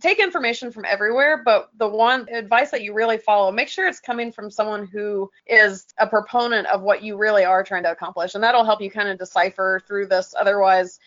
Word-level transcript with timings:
take 0.00 0.18
information 0.18 0.70
from 0.70 0.84
everywhere, 0.84 1.42
but 1.44 1.70
the 1.78 1.88
one 1.88 2.28
advice 2.28 2.70
that 2.70 2.82
you 2.82 2.94
really 2.94 3.18
follow, 3.18 3.50
make 3.52 3.68
sure 3.68 3.86
it's 3.86 4.00
coming 4.00 4.32
from 4.32 4.50
someone 4.50 4.86
who 4.86 5.30
is 5.46 5.86
a 5.98 6.06
proponent 6.06 6.66
of 6.68 6.82
what 6.82 7.02
you 7.02 7.16
really 7.16 7.44
are 7.44 7.62
trying 7.62 7.82
to 7.84 7.90
accomplish. 7.90 8.34
And 8.34 8.42
that'll 8.42 8.64
help 8.64 8.80
you 8.80 8.90
kind 8.90 9.08
of 9.08 9.18
decipher 9.18 9.82
through 9.86 10.06
this. 10.06 10.34
Otherwise, 10.38 10.98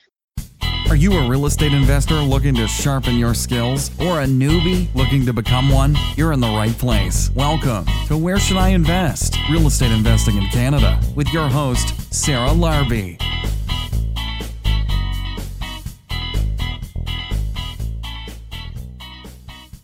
are 0.87 0.95
you 0.95 1.17
a 1.17 1.27
real 1.27 1.47
estate 1.47 1.73
investor 1.73 2.15
looking 2.15 2.53
to 2.55 2.67
sharpen 2.67 3.15
your 3.15 3.33
skills 3.33 3.89
or 3.99 4.21
a 4.21 4.25
newbie 4.25 4.93
looking 4.93 5.25
to 5.25 5.33
become 5.33 5.69
one? 5.69 5.95
You're 6.15 6.31
in 6.31 6.39
the 6.39 6.47
right 6.47 6.77
place. 6.77 7.31
Welcome 7.31 7.85
to 8.07 8.15
Where 8.15 8.37
Should 8.37 8.57
I 8.57 8.69
Invest? 8.69 9.35
Real 9.49 9.65
Estate 9.65 9.91
Investing 9.91 10.37
in 10.37 10.47
Canada 10.49 10.99
with 11.15 11.33
your 11.33 11.49
host, 11.49 12.13
Sarah 12.13 12.49
Larbi. 12.49 13.19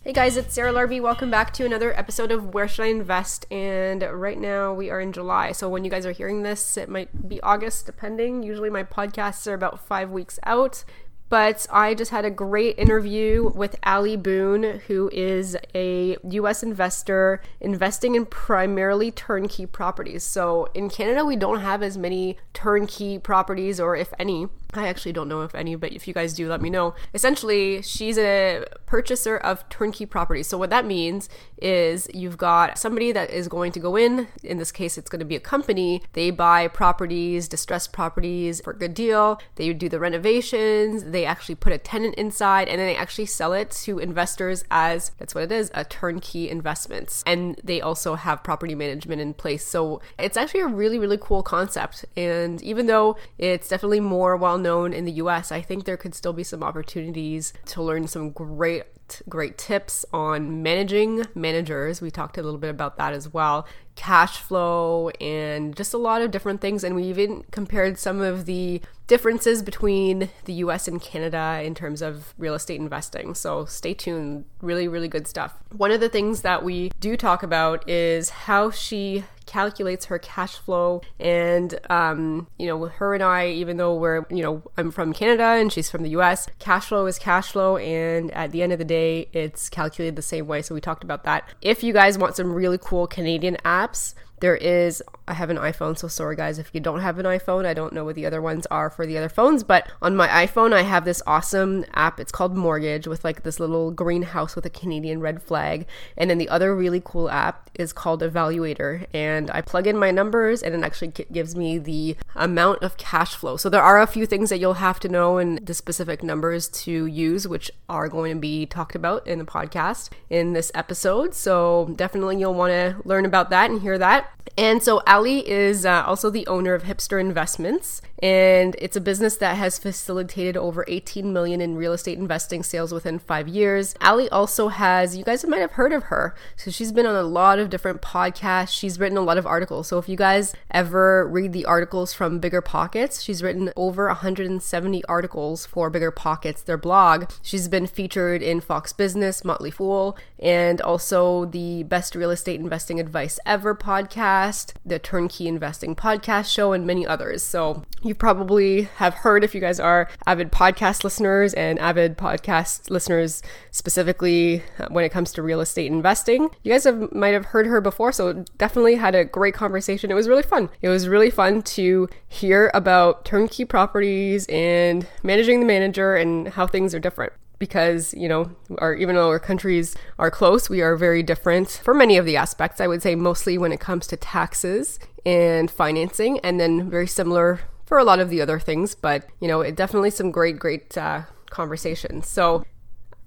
Hey 0.04 0.12
guys, 0.12 0.36
it's 0.36 0.52
Sarah 0.52 0.72
Larbi. 0.72 1.00
Welcome 1.00 1.30
back 1.30 1.52
to 1.52 1.64
another 1.64 1.96
episode 1.96 2.32
of 2.32 2.52
Where 2.52 2.66
Should 2.66 2.82
I 2.82 2.88
Invest? 2.88 3.46
And 3.52 4.02
right 4.02 4.36
now 4.36 4.74
we 4.74 4.90
are 4.90 5.00
in 5.00 5.12
July. 5.12 5.52
So 5.52 5.68
when 5.68 5.84
you 5.84 5.92
guys 5.92 6.04
are 6.04 6.10
hearing 6.10 6.42
this, 6.42 6.76
it 6.76 6.88
might 6.88 7.28
be 7.28 7.40
August, 7.42 7.86
depending. 7.86 8.42
Usually 8.42 8.68
my 8.68 8.82
podcasts 8.82 9.46
are 9.46 9.54
about 9.54 9.86
five 9.86 10.10
weeks 10.10 10.40
out. 10.42 10.82
But 11.32 11.66
I 11.70 11.94
just 11.94 12.10
had 12.10 12.26
a 12.26 12.30
great 12.30 12.78
interview 12.78 13.50
with 13.54 13.76
Ali 13.84 14.16
Boone, 14.16 14.82
who 14.86 15.08
is 15.14 15.56
a 15.74 16.18
US 16.24 16.62
investor 16.62 17.40
investing 17.58 18.14
in 18.16 18.26
primarily 18.26 19.10
turnkey 19.10 19.64
properties. 19.64 20.24
So 20.24 20.68
in 20.74 20.90
Canada, 20.90 21.24
we 21.24 21.36
don't 21.36 21.60
have 21.60 21.82
as 21.82 21.96
many 21.96 22.36
turnkey 22.52 23.18
properties, 23.18 23.80
or 23.80 23.96
if 23.96 24.12
any. 24.18 24.48
I 24.74 24.88
actually 24.88 25.12
don't 25.12 25.28
know 25.28 25.42
if 25.42 25.54
any, 25.54 25.74
but 25.74 25.92
if 25.92 26.08
you 26.08 26.14
guys 26.14 26.32
do, 26.32 26.48
let 26.48 26.62
me 26.62 26.70
know. 26.70 26.94
Essentially, 27.12 27.82
she's 27.82 28.16
a 28.16 28.64
purchaser 28.86 29.36
of 29.36 29.68
turnkey 29.68 30.06
properties. 30.06 30.46
So, 30.46 30.56
what 30.56 30.70
that 30.70 30.86
means 30.86 31.28
is 31.58 32.08
you've 32.14 32.38
got 32.38 32.78
somebody 32.78 33.12
that 33.12 33.30
is 33.30 33.48
going 33.48 33.72
to 33.72 33.80
go 33.80 33.96
in, 33.96 34.28
in 34.42 34.56
this 34.56 34.72
case, 34.72 34.96
it's 34.96 35.10
going 35.10 35.20
to 35.20 35.26
be 35.26 35.36
a 35.36 35.40
company. 35.40 36.02
They 36.14 36.30
buy 36.30 36.68
properties, 36.68 37.48
distressed 37.48 37.92
properties 37.92 38.62
for 38.62 38.70
a 38.72 38.78
good 38.78 38.94
deal. 38.94 39.40
They 39.56 39.72
do 39.74 39.90
the 39.90 40.00
renovations, 40.00 41.04
they 41.04 41.21
actually 41.24 41.54
put 41.54 41.72
a 41.72 41.78
tenant 41.78 42.14
inside, 42.16 42.68
and 42.68 42.78
then 42.78 42.86
they 42.86 42.96
actually 42.96 43.26
sell 43.26 43.52
it 43.52 43.70
to 43.82 43.98
investors 43.98 44.64
as 44.70 45.12
that's 45.18 45.34
what 45.34 45.44
it 45.44 45.52
is 45.52 45.70
a 45.74 45.84
turnkey 45.84 46.48
investments. 46.48 47.22
And 47.26 47.60
they 47.62 47.80
also 47.80 48.14
have 48.14 48.42
property 48.42 48.74
management 48.74 49.20
in 49.20 49.34
place. 49.34 49.66
So, 49.66 50.00
it's 50.18 50.36
actually 50.36 50.60
a 50.60 50.66
really, 50.66 50.98
really 50.98 51.18
cool 51.20 51.42
concept. 51.42 52.04
And 52.16 52.62
even 52.62 52.86
though 52.86 53.16
it's 53.38 53.68
definitely 53.68 54.00
more 54.00 54.36
well 54.36 54.58
known 54.58 54.92
in 54.92 55.04
the 55.04 55.12
US, 55.12 55.52
I 55.52 55.60
think 55.60 55.84
there 55.84 55.96
could 55.96 56.14
still 56.14 56.32
be 56.32 56.44
some 56.44 56.62
opportunities 56.62 57.52
to 57.66 57.82
learn 57.82 58.06
some 58.06 58.30
great 58.30 58.84
great 59.28 59.58
tips 59.58 60.04
on 60.12 60.62
managing 60.62 61.26
managers. 61.34 62.00
We 62.00 62.10
talked 62.10 62.38
a 62.38 62.42
little 62.42 62.58
bit 62.58 62.70
about 62.70 62.96
that 62.96 63.12
as 63.12 63.32
well. 63.32 63.66
Cash 63.94 64.38
flow 64.38 65.10
and 65.20 65.76
just 65.76 65.92
a 65.92 65.98
lot 65.98 66.22
of 66.22 66.30
different 66.30 66.60
things. 66.60 66.82
And 66.82 66.94
we 66.96 67.04
even 67.04 67.44
compared 67.50 67.98
some 67.98 68.20
of 68.20 68.46
the 68.46 68.80
differences 69.06 69.62
between 69.62 70.30
the 70.46 70.54
US 70.54 70.88
and 70.88 71.00
Canada 71.00 71.60
in 71.62 71.74
terms 71.74 72.00
of 72.00 72.32
real 72.38 72.54
estate 72.54 72.80
investing. 72.80 73.34
So 73.34 73.64
stay 73.66 73.92
tuned. 73.94 74.44
Really, 74.60 74.88
really 74.88 75.08
good 75.08 75.26
stuff. 75.26 75.54
One 75.76 75.90
of 75.90 76.00
the 76.00 76.08
things 76.08 76.42
that 76.42 76.64
we 76.64 76.90
do 77.00 77.16
talk 77.16 77.42
about 77.42 77.88
is 77.88 78.30
how 78.30 78.70
she 78.70 79.24
calculates 79.52 80.06
her 80.06 80.18
cash 80.18 80.56
flow. 80.56 81.02
And, 81.20 81.78
um, 81.90 82.46
you 82.58 82.66
know, 82.66 82.86
her 82.86 83.12
and 83.12 83.22
I, 83.22 83.48
even 83.48 83.76
though 83.76 83.94
we're, 83.94 84.24
you 84.30 84.42
know, 84.42 84.62
I'm 84.78 84.90
from 84.90 85.12
Canada 85.12 85.44
and 85.44 85.70
she's 85.70 85.90
from 85.90 86.02
the 86.02 86.10
US, 86.10 86.48
cash 86.58 86.86
flow 86.86 87.04
is 87.04 87.18
cash 87.18 87.52
flow. 87.52 87.76
And 87.76 88.30
at 88.30 88.50
the 88.50 88.62
end 88.62 88.72
of 88.72 88.78
the 88.78 88.84
day, 88.86 89.28
it's 89.34 89.68
calculated 89.68 90.16
the 90.16 90.22
same 90.22 90.46
way. 90.46 90.62
So 90.62 90.74
we 90.74 90.80
talked 90.80 91.04
about 91.04 91.24
that. 91.24 91.46
If 91.60 91.84
you 91.84 91.92
guys 91.92 92.16
want 92.16 92.34
some 92.34 92.50
really 92.50 92.78
cool 92.78 93.06
Canadian 93.06 93.58
apps, 93.62 94.14
there 94.40 94.56
is, 94.56 95.02
I 95.28 95.34
have 95.34 95.50
an 95.50 95.56
iPhone, 95.56 95.96
so 95.96 96.08
sorry 96.08 96.36
guys 96.36 96.58
if 96.58 96.70
you 96.72 96.80
don't 96.80 97.00
have 97.00 97.18
an 97.18 97.26
iPhone. 97.26 97.64
I 97.64 97.74
don't 97.74 97.92
know 97.92 98.04
what 98.04 98.16
the 98.16 98.26
other 98.26 98.42
ones 98.42 98.66
are 98.70 98.90
for 98.90 99.06
the 99.06 99.16
other 99.16 99.28
phones, 99.28 99.62
but 99.62 99.90
on 100.00 100.16
my 100.16 100.28
iPhone, 100.28 100.72
I 100.72 100.82
have 100.82 101.04
this 101.04 101.22
awesome 101.26 101.84
app. 101.94 102.18
It's 102.18 102.32
called 102.32 102.56
Mortgage 102.56 103.06
with 103.06 103.24
like 103.24 103.42
this 103.42 103.60
little 103.60 103.90
greenhouse 103.90 104.56
with 104.56 104.66
a 104.66 104.70
Canadian 104.70 105.20
red 105.20 105.42
flag. 105.42 105.86
And 106.16 106.28
then 106.28 106.38
the 106.38 106.48
other 106.48 106.74
really 106.74 107.00
cool 107.04 107.30
app 107.30 107.70
is 107.74 107.92
called 107.92 108.20
Evaluator. 108.20 109.06
And 109.14 109.50
I 109.50 109.60
plug 109.60 109.86
in 109.86 109.96
my 109.96 110.10
numbers 110.10 110.62
and 110.62 110.74
it 110.74 110.84
actually 110.84 111.12
gives 111.30 111.54
me 111.54 111.78
the 111.78 112.16
amount 112.34 112.82
of 112.82 112.96
cash 112.96 113.34
flow. 113.34 113.56
So 113.56 113.68
there 113.68 113.82
are 113.82 114.00
a 114.00 114.06
few 114.06 114.26
things 114.26 114.50
that 114.50 114.58
you'll 114.58 114.74
have 114.74 114.98
to 115.00 115.08
know 115.08 115.38
and 115.38 115.64
the 115.64 115.74
specific 115.74 116.22
numbers 116.22 116.68
to 116.68 117.06
use, 117.06 117.46
which 117.46 117.70
are 117.88 118.08
going 118.08 118.34
to 118.34 118.40
be 118.40 118.66
talked 118.66 118.94
about 118.94 119.26
in 119.26 119.38
the 119.38 119.44
podcast 119.44 120.10
in 120.28 120.52
this 120.52 120.72
episode. 120.74 121.34
So 121.34 121.92
definitely 121.96 122.38
you'll 122.38 122.54
want 122.54 122.72
to 122.72 122.96
learn 123.04 123.24
about 123.24 123.50
that 123.50 123.70
and 123.70 123.80
hear 123.80 123.98
that. 123.98 124.30
And 124.58 124.82
so 124.82 125.02
Ali 125.12 125.46
is 125.46 125.84
uh, 125.84 126.02
also 126.06 126.30
the 126.30 126.46
owner 126.46 126.72
of 126.72 126.84
Hipster 126.84 127.20
Investments, 127.20 128.00
and 128.22 128.74
it's 128.78 128.96
a 128.96 129.00
business 129.00 129.36
that 129.36 129.58
has 129.58 129.78
facilitated 129.78 130.56
over 130.56 130.86
18 130.88 131.34
million 131.34 131.60
in 131.60 131.76
real 131.76 131.92
estate 131.92 132.16
investing 132.16 132.62
sales 132.62 132.94
within 132.94 133.18
five 133.18 133.46
years. 133.46 133.94
Ali 134.00 134.30
also 134.30 134.68
has, 134.68 135.14
you 135.14 135.22
guys 135.22 135.44
might 135.44 135.58
have 135.58 135.72
heard 135.72 135.92
of 135.92 136.04
her. 136.04 136.34
So 136.56 136.70
she's 136.70 136.92
been 136.92 137.04
on 137.04 137.14
a 137.14 137.24
lot 137.24 137.58
of 137.58 137.68
different 137.68 138.00
podcasts. 138.00 138.70
She's 138.70 138.98
written 138.98 139.18
a 139.18 139.22
lot 139.22 139.36
of 139.36 139.46
articles. 139.46 139.88
So 139.88 139.98
if 139.98 140.08
you 140.08 140.16
guys 140.16 140.54
ever 140.70 141.28
read 141.28 141.52
the 141.52 141.66
articles 141.66 142.14
from 142.14 142.40
BiggerPockets, 142.40 143.22
she's 143.22 143.42
written 143.42 143.70
over 143.76 144.06
170 144.06 145.04
articles 145.04 145.66
for 145.66 145.90
BiggerPockets, 145.90 146.64
their 146.64 146.78
blog. 146.78 147.30
She's 147.42 147.68
been 147.68 147.86
featured 147.86 148.40
in 148.40 148.62
Fox 148.62 148.94
Business, 148.94 149.44
Motley 149.44 149.70
Fool, 149.70 150.16
and 150.42 150.80
also 150.80 151.44
the 151.46 151.84
Best 151.84 152.14
Real 152.16 152.32
Estate 152.32 152.60
Investing 152.60 152.98
Advice 152.98 153.38
Ever 153.46 153.74
podcast, 153.74 154.74
the 154.84 154.98
Turnkey 154.98 155.46
Investing 155.46 155.94
podcast 155.94 156.52
show, 156.52 156.72
and 156.72 156.84
many 156.84 157.06
others. 157.06 157.42
So 157.42 157.84
you 158.02 158.14
probably 158.14 158.82
have 158.96 159.14
heard 159.14 159.44
if 159.44 159.54
you 159.54 159.60
guys 159.60 159.78
are 159.78 160.08
avid 160.26 160.50
podcast 160.50 161.04
listeners 161.04 161.54
and 161.54 161.78
avid 161.78 162.18
podcast 162.18 162.90
listeners 162.90 163.42
specifically 163.70 164.64
uh, 164.78 164.88
when 164.90 165.04
it 165.04 165.10
comes 165.10 165.32
to 165.32 165.42
real 165.42 165.60
estate 165.60 165.90
investing. 165.90 166.50
You 166.64 166.72
guys 166.72 166.84
have 166.84 167.12
might 167.12 167.34
have 167.34 167.46
heard 167.46 167.66
her 167.66 167.80
before, 167.80 168.10
so 168.10 168.44
definitely 168.58 168.96
had 168.96 169.14
a 169.14 169.24
great 169.24 169.54
conversation. 169.54 170.10
It 170.10 170.14
was 170.14 170.28
really 170.28 170.42
fun. 170.42 170.68
It 170.82 170.88
was 170.88 171.06
really 171.06 171.30
fun 171.30 171.62
to 171.62 172.08
hear 172.26 172.70
about 172.74 173.24
turnkey 173.24 173.64
properties 173.64 174.46
and 174.48 175.06
managing 175.22 175.60
the 175.60 175.66
manager 175.66 176.16
and 176.16 176.48
how 176.48 176.66
things 176.66 176.94
are 176.94 177.00
different 177.00 177.32
because 177.62 178.12
you 178.14 178.28
know 178.28 178.50
our 178.78 178.92
even 178.94 179.14
though 179.14 179.28
our 179.28 179.38
countries 179.38 179.94
are 180.18 180.30
close 180.30 180.68
we 180.68 180.80
are 180.82 180.96
very 180.96 181.22
different 181.22 181.68
for 181.84 181.94
many 181.94 182.16
of 182.16 182.26
the 182.26 182.36
aspects 182.36 182.80
i 182.80 182.86
would 182.86 183.02
say 183.02 183.14
mostly 183.14 183.56
when 183.56 183.70
it 183.70 183.78
comes 183.78 184.04
to 184.06 184.16
taxes 184.16 184.98
and 185.24 185.70
financing 185.70 186.40
and 186.40 186.58
then 186.58 186.90
very 186.90 187.06
similar 187.06 187.60
for 187.92 187.98
a 187.98 188.04
lot 188.04 188.20
of 188.20 188.30
the 188.30 188.40
other 188.40 188.58
things, 188.58 188.94
but 188.94 189.26
you 189.38 189.46
know, 189.46 189.60
it 189.60 189.76
definitely 189.76 190.08
some 190.08 190.30
great, 190.30 190.58
great 190.58 190.96
uh, 190.96 191.24
conversations. 191.50 192.26
So 192.26 192.64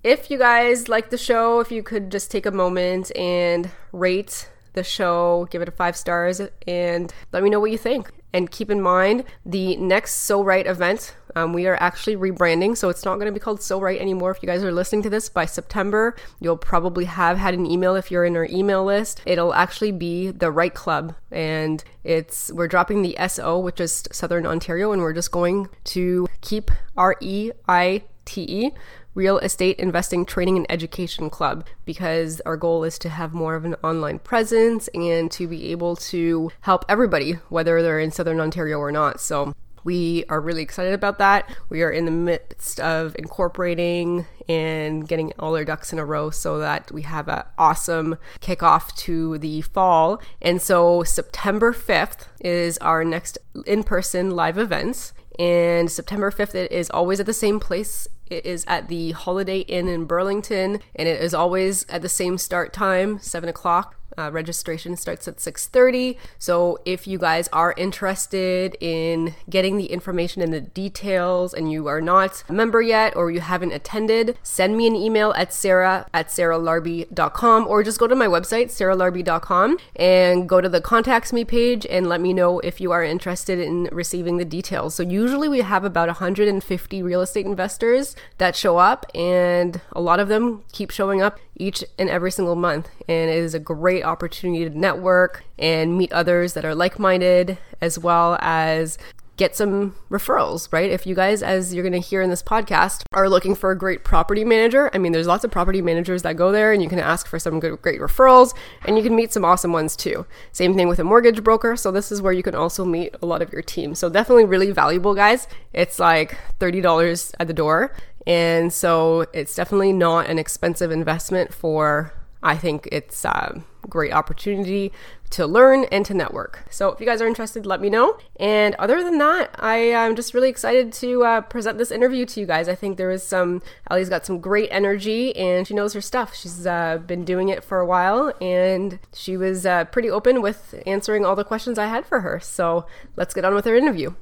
if 0.03 0.31
you 0.31 0.39
guys 0.39 0.89
like 0.89 1.11
the 1.11 1.19
show, 1.19 1.59
if 1.59 1.71
you 1.71 1.83
could 1.83 2.11
just 2.11 2.31
take 2.31 2.47
a 2.47 2.51
moment 2.51 3.15
and 3.15 3.69
rate 3.91 4.49
the 4.73 4.83
show, 4.83 5.47
give 5.51 5.61
it 5.61 5.67
a 5.67 5.71
five 5.71 5.95
stars, 5.95 6.41
and 6.65 7.13
let 7.31 7.43
me 7.43 7.51
know 7.51 7.59
what 7.59 7.69
you 7.69 7.77
think. 7.77 8.09
And 8.33 8.49
keep 8.49 8.71
in 8.71 8.81
mind 8.81 9.23
the 9.45 9.77
next 9.77 10.15
So 10.15 10.41
Right 10.43 10.65
event. 10.65 11.15
Um, 11.35 11.51
we 11.51 11.67
are 11.67 11.77
actually 11.81 12.15
rebranding, 12.15 12.77
so 12.77 12.89
it's 12.89 13.03
not 13.03 13.15
going 13.15 13.25
to 13.25 13.31
be 13.31 13.39
called 13.39 13.61
So 13.61 13.79
Right 13.79 13.99
anymore. 13.99 14.31
If 14.31 14.41
you 14.41 14.47
guys 14.47 14.63
are 14.63 14.71
listening 14.71 15.03
to 15.03 15.09
this 15.09 15.27
by 15.27 15.45
September, 15.45 16.15
you'll 16.39 16.57
probably 16.57 17.05
have 17.05 17.37
had 17.37 17.53
an 17.53 17.65
email 17.65 17.95
if 17.95 18.09
you're 18.09 18.25
in 18.25 18.37
our 18.37 18.47
email 18.49 18.85
list. 18.85 19.21
It'll 19.25 19.53
actually 19.53 19.91
be 19.91 20.31
the 20.31 20.51
Right 20.51 20.73
Club, 20.73 21.15
and 21.31 21.83
it's 22.03 22.51
we're 22.53 22.69
dropping 22.69 23.01
the 23.01 23.17
SO, 23.27 23.59
which 23.59 23.81
is 23.81 24.03
Southern 24.11 24.45
Ontario, 24.45 24.91
and 24.93 25.01
we're 25.01 25.13
just 25.13 25.31
going 25.31 25.67
to 25.85 26.27
keep 26.41 26.71
R 26.95 27.17
E 27.19 27.51
I 27.67 28.03
T 28.23 28.41
E 28.41 28.71
Real 29.15 29.37
Estate 29.39 29.79
Investing 29.79 30.25
Training 30.25 30.57
and 30.57 30.65
Education 30.69 31.29
Club 31.29 31.65
because 31.85 32.41
our 32.41 32.57
goal 32.57 32.83
is 32.83 32.99
to 32.99 33.09
have 33.09 33.33
more 33.33 33.55
of 33.55 33.63
an 33.63 33.75
online 33.83 34.19
presence 34.19 34.89
and 34.93 35.31
to 35.31 35.47
be 35.47 35.71
able 35.71 35.95
to 35.95 36.51
help 36.61 36.85
everybody, 36.89 37.33
whether 37.47 37.81
they're 37.81 37.99
in 37.99 38.11
Southern 38.11 38.41
Ontario 38.41 38.77
or 38.77 38.91
not. 38.91 39.21
So 39.21 39.53
we 39.85 40.25
are 40.27 40.41
really 40.41 40.63
excited 40.63 40.93
about 40.93 41.19
that. 41.19 41.55
We 41.69 41.83
are 41.83 41.91
in 41.91 42.03
the 42.03 42.11
midst 42.11 42.79
of 42.81 43.15
incorporating 43.17 44.25
and 44.49 45.07
getting 45.07 45.31
all 45.39 45.55
our 45.55 45.63
ducks 45.63 45.93
in 45.93 45.99
a 45.99 46.05
row 46.05 46.31
so 46.31 46.57
that 46.59 46.91
we 46.91 47.03
have 47.03 47.29
an 47.29 47.43
awesome 47.57 48.17
kickoff 48.41 48.93
to 48.97 49.37
the 49.37 49.61
fall. 49.61 50.21
And 50.41 50.61
so 50.61 51.03
September 51.03 51.71
5th 51.71 52.25
is 52.41 52.77
our 52.79 53.05
next 53.05 53.37
in 53.65 53.83
person 53.83 54.31
live 54.31 54.57
events. 54.57 55.13
And 55.37 55.91
September 55.91 56.31
5th, 56.31 56.55
it 56.55 56.71
is 56.71 56.89
always 56.89 57.19
at 57.19 57.25
the 57.25 57.33
same 57.33 57.59
place 57.59 58.07
it 58.27 58.45
is 58.45 58.65
at 58.67 58.87
the 58.87 59.11
Holiday 59.11 59.59
Inn 59.59 59.87
in 59.87 60.05
Burlington, 60.05 60.79
and 60.95 61.07
it 61.07 61.21
is 61.21 61.33
always 61.33 61.85
at 61.89 62.01
the 62.01 62.09
same 62.09 62.39
start 62.39 62.73
time, 62.73 63.19
7 63.19 63.47
o'clock. 63.47 63.99
Uh, 64.17 64.31
registration 64.31 64.95
starts 64.95 65.27
at 65.27 65.39
6:30. 65.39 66.17
So 66.39 66.79
if 66.85 67.07
you 67.07 67.17
guys 67.17 67.49
are 67.51 67.73
interested 67.77 68.77
in 68.79 69.35
getting 69.49 69.77
the 69.77 69.87
information 69.87 70.41
and 70.41 70.53
the 70.53 70.61
details, 70.61 71.53
and 71.53 71.71
you 71.71 71.87
are 71.87 72.01
not 72.01 72.43
a 72.49 72.53
member 72.53 72.81
yet 72.81 73.15
or 73.15 73.31
you 73.31 73.41
haven't 73.41 73.73
attended, 73.73 74.37
send 74.43 74.77
me 74.77 74.87
an 74.87 74.95
email 74.95 75.33
at 75.35 75.53
sarah 75.53 76.07
at 76.13 76.27
sarahlarbi.com 76.29 77.67
or 77.67 77.83
just 77.83 77.99
go 77.99 78.07
to 78.07 78.15
my 78.15 78.27
website 78.27 78.67
sarahlarbi.com 78.67 79.77
and 79.95 80.47
go 80.47 80.61
to 80.61 80.69
the 80.69 80.81
contacts 80.81 81.33
me 81.33 81.43
page 81.43 81.85
and 81.89 82.07
let 82.07 82.21
me 82.21 82.33
know 82.33 82.59
if 82.59 82.79
you 82.79 82.91
are 82.91 83.03
interested 83.03 83.59
in 83.59 83.89
receiving 83.91 84.37
the 84.37 84.45
details. 84.45 84.95
So 84.95 85.03
usually 85.03 85.47
we 85.47 85.61
have 85.61 85.83
about 85.83 86.07
150 86.07 87.03
real 87.03 87.21
estate 87.21 87.45
investors 87.45 88.15
that 88.37 88.55
show 88.55 88.77
up, 88.77 89.05
and 89.15 89.81
a 89.91 90.01
lot 90.01 90.19
of 90.19 90.27
them 90.27 90.63
keep 90.71 90.91
showing 90.91 91.21
up 91.21 91.39
each 91.57 91.83
and 91.97 92.09
every 92.09 92.31
single 92.31 92.55
month. 92.55 92.89
And 93.07 93.29
it 93.29 93.37
is 93.37 93.53
a 93.53 93.59
great 93.59 94.03
opportunity 94.03 94.67
to 94.67 94.77
network 94.77 95.43
and 95.57 95.97
meet 95.97 96.11
others 96.11 96.53
that 96.53 96.65
are 96.65 96.75
like 96.75 96.99
minded, 96.99 97.57
as 97.81 97.97
well 97.97 98.37
as 98.41 98.97
get 99.37 99.55
some 99.55 99.95
referrals, 100.09 100.71
right? 100.71 100.89
If 100.89 101.05
you 101.05 101.13
guys, 101.13 101.43
as 101.43 101.73
you're 101.73 101.83
going 101.83 102.01
to 102.01 102.07
hear 102.07 102.21
in 102.21 102.29
this 102.29 102.41
podcast, 102.41 103.03
are 103.11 103.29
looking 103.29 103.53
for 103.53 103.71
a 103.71 103.77
great 103.77 104.03
property 104.03 104.45
manager, 104.45 104.89
I 104.93 104.97
mean, 104.97 105.11
there's 105.11 105.27
lots 105.27 105.43
of 105.43 105.51
property 105.51 105.81
managers 105.81 106.21
that 106.21 106.37
go 106.37 106.51
there 106.51 106.71
and 106.71 106.81
you 106.81 106.89
can 106.89 106.99
ask 106.99 107.27
for 107.27 107.37
some 107.37 107.59
good, 107.59 107.81
great 107.81 107.99
referrals 107.99 108.53
and 108.85 108.97
you 108.97 109.03
can 109.03 109.15
meet 109.15 109.33
some 109.33 109.43
awesome 109.43 109.73
ones 109.73 109.95
too. 109.95 110.25
Same 110.51 110.73
thing 110.75 110.87
with 110.87 110.99
a 110.99 111.03
mortgage 111.03 111.43
broker. 111.43 111.75
So 111.75 111.91
this 111.91 112.11
is 112.11 112.21
where 112.21 112.33
you 112.33 112.43
can 112.43 112.55
also 112.55 112.85
meet 112.85 113.15
a 113.21 113.25
lot 113.25 113.41
of 113.41 113.51
your 113.51 113.61
team. 113.61 113.93
So 113.93 114.09
definitely 114.09 114.45
really 114.45 114.71
valuable, 114.71 115.13
guys. 115.13 115.47
It's 115.73 115.99
like 115.99 116.37
$30 116.59 117.35
at 117.39 117.47
the 117.47 117.53
door. 117.53 117.91
And 118.27 118.73
so 118.73 119.25
it's 119.33 119.55
definitely 119.55 119.93
not 119.93 120.29
an 120.29 120.39
expensive 120.39 120.91
investment 120.91 121.53
for 121.53 122.13
I 122.45 122.57
think 122.57 122.87
it's 122.91 123.25
a 123.25 123.63
great 123.89 124.13
opportunity 124.13 124.91
to 125.31 125.47
learn 125.47 125.85
and 125.85 126.05
to 126.05 126.13
network. 126.13 126.63
So 126.69 126.89
if 126.89 126.99
you 126.99 127.05
guys 127.05 127.19
are 127.19 127.27
interested, 127.27 127.65
let 127.65 127.81
me 127.81 127.89
know. 127.89 128.19
And 128.39 128.75
other 128.75 129.03
than 129.03 129.17
that, 129.17 129.49
I 129.55 129.77
am 129.77 130.15
just 130.15 130.35
really 130.35 130.49
excited 130.49 130.93
to 130.93 131.23
uh, 131.23 131.41
present 131.41 131.79
this 131.79 131.89
interview 131.89 132.23
to 132.27 132.39
you 132.39 132.45
guys. 132.45 132.69
I 132.69 132.75
think 132.75 132.97
there 132.97 133.09
is 133.09 133.23
some, 133.23 133.63
Ali's 133.89 134.09
got 134.09 134.27
some 134.27 134.39
great 134.39 134.69
energy 134.71 135.35
and 135.35 135.67
she 135.67 135.73
knows 135.73 135.93
her 135.93 136.01
stuff. 136.01 136.35
She's 136.35 136.67
uh, 136.67 136.99
been 136.99 137.25
doing 137.25 137.49
it 137.49 137.63
for 137.63 137.79
a 137.79 137.85
while 137.85 138.31
and 138.39 138.99
she 139.11 139.37
was 139.37 139.65
uh, 139.65 139.85
pretty 139.85 140.09
open 140.11 140.43
with 140.43 140.75
answering 140.85 141.25
all 141.25 141.35
the 141.35 141.43
questions 141.43 141.79
I 141.79 141.87
had 141.87 142.05
for 142.05 142.21
her. 142.21 142.39
So 142.39 142.85
let's 143.15 143.33
get 143.33 143.43
on 143.43 143.55
with 143.55 143.65
her 143.65 143.75
interview. 143.75 144.13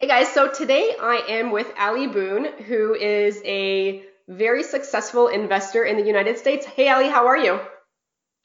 Hey 0.00 0.06
guys, 0.06 0.32
so 0.32 0.48
today 0.48 0.94
I 1.00 1.24
am 1.28 1.50
with 1.50 1.66
Ali 1.76 2.06
Boone, 2.06 2.44
who 2.68 2.94
is 2.94 3.42
a 3.44 4.04
very 4.28 4.62
successful 4.62 5.26
investor 5.26 5.82
in 5.82 5.96
the 5.96 6.04
United 6.04 6.38
States. 6.38 6.64
Hey, 6.64 6.88
Ali, 6.88 7.08
how 7.08 7.26
are 7.26 7.36
you? 7.36 7.58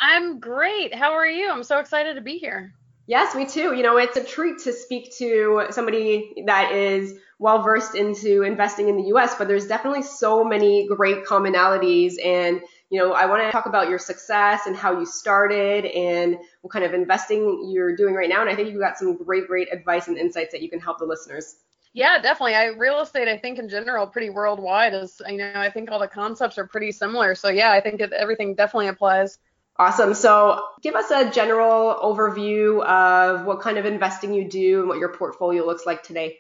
I'm 0.02 0.40
great. 0.40 0.96
How 0.96 1.12
are 1.12 1.28
you? 1.28 1.52
I'm 1.52 1.62
so 1.62 1.78
excited 1.78 2.16
to 2.16 2.22
be 2.22 2.40
here. 2.40 2.74
Yes, 3.06 3.36
me 3.36 3.46
too. 3.46 3.76
You 3.76 3.84
know, 3.84 3.98
it's 3.98 4.18
a 4.18 4.24
treat 4.24 4.64
to 4.64 4.74
speak 4.74 5.16
to 5.18 5.68
somebody 5.70 6.44
that 6.48 6.72
is 6.72 7.14
well 7.38 7.62
versed 7.62 7.94
into 7.94 8.42
investing 8.42 8.90
in 8.90 8.98
the 8.98 9.16
US, 9.16 9.36
but 9.36 9.48
there's 9.48 9.68
definitely 9.68 10.02
so 10.02 10.44
many 10.44 10.88
great 10.88 11.24
commonalities. 11.24 12.14
And, 12.26 12.62
you 12.90 13.00
know, 13.00 13.14
I 13.14 13.28
want 13.28 13.44
to 13.44 13.52
talk 13.52 13.68
about 13.68 13.90
your 13.90 14.00
success 14.00 14.66
and 14.66 14.76
how 14.76 14.98
you 14.98 15.06
started 15.06 15.86
and 15.86 16.38
what 16.64 16.72
kind 16.72 16.86
of 16.86 16.94
investing 16.94 17.70
you're 17.70 17.94
doing 17.94 18.16
right 18.16 18.30
now. 18.30 18.40
And 18.40 18.50
I 18.50 18.56
think 18.56 18.70
you've 18.70 18.80
got 18.80 18.98
some 18.98 19.18
great, 19.18 19.48
great 19.48 19.68
advice 19.72 20.08
and 20.08 20.18
insights 20.18 20.54
that 20.54 20.62
you 20.62 20.70
can 20.70 20.80
help 20.80 20.98
the 20.98 21.06
listeners. 21.06 21.58
Yeah, 21.92 22.20
definitely. 22.22 22.56
I 22.56 22.68
real 22.68 23.02
estate, 23.02 23.28
I 23.28 23.38
think 23.38 23.60
in 23.60 23.68
general, 23.68 24.08
pretty 24.08 24.30
worldwide 24.30 24.94
is. 24.94 25.22
You 25.28 25.38
know, 25.38 25.52
I 25.56 25.70
think 25.70 25.92
all 25.92 26.00
the 26.00 26.08
concepts 26.08 26.58
are 26.58 26.66
pretty 26.66 26.94
similar. 26.94 27.36
So 27.36 27.50
yeah, 27.50 27.72
I 27.72 27.82
think 27.82 28.00
it, 28.00 28.14
everything 28.14 28.56
definitely 28.56 28.88
applies. 28.88 29.38
Awesome. 29.78 30.14
So 30.14 30.64
give 30.82 30.96
us 30.96 31.12
a 31.12 31.30
general 31.30 32.00
overview 32.02 32.82
of 32.86 33.46
what 33.46 33.60
kind 33.60 33.78
of 33.78 33.86
investing 33.86 34.34
you 34.34 34.48
do 34.48 34.80
and 34.80 34.88
what 34.88 35.00
your 35.00 35.10
portfolio 35.10 35.66
looks 35.66 35.86
like 35.86 36.02
today. 36.02 36.38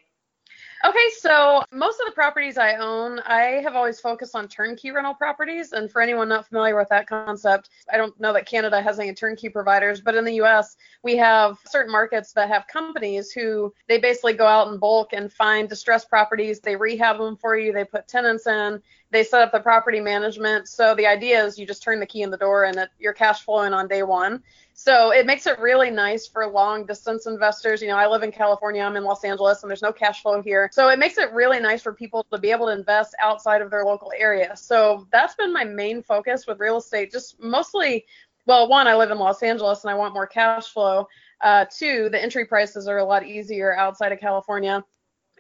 Okay, 0.85 1.09
so 1.17 1.63
most 1.71 2.01
of 2.01 2.07
the 2.07 2.11
properties 2.11 2.57
I 2.57 2.75
own, 2.75 3.19
I 3.21 3.61
have 3.63 3.73
always 3.73 4.01
focused 4.01 4.35
on 4.35 4.49
turnkey 4.49 4.91
rental 4.91 5.13
properties. 5.13 5.71
And 5.71 5.89
for 5.89 6.01
anyone 6.01 6.27
not 6.27 6.49
familiar 6.49 6.75
with 6.75 6.89
that 6.89 7.07
concept, 7.07 7.69
I 7.89 7.95
don't 7.95 8.19
know 8.19 8.33
that 8.33 8.45
Canada 8.45 8.81
has 8.81 8.99
any 8.99 9.13
turnkey 9.13 9.47
providers, 9.47 10.01
but 10.01 10.15
in 10.15 10.25
the 10.25 10.41
US, 10.41 10.75
we 11.01 11.15
have 11.15 11.57
certain 11.69 11.89
markets 11.89 12.33
that 12.33 12.49
have 12.49 12.67
companies 12.67 13.31
who 13.31 13.73
they 13.87 13.97
basically 13.97 14.33
go 14.33 14.45
out 14.45 14.73
in 14.73 14.77
bulk 14.77 15.13
and 15.13 15.31
find 15.31 15.69
distressed 15.69 16.09
properties. 16.09 16.59
They 16.59 16.75
rehab 16.75 17.17
them 17.17 17.37
for 17.37 17.55
you, 17.55 17.71
they 17.71 17.85
put 17.85 18.09
tenants 18.09 18.45
in, 18.45 18.81
they 19.13 19.23
set 19.23 19.41
up 19.41 19.51
the 19.51 19.59
property 19.59 20.01
management. 20.01 20.67
So 20.67 20.95
the 20.95 21.05
idea 21.05 21.41
is 21.45 21.57
you 21.57 21.65
just 21.65 21.83
turn 21.83 21.99
the 21.99 22.05
key 22.05 22.23
in 22.23 22.31
the 22.31 22.37
door 22.37 22.65
and 22.65 22.75
it, 22.75 22.89
you're 22.99 23.13
cash 23.13 23.43
flowing 23.43 23.71
on 23.71 23.87
day 23.87 24.03
one. 24.03 24.43
So 24.73 25.11
it 25.11 25.27
makes 25.27 25.45
it 25.45 25.59
really 25.59 25.91
nice 25.91 26.25
for 26.27 26.45
long 26.47 26.87
distance 26.87 27.27
investors. 27.27 27.79
You 27.81 27.89
know, 27.89 27.95
I 27.95 28.07
live 28.07 28.23
in 28.23 28.31
California, 28.31 28.81
I'm 28.81 28.95
in 28.95 29.03
Los 29.03 29.23
Angeles, 29.23 29.61
and 29.61 29.69
there's 29.69 29.83
no 29.83 29.93
cash 29.93 30.23
flow 30.23 30.41
here. 30.41 30.67
So 30.73 30.89
it 30.89 30.97
makes 30.97 31.19
it 31.19 31.31
really 31.31 31.59
nice 31.59 31.83
for 31.83 31.93
people 31.93 32.25
to 32.31 32.39
be 32.39 32.49
able 32.49 32.65
to 32.65 32.71
invest 32.73 33.15
outside 33.21 33.61
of 33.61 33.69
their 33.69 33.85
local 33.85 34.11
area. 34.17 34.57
So 34.57 35.07
that's 35.11 35.35
been 35.35 35.53
my 35.53 35.63
main 35.63 36.01
focus 36.01 36.47
with 36.47 36.59
real 36.59 36.77
estate, 36.77 37.11
just 37.11 37.39
mostly. 37.39 38.05
Well, 38.47 38.67
one, 38.67 38.87
I 38.87 38.95
live 38.95 39.11
in 39.11 39.19
Los 39.19 39.43
Angeles 39.43 39.83
and 39.83 39.91
I 39.91 39.93
want 39.95 40.13
more 40.13 40.27
cash 40.27 40.73
flow. 40.73 41.07
Uh, 41.39 41.65
two, 41.69 42.09
the 42.09 42.21
entry 42.21 42.45
prices 42.45 42.87
are 42.87 42.97
a 42.97 43.05
lot 43.05 43.25
easier 43.25 43.77
outside 43.77 44.11
of 44.11 44.19
California. 44.19 44.83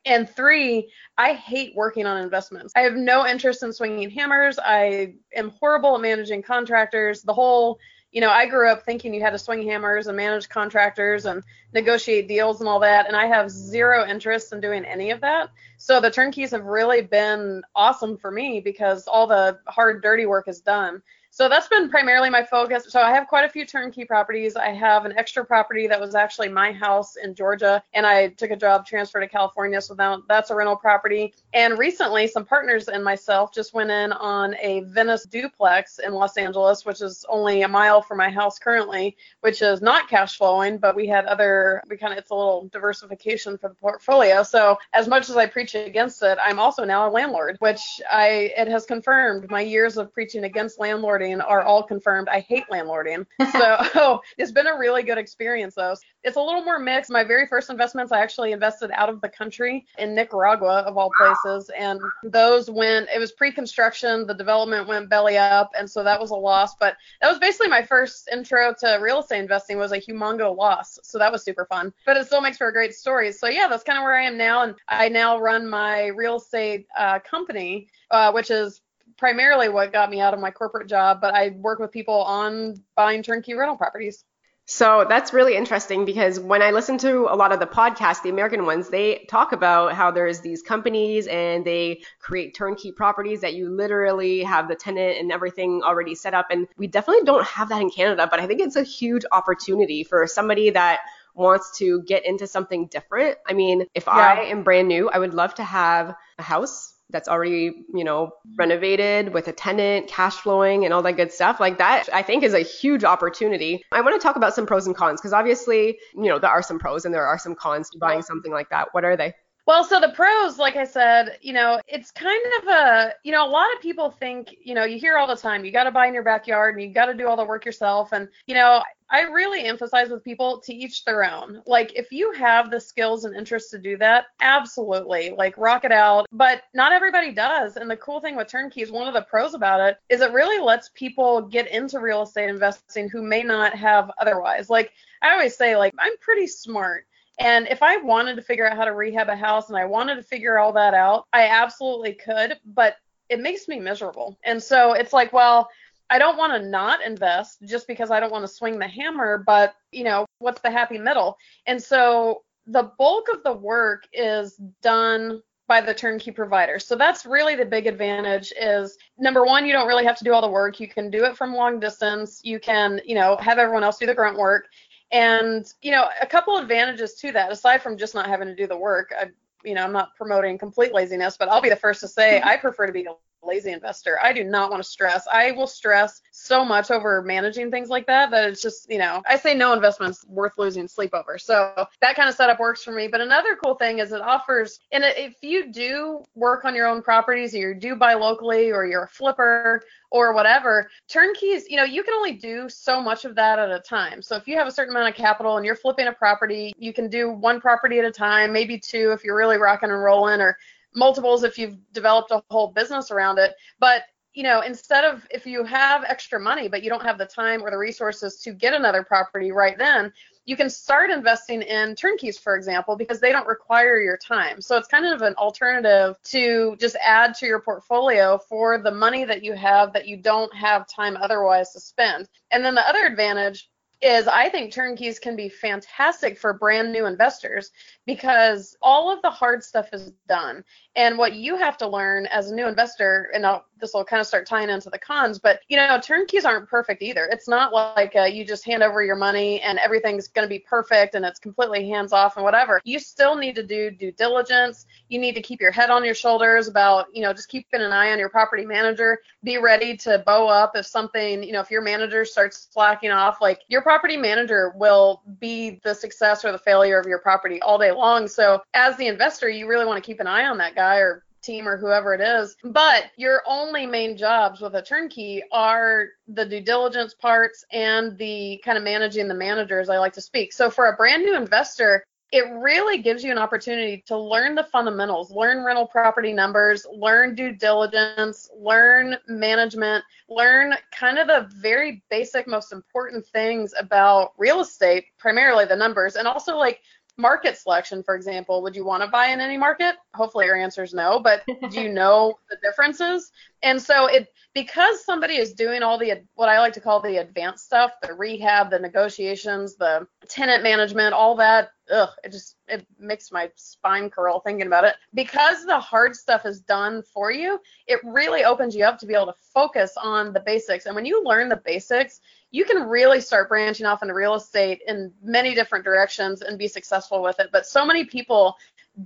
And 0.05 0.29
three, 0.29 0.91
I 1.17 1.33
hate 1.33 1.75
working 1.75 2.05
on 2.05 2.21
investments. 2.21 2.73
I 2.75 2.81
have 2.81 2.95
no 2.95 3.25
interest 3.25 3.63
in 3.63 3.71
swinging 3.71 4.09
hammers. 4.09 4.59
I 4.59 5.15
am 5.35 5.49
horrible 5.51 5.95
at 5.95 6.01
managing 6.01 6.41
contractors. 6.43 7.21
The 7.21 7.33
whole 7.33 7.79
you 8.13 8.21
know, 8.21 8.29
I 8.29 8.45
grew 8.45 8.69
up 8.69 8.85
thinking 8.85 9.11
you 9.13 9.21
had 9.21 9.31
to 9.31 9.39
swing 9.39 9.67
hammers 9.67 10.05
and 10.05 10.15
manage 10.15 10.47
contractors 10.47 11.25
and 11.25 11.43
negotiate 11.73 12.27
deals 12.27 12.59
and 12.59 12.69
all 12.69 12.79
that, 12.81 13.07
and 13.07 13.15
I 13.15 13.25
have 13.25 13.49
zero 13.49 14.07
interest 14.07 14.53
in 14.53 14.61
doing 14.61 14.85
any 14.85 15.09
of 15.09 15.19
that. 15.21 15.49
So 15.77 15.99
the 15.99 16.11
turnkeys 16.11 16.51
have 16.51 16.65
really 16.65 17.01
been 17.01 17.63
awesome 17.75 18.17
for 18.17 18.29
me 18.29 18.61
because 18.61 19.07
all 19.07 19.25
the 19.25 19.59
hard, 19.67 20.03
dirty 20.03 20.27
work 20.27 20.47
is 20.47 20.61
done. 20.61 21.01
So 21.35 21.49
that's 21.49 21.67
been 21.67 21.89
primarily 21.89 22.29
my 22.29 22.43
focus. 22.43 22.85
So 22.89 23.01
I 23.01 23.09
have 23.09 23.27
quite 23.27 23.43
a 23.43 23.49
few 23.49 23.65
turnkey 23.65 24.05
properties. 24.05 24.55
I 24.55 24.67
have 24.67 25.03
an 25.05 25.17
extra 25.17 25.43
property 25.43 25.87
that 25.87 25.99
was 25.99 26.13
actually 26.13 26.49
my 26.49 26.71
house 26.71 27.15
in 27.15 27.33
Georgia, 27.33 27.81
and 27.95 28.05
I 28.05 28.27
took 28.27 28.51
a 28.51 28.55
job 28.55 28.85
transfer 28.85 29.19
to 29.19 29.27
California. 29.27 29.81
So 29.81 29.95
now 29.95 30.21
that's 30.29 30.51
a 30.51 30.55
rental 30.55 30.75
property. 30.75 31.33
And 31.55 31.79
recently, 31.79 32.27
some 32.27 32.45
partners 32.45 32.87
and 32.87 33.03
myself 33.03 33.51
just 33.51 33.73
went 33.73 33.89
in 33.89 34.11
on 34.11 34.55
a 34.61 34.81
Venice 34.81 35.23
duplex 35.23 35.97
in 35.97 36.13
Los 36.13 36.37
Angeles, 36.37 36.85
which 36.85 37.01
is 37.01 37.25
only 37.27 37.63
a 37.63 37.67
mile 37.67 38.03
from 38.03 38.19
my 38.19 38.29
house 38.29 38.59
currently, 38.59 39.17
which 39.41 39.63
is 39.63 39.81
not 39.81 40.07
cash 40.07 40.37
flowing, 40.37 40.77
but 40.77 40.95
we 40.95 41.07
had 41.07 41.25
other, 41.25 41.81
we 41.89 41.97
kind 41.97 42.13
of, 42.13 42.19
it's 42.19 42.29
a 42.29 42.35
little 42.35 42.69
diversification 42.71 43.57
for 43.57 43.69
the 43.69 43.75
portfolio. 43.75 44.43
So 44.43 44.77
as 44.93 45.07
much 45.07 45.31
as 45.31 45.35
I 45.35 45.47
preach 45.47 45.73
against 45.73 46.21
it, 46.21 46.37
I'm 46.39 46.59
also 46.59 46.83
now 46.83 47.09
a 47.09 47.11
landlord, 47.11 47.57
which 47.57 47.81
I, 48.11 48.53
it 48.55 48.67
has 48.67 48.85
confirmed 48.85 49.49
my 49.49 49.61
years 49.61 49.97
of 49.97 50.13
preaching 50.13 50.43
against 50.43 50.79
landlord 50.79 51.22
landlording 51.23 51.43
are 51.47 51.61
all 51.61 51.83
confirmed. 51.83 52.27
I 52.29 52.39
hate 52.39 52.65
landlording. 52.71 53.25
So 53.53 53.77
oh, 53.95 54.21
it's 54.37 54.51
been 54.51 54.65
a 54.65 54.77
really 54.77 55.03
good 55.03 55.19
experience 55.19 55.75
though. 55.75 55.95
It's 56.23 56.37
a 56.37 56.41
little 56.41 56.63
more 56.63 56.79
mixed. 56.79 57.11
My 57.11 57.23
very 57.23 57.45
first 57.45 57.69
investments, 57.69 58.11
I 58.11 58.19
actually 58.19 58.51
invested 58.51 58.89
out 58.91 59.09
of 59.09 59.21
the 59.21 59.29
country 59.29 59.85
in 59.99 60.15
Nicaragua 60.15 60.79
of 60.87 60.97
all 60.97 61.11
places. 61.17 61.69
And 61.77 62.01
those 62.23 62.71
went, 62.71 63.09
it 63.13 63.19
was 63.19 63.31
pre-construction. 63.33 64.25
The 64.25 64.33
development 64.33 64.87
went 64.87 65.09
belly 65.09 65.37
up. 65.37 65.71
And 65.77 65.89
so 65.89 66.03
that 66.03 66.19
was 66.19 66.31
a 66.31 66.35
loss. 66.35 66.75
But 66.75 66.95
that 67.21 67.29
was 67.29 67.37
basically 67.37 67.67
my 67.67 67.83
first 67.83 68.27
intro 68.31 68.73
to 68.79 68.97
real 69.01 69.19
estate 69.19 69.39
investing 69.39 69.77
was 69.77 69.91
a 69.91 69.99
humongo 69.99 70.55
loss. 70.55 70.97
So 71.03 71.19
that 71.19 71.31
was 71.31 71.43
super 71.43 71.65
fun. 71.65 71.93
But 72.05 72.17
it 72.17 72.25
still 72.25 72.41
makes 72.41 72.57
for 72.57 72.69
a 72.69 72.73
great 72.73 72.95
story. 72.95 73.31
So 73.31 73.47
yeah, 73.47 73.67
that's 73.67 73.83
kind 73.83 73.99
of 73.99 74.03
where 74.03 74.15
I 74.15 74.23
am 74.23 74.37
now. 74.37 74.63
And 74.63 74.75
I 74.87 75.09
now 75.09 75.37
run 75.37 75.69
my 75.69 76.07
real 76.07 76.37
estate 76.37 76.87
uh, 76.97 77.19
company, 77.19 77.87
uh, 78.09 78.31
which 78.31 78.49
is 78.49 78.81
primarily 79.23 79.69
what 79.69 79.93
got 79.93 80.09
me 80.09 80.19
out 80.19 80.33
of 80.33 80.41
my 80.41 80.51
corporate 80.51 80.89
job, 80.89 81.21
but 81.21 81.33
I 81.33 81.51
work 81.51 81.79
with 81.79 81.93
people 81.93 82.23
on 82.23 82.83
buying 82.93 83.23
turnkey 83.23 83.53
rental 83.53 83.77
properties. 83.77 84.25
So 84.65 85.05
that's 85.07 85.31
really 85.31 85.55
interesting 85.55 86.03
because 86.03 86.41
when 86.41 86.61
I 86.61 86.71
listen 86.71 86.97
to 86.97 87.27
a 87.29 87.35
lot 87.37 87.53
of 87.53 87.61
the 87.61 87.65
podcasts, 87.65 88.21
the 88.21 88.27
American 88.27 88.65
ones, 88.65 88.89
they 88.89 89.25
talk 89.29 89.53
about 89.53 89.93
how 89.93 90.11
there's 90.11 90.41
these 90.41 90.61
companies 90.61 91.27
and 91.27 91.63
they 91.63 92.01
create 92.19 92.53
turnkey 92.53 92.91
properties 92.91 93.39
that 93.39 93.53
you 93.53 93.69
literally 93.69 94.43
have 94.43 94.67
the 94.67 94.75
tenant 94.75 95.17
and 95.17 95.31
everything 95.31 95.83
already 95.83 96.15
set 96.15 96.33
up. 96.33 96.47
And 96.49 96.67
we 96.75 96.87
definitely 96.87 97.23
don't 97.23 97.47
have 97.47 97.69
that 97.69 97.81
in 97.81 97.91
Canada, 97.91 98.27
but 98.29 98.41
I 98.41 98.45
think 98.45 98.59
it's 98.59 98.75
a 98.75 98.83
huge 98.83 99.23
opportunity 99.31 100.03
for 100.03 100.27
somebody 100.27 100.69
that 100.71 100.99
wants 101.33 101.77
to 101.77 102.01
get 102.03 102.25
into 102.25 102.45
something 102.45 102.87
different. 102.87 103.37
I 103.47 103.53
mean, 103.53 103.85
if 103.95 104.03
yeah. 104.05 104.11
I 104.13 104.41
am 104.47 104.63
brand 104.63 104.89
new, 104.89 105.09
I 105.09 105.19
would 105.19 105.33
love 105.33 105.55
to 105.55 105.63
have 105.63 106.13
a 106.37 106.43
house 106.43 106.92
that's 107.13 107.29
already, 107.29 107.85
you 107.93 108.03
know, 108.03 108.25
mm-hmm. 108.27 108.55
renovated 108.57 109.33
with 109.33 109.47
a 109.47 109.53
tenant, 109.53 110.07
cash 110.07 110.35
flowing 110.35 110.83
and 110.83 110.93
all 110.93 111.01
that 111.03 111.13
good 111.13 111.31
stuff. 111.31 111.61
Like 111.61 111.77
that, 111.77 112.09
I 112.11 112.21
think 112.21 112.43
is 112.43 112.53
a 112.53 112.59
huge 112.59 113.05
opportunity. 113.05 113.81
I 113.93 114.01
want 114.01 114.19
to 114.19 114.25
talk 114.25 114.35
about 114.35 114.53
some 114.53 114.65
pros 114.65 114.87
and 114.87 114.95
cons 114.95 115.21
because 115.21 115.31
obviously, 115.31 115.99
you 116.13 116.25
know, 116.25 116.39
there 116.39 116.49
are 116.49 116.61
some 116.61 116.79
pros 116.79 117.05
and 117.05 117.13
there 117.13 117.25
are 117.25 117.39
some 117.39 117.55
cons 117.55 117.89
to 117.91 117.97
buying 117.97 118.21
something 118.21 118.51
like 118.51 118.69
that. 118.71 118.89
What 118.91 119.05
are 119.05 119.15
they? 119.15 119.33
Well, 119.65 119.85
so 119.85 120.01
the 120.01 120.09
pros, 120.09 120.57
like 120.57 120.75
I 120.75 120.83
said, 120.83 121.37
you 121.41 121.53
know, 121.53 121.79
it's 121.87 122.11
kind 122.11 122.41
of 122.61 122.67
a, 122.67 123.13
you 123.23 123.31
know, 123.31 123.47
a 123.47 123.49
lot 123.49 123.73
of 123.73 123.81
people 123.81 124.11
think, 124.11 124.53
you 124.61 124.75
know, 124.75 124.83
you 124.83 124.99
hear 124.99 125.15
all 125.17 125.25
the 125.25 125.37
time, 125.37 125.63
you 125.63 125.71
got 125.71 125.85
to 125.85 125.91
buy 125.91 126.07
in 126.07 126.13
your 126.13 126.23
backyard 126.23 126.75
and 126.75 126.83
you 126.83 126.93
got 126.93 127.05
to 127.05 127.13
do 127.13 127.29
all 127.29 127.37
the 127.37 127.45
work 127.45 127.65
yourself. 127.65 128.11
And, 128.11 128.27
you 128.45 128.55
know, 128.55 128.83
I 129.09 129.21
really 129.21 129.63
emphasize 129.63 130.09
with 130.09 130.21
people 130.23 130.59
to 130.65 130.73
each 130.73 131.05
their 131.05 131.23
own. 131.23 131.61
Like, 131.65 131.93
if 131.95 132.11
you 132.11 132.33
have 132.33 132.71
the 132.71 132.79
skills 132.79 133.23
and 133.23 133.35
interest 133.35 133.71
to 133.71 133.77
do 133.77 133.95
that, 133.97 134.25
absolutely, 134.41 135.33
like, 135.37 135.57
rock 135.57 135.85
it 135.85 135.93
out. 135.93 136.25
But 136.33 136.63
not 136.73 136.91
everybody 136.91 137.31
does. 137.31 137.77
And 137.77 137.89
the 137.89 137.95
cool 137.95 138.19
thing 138.19 138.35
with 138.35 138.47
turnkeys, 138.47 138.91
one 138.91 139.07
of 139.07 139.13
the 139.13 139.21
pros 139.21 139.53
about 139.53 139.79
it, 139.79 139.97
is 140.09 140.19
it 140.19 140.33
really 140.33 140.61
lets 140.61 140.89
people 140.89 141.41
get 141.41 141.71
into 141.71 142.01
real 142.01 142.23
estate 142.23 142.49
investing 142.49 143.07
who 143.07 143.21
may 143.21 143.43
not 143.43 143.73
have 143.75 144.11
otherwise. 144.19 144.69
Like, 144.69 144.91
I 145.21 145.31
always 145.31 145.55
say, 145.55 145.77
like, 145.77 145.93
I'm 145.99 146.17
pretty 146.17 146.47
smart. 146.47 147.05
And 147.39 147.67
if 147.67 147.81
I 147.81 147.97
wanted 147.97 148.35
to 148.35 148.41
figure 148.41 148.67
out 148.67 148.77
how 148.77 148.85
to 148.85 148.93
rehab 148.93 149.29
a 149.29 149.35
house 149.35 149.69
and 149.69 149.77
I 149.77 149.85
wanted 149.85 150.15
to 150.15 150.23
figure 150.23 150.59
all 150.59 150.73
that 150.73 150.93
out, 150.93 151.25
I 151.33 151.47
absolutely 151.47 152.13
could, 152.13 152.59
but 152.65 152.97
it 153.29 153.39
makes 153.39 153.67
me 153.67 153.79
miserable. 153.79 154.37
And 154.43 154.61
so 154.61 154.93
it's 154.93 155.13
like, 155.13 155.33
well, 155.33 155.69
I 156.09 156.19
don't 156.19 156.37
want 156.37 156.53
to 156.53 156.69
not 156.69 157.03
invest 157.03 157.63
just 157.65 157.87
because 157.87 158.11
I 158.11 158.19
don't 158.19 158.31
want 158.31 158.43
to 158.43 158.53
swing 158.53 158.77
the 158.77 158.87
hammer, 158.87 159.43
but 159.45 159.73
you 159.91 160.03
know, 160.03 160.25
what's 160.39 160.61
the 160.61 160.69
happy 160.69 160.97
middle? 160.97 161.37
And 161.65 161.81
so 161.81 162.43
the 162.67 162.91
bulk 162.97 163.27
of 163.33 163.43
the 163.43 163.53
work 163.53 164.07
is 164.13 164.59
done 164.81 165.41
by 165.67 165.81
the 165.81 165.93
turnkey 165.93 166.29
provider. 166.31 166.77
So 166.77 166.95
that's 166.95 167.25
really 167.25 167.55
the 167.55 167.65
big 167.65 167.87
advantage 167.87 168.53
is 168.59 168.97
number 169.17 169.45
one, 169.45 169.65
you 169.65 169.73
don't 169.73 169.87
really 169.87 170.05
have 170.05 170.17
to 170.17 170.23
do 170.23 170.33
all 170.33 170.41
the 170.41 170.49
work. 170.49 170.79
You 170.79 170.87
can 170.87 171.09
do 171.09 171.23
it 171.23 171.37
from 171.37 171.55
long 171.55 171.79
distance. 171.79 172.41
You 172.43 172.59
can, 172.59 173.01
you 173.05 173.15
know, 173.15 173.37
have 173.37 173.57
everyone 173.57 173.83
else 173.83 173.97
do 173.97 174.05
the 174.05 174.13
grunt 174.13 174.37
work. 174.37 174.67
And, 175.13 175.71
you 175.83 175.91
know, 175.91 176.09
a 176.19 176.25
couple 176.25 176.57
advantages 176.57 177.13
to 177.15 177.31
that, 177.33 177.51
aside 177.51 177.83
from 177.83 177.97
just 177.97 178.15
not 178.15 178.27
having 178.27 178.47
to 178.47 178.55
do 178.55 178.65
the 178.65 178.77
work, 178.77 179.13
I, 179.17 179.29
you 179.63 179.75
know, 179.75 179.83
I'm 179.83 179.93
not 179.93 180.15
promoting 180.15 180.57
complete 180.57 180.91
laziness, 180.91 181.37
but 181.37 181.49
I'll 181.49 181.61
be 181.61 181.69
the 181.69 181.75
first 181.75 182.01
to 182.01 182.07
say 182.07 182.41
I 182.43 182.57
prefer 182.57 182.87
to 182.87 182.91
be 182.91 183.07
lazy 183.45 183.71
investor. 183.71 184.19
I 184.21 184.33
do 184.33 184.43
not 184.43 184.69
want 184.71 184.81
to 184.83 184.89
stress. 184.89 185.27
I 185.31 185.51
will 185.51 185.67
stress 185.67 186.21
so 186.31 186.63
much 186.63 186.91
over 186.91 187.21
managing 187.21 187.71
things 187.71 187.89
like 187.89 188.05
that 188.07 188.31
that 188.31 188.49
it's 188.49 188.61
just, 188.61 188.89
you 188.89 188.97
know, 188.97 189.21
I 189.27 189.37
say 189.37 189.53
no 189.53 189.73
investment's 189.73 190.25
worth 190.27 190.57
losing 190.57 190.87
sleep 190.87 191.13
over. 191.13 191.37
So 191.37 191.87
that 192.01 192.15
kind 192.15 192.29
of 192.29 192.35
setup 192.35 192.59
works 192.59 192.83
for 192.83 192.91
me. 192.91 193.07
But 193.07 193.21
another 193.21 193.55
cool 193.63 193.75
thing 193.75 193.99
is 193.99 194.11
it 194.11 194.21
offers, 194.21 194.79
and 194.91 195.03
if 195.03 195.35
you 195.41 195.71
do 195.71 196.23
work 196.35 196.65
on 196.65 196.75
your 196.75 196.87
own 196.87 197.01
properties, 197.01 197.53
or 197.53 197.57
you 197.57 197.73
do 197.75 197.95
buy 197.95 198.13
locally, 198.13 198.71
or 198.71 198.85
you're 198.85 199.03
a 199.03 199.07
flipper, 199.07 199.81
or 200.11 200.33
whatever, 200.33 200.89
turnkeys, 201.09 201.65
you 201.69 201.75
know, 201.75 201.83
you 201.83 202.03
can 202.03 202.13
only 202.13 202.33
do 202.33 202.69
so 202.69 203.01
much 203.01 203.25
of 203.25 203.33
that 203.35 203.57
at 203.57 203.71
a 203.71 203.79
time. 203.79 204.21
So 204.21 204.35
if 204.35 204.47
you 204.47 204.55
have 204.57 204.67
a 204.67 204.71
certain 204.71 204.95
amount 204.95 205.09
of 205.09 205.15
capital 205.15 205.57
and 205.57 205.65
you're 205.65 205.75
flipping 205.75 206.07
a 206.07 206.13
property, 206.13 206.71
you 206.77 206.93
can 206.93 207.09
do 207.09 207.31
one 207.31 207.59
property 207.59 207.97
at 207.97 208.05
a 208.05 208.11
time, 208.11 208.53
maybe 208.53 208.77
two 208.77 209.11
if 209.11 209.23
you're 209.23 209.35
really 209.35 209.57
rocking 209.57 209.89
and 209.89 210.03
rolling, 210.03 210.39
or 210.39 210.55
multiples 210.95 211.43
if 211.43 211.57
you've 211.57 211.77
developed 211.93 212.31
a 212.31 212.43
whole 212.49 212.67
business 212.67 213.11
around 213.11 213.39
it. 213.39 213.53
But 213.79 214.03
you 214.33 214.43
know, 214.43 214.61
instead 214.61 215.03
of 215.05 215.27
if 215.29 215.45
you 215.45 215.63
have 215.63 216.03
extra 216.05 216.39
money 216.39 216.67
but 216.67 216.81
you 216.83 216.89
don't 216.89 217.03
have 217.03 217.19
the 217.19 217.25
time 217.25 217.61
or 217.61 217.69
the 217.69 217.77
resources 217.77 218.39
to 218.39 218.51
get 218.51 218.73
another 218.73 219.03
property 219.03 219.51
right 219.51 219.77
then, 219.77 220.11
you 220.45 220.57
can 220.57 220.69
start 220.69 221.09
investing 221.09 221.61
in 221.61 221.95
turnkeys, 221.95 222.37
for 222.37 222.55
example, 222.55 222.97
because 222.97 223.19
they 223.19 223.31
don't 223.31 223.47
require 223.47 224.01
your 224.01 224.17
time. 224.17 224.59
So 224.59 224.75
it's 224.75 224.87
kind 224.87 225.05
of 225.05 225.21
an 225.21 225.35
alternative 225.35 226.17
to 226.25 226.75
just 226.79 226.97
add 227.01 227.33
to 227.35 227.45
your 227.45 227.61
portfolio 227.61 228.37
for 228.49 228.77
the 228.77 228.91
money 228.91 229.23
that 229.23 229.43
you 229.43 229.53
have 229.53 229.93
that 229.93 230.07
you 230.07 230.17
don't 230.17 230.53
have 230.53 230.87
time 230.87 231.15
otherwise 231.15 231.71
to 231.73 231.79
spend. 231.79 232.27
And 232.51 232.65
then 232.65 232.75
the 232.75 232.87
other 232.87 233.05
advantage 233.05 233.69
is 234.03 234.27
I 234.27 234.49
think 234.49 234.71
turnkeys 234.71 235.17
can 235.17 235.35
be 235.35 235.47
fantastic 235.47 236.37
for 236.37 236.53
brand 236.53 236.91
new 236.91 237.05
investors 237.05 237.71
because 238.05 238.75
all 238.81 239.11
of 239.11 239.21
the 239.21 239.29
hard 239.29 239.63
stuff 239.63 239.89
is 239.93 240.11
done. 240.27 240.63
And 240.95 241.17
what 241.17 241.33
you 241.33 241.55
have 241.55 241.77
to 241.77 241.87
learn 241.87 242.25
as 242.27 242.51
a 242.51 242.55
new 242.55 242.67
investor, 242.67 243.31
and 243.33 243.45
I'll, 243.45 243.65
this 243.83 243.93
will 243.93 244.05
kind 244.05 244.21
of 244.21 244.25
start 244.25 244.47
tying 244.47 244.69
into 244.69 244.89
the 244.89 244.97
cons, 244.97 245.37
but 245.37 245.59
you 245.67 245.75
know, 245.75 245.99
turnkeys 246.01 246.45
aren't 246.45 246.69
perfect 246.69 247.03
either. 247.03 247.27
It's 247.29 247.49
not 247.49 247.73
like 247.73 248.15
uh, 248.15 248.23
you 248.23 248.45
just 248.45 248.65
hand 248.65 248.81
over 248.81 249.03
your 249.03 249.17
money 249.17 249.59
and 249.59 249.77
everything's 249.77 250.29
going 250.29 250.45
to 250.45 250.49
be 250.49 250.59
perfect 250.59 251.15
and 251.15 251.25
it's 251.25 251.37
completely 251.37 251.89
hands 251.89 252.13
off 252.13 252.37
and 252.37 252.45
whatever. 252.45 252.79
You 252.85 252.97
still 252.97 253.35
need 253.35 253.55
to 253.55 253.63
do 253.63 253.91
due 253.91 254.13
diligence. 254.13 254.85
You 255.09 255.19
need 255.19 255.35
to 255.35 255.41
keep 255.41 255.59
your 255.59 255.71
head 255.71 255.89
on 255.89 256.05
your 256.05 256.15
shoulders 256.15 256.69
about, 256.69 257.07
you 257.13 257.21
know, 257.21 257.33
just 257.33 257.49
keeping 257.49 257.81
an 257.81 257.91
eye 257.91 258.11
on 258.13 258.19
your 258.19 258.29
property 258.29 258.65
manager. 258.65 259.19
Be 259.43 259.57
ready 259.57 259.97
to 259.97 260.23
bow 260.25 260.47
up 260.47 260.71
if 260.75 260.85
something, 260.85 261.43
you 261.43 261.51
know, 261.51 261.59
if 261.59 261.69
your 261.69 261.81
manager 261.81 262.23
starts 262.23 262.69
slacking 262.71 263.11
off, 263.11 263.41
like 263.41 263.59
your 263.67 263.81
property 263.81 264.15
manager 264.15 264.73
will 264.77 265.21
be 265.41 265.81
the 265.83 265.93
success 265.93 266.45
or 266.45 266.53
the 266.53 266.57
failure 266.57 266.97
of 266.97 267.05
your 267.05 267.19
property 267.19 267.61
all 267.61 267.77
day 267.77 267.91
long. 267.91 268.29
So 268.29 268.61
as 268.73 268.95
the 268.95 269.07
investor, 269.07 269.49
you 269.49 269.67
really 269.67 269.85
want 269.85 270.01
to 270.01 270.07
keep 270.07 270.21
an 270.21 270.27
eye 270.27 270.45
on 270.45 270.57
that 270.59 270.73
guy 270.73 270.99
or 270.99 271.22
team 271.43 271.67
or 271.67 271.77
whoever 271.77 272.13
it 272.13 272.21
is. 272.21 272.55
But 272.63 273.05
your 273.17 273.43
only 273.47 273.85
main 273.85 274.17
jobs 274.17 274.61
with 274.61 274.75
a 274.75 274.81
turnkey 274.81 275.43
are 275.51 276.07
the 276.27 276.45
due 276.45 276.61
diligence 276.61 277.13
parts 277.13 277.63
and 277.71 278.17
the 278.17 278.61
kind 278.63 278.77
of 278.77 278.83
managing 278.83 279.27
the 279.27 279.35
managers, 279.35 279.89
I 279.89 279.97
like 279.97 280.13
to 280.13 280.21
speak. 280.21 280.53
So 280.53 280.69
for 280.69 280.87
a 280.87 280.95
brand 280.95 281.23
new 281.23 281.35
investor, 281.35 282.03
it 282.33 282.51
really 282.51 282.97
gives 282.97 283.23
you 283.23 283.31
an 283.31 283.37
opportunity 283.37 284.03
to 284.07 284.17
learn 284.17 284.55
the 284.55 284.63
fundamentals, 284.63 285.29
learn 285.29 285.63
rental 285.63 285.85
property 285.85 286.33
numbers, 286.33 286.83
learn 286.91 287.35
due 287.35 287.51
diligence, 287.51 288.49
learn 288.57 289.15
management, 289.27 290.03
learn 290.27 290.73
kind 290.91 291.19
of 291.19 291.27
the 291.27 291.47
very 291.61 292.03
basic, 292.09 292.47
most 292.47 292.73
important 292.73 293.23
things 293.27 293.71
about 293.79 294.31
real 294.39 294.61
estate, 294.61 295.05
primarily 295.19 295.65
the 295.65 295.75
numbers, 295.75 296.15
and 296.15 296.27
also 296.27 296.57
like 296.57 296.81
market 297.17 297.57
selection, 297.57 298.03
for 298.03 298.15
example, 298.15 298.61
would 298.61 298.75
you 298.75 298.85
want 298.85 299.03
to 299.03 299.09
buy 299.09 299.27
in 299.27 299.39
any 299.39 299.57
market? 299.57 299.95
Hopefully 300.15 300.45
your 300.45 300.55
answer 300.55 300.83
is 300.83 300.93
no, 300.93 301.19
but 301.19 301.43
do 301.69 301.81
you 301.81 301.89
know 301.91 302.37
the 302.49 302.57
differences? 302.63 303.31
And 303.61 303.81
so 303.81 304.07
it 304.07 304.33
because 304.53 305.03
somebody 305.03 305.35
is 305.35 305.53
doing 305.53 305.81
all 305.83 305.97
the 305.97 306.23
what 306.35 306.49
I 306.49 306.59
like 306.59 306.73
to 306.73 306.81
call 306.81 307.01
the 307.01 307.17
advanced 307.17 307.65
stuff, 307.65 307.91
the 308.01 308.13
rehab, 308.13 308.69
the 308.69 308.79
negotiations, 308.79 309.75
the 309.75 310.07
tenant 310.27 310.63
management, 310.63 311.13
all 311.13 311.35
that, 311.37 311.71
ugh, 311.91 312.09
it 312.23 312.31
just 312.31 312.57
it 312.67 312.85
makes 312.99 313.31
my 313.31 313.49
spine 313.55 314.09
curl 314.09 314.39
thinking 314.39 314.67
about 314.67 314.83
it. 314.83 314.95
Because 315.13 315.65
the 315.65 315.79
hard 315.79 316.15
stuff 316.15 316.45
is 316.45 316.61
done 316.61 317.03
for 317.13 317.31
you, 317.31 317.59
it 317.87 317.99
really 318.03 318.43
opens 318.43 318.75
you 318.75 318.85
up 318.85 318.99
to 318.99 319.05
be 319.05 319.13
able 319.13 319.27
to 319.27 319.35
focus 319.53 319.93
on 320.01 320.33
the 320.33 320.39
basics. 320.39 320.85
And 320.85 320.95
when 320.95 321.05
you 321.05 321.23
learn 321.23 321.49
the 321.49 321.61
basics, 321.63 322.21
you 322.53 322.63
can 322.65 322.87
really 322.87 323.19
start 323.19 323.49
branching 323.49 323.87
off 323.87 324.03
into 324.03 324.13
real 324.13 324.35
estate 324.35 324.79
in 324.87 325.11
many 325.23 325.55
different 325.55 325.83
directions 325.83 326.43
and 326.43 326.57
be 326.57 326.67
successful 326.67 327.21
with 327.23 327.39
it. 327.39 327.49
But 327.51 327.65
so 327.65 327.83
many 327.83 328.05
people 328.05 328.55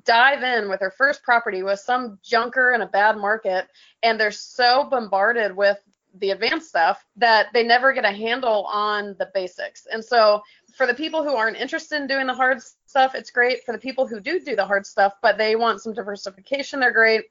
dive 0.04 0.44
in 0.44 0.70
with 0.70 0.82
their 0.82 0.92
first 0.92 1.24
property 1.24 1.64
with 1.64 1.80
some 1.80 2.20
junker 2.22 2.74
in 2.74 2.82
a 2.82 2.88
bad 2.88 3.16
market 3.16 3.70
and 4.04 4.20
they're 4.20 4.32
so 4.32 4.84
bombarded 4.92 5.56
with 5.56 5.78
the 6.20 6.32
advanced 6.32 6.68
stuff 6.68 7.06
that 7.16 7.48
they 7.54 7.64
never 7.64 7.94
get 7.94 8.04
a 8.04 8.12
handle 8.12 8.66
on 8.66 9.16
the 9.18 9.30
basics. 9.34 9.88
And 9.90 10.04
so 10.04 10.42
for 10.76 10.86
the 10.86 10.94
people 10.94 11.24
who 11.24 11.34
aren't 11.34 11.56
interested 11.56 12.02
in 12.02 12.08
doing 12.08 12.28
the 12.28 12.34
hard 12.34 12.62
stuff, 12.86 13.16
it's 13.16 13.32
great. 13.32 13.64
For 13.64 13.72
the 13.72 13.78
people 13.78 14.06
who 14.06 14.20
do 14.20 14.42
do 14.42 14.58
the 14.58 14.66
hard 14.66 14.86
stuff, 14.86 15.14
but 15.22 15.38
they 15.38 15.56
want 15.56 15.80
some 15.80 15.94
diversification, 15.94 16.82
they're 16.82 16.92
great. 16.92 17.26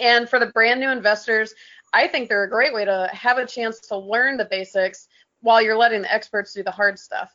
And 0.00 0.28
for 0.28 0.38
the 0.38 0.46
brand 0.46 0.78
new 0.78 0.90
investors, 0.90 1.54
I 1.92 2.06
think 2.06 2.28
they're 2.28 2.44
a 2.44 2.50
great 2.50 2.72
way 2.72 2.84
to 2.84 3.10
have 3.12 3.38
a 3.38 3.46
chance 3.46 3.80
to 3.88 3.96
learn 3.96 4.36
the 4.36 4.44
basics 4.44 5.08
while 5.40 5.62
you're 5.62 5.76
letting 5.76 6.02
the 6.02 6.12
experts 6.12 6.52
do 6.52 6.62
the 6.62 6.70
hard 6.70 6.98
stuff. 6.98 7.34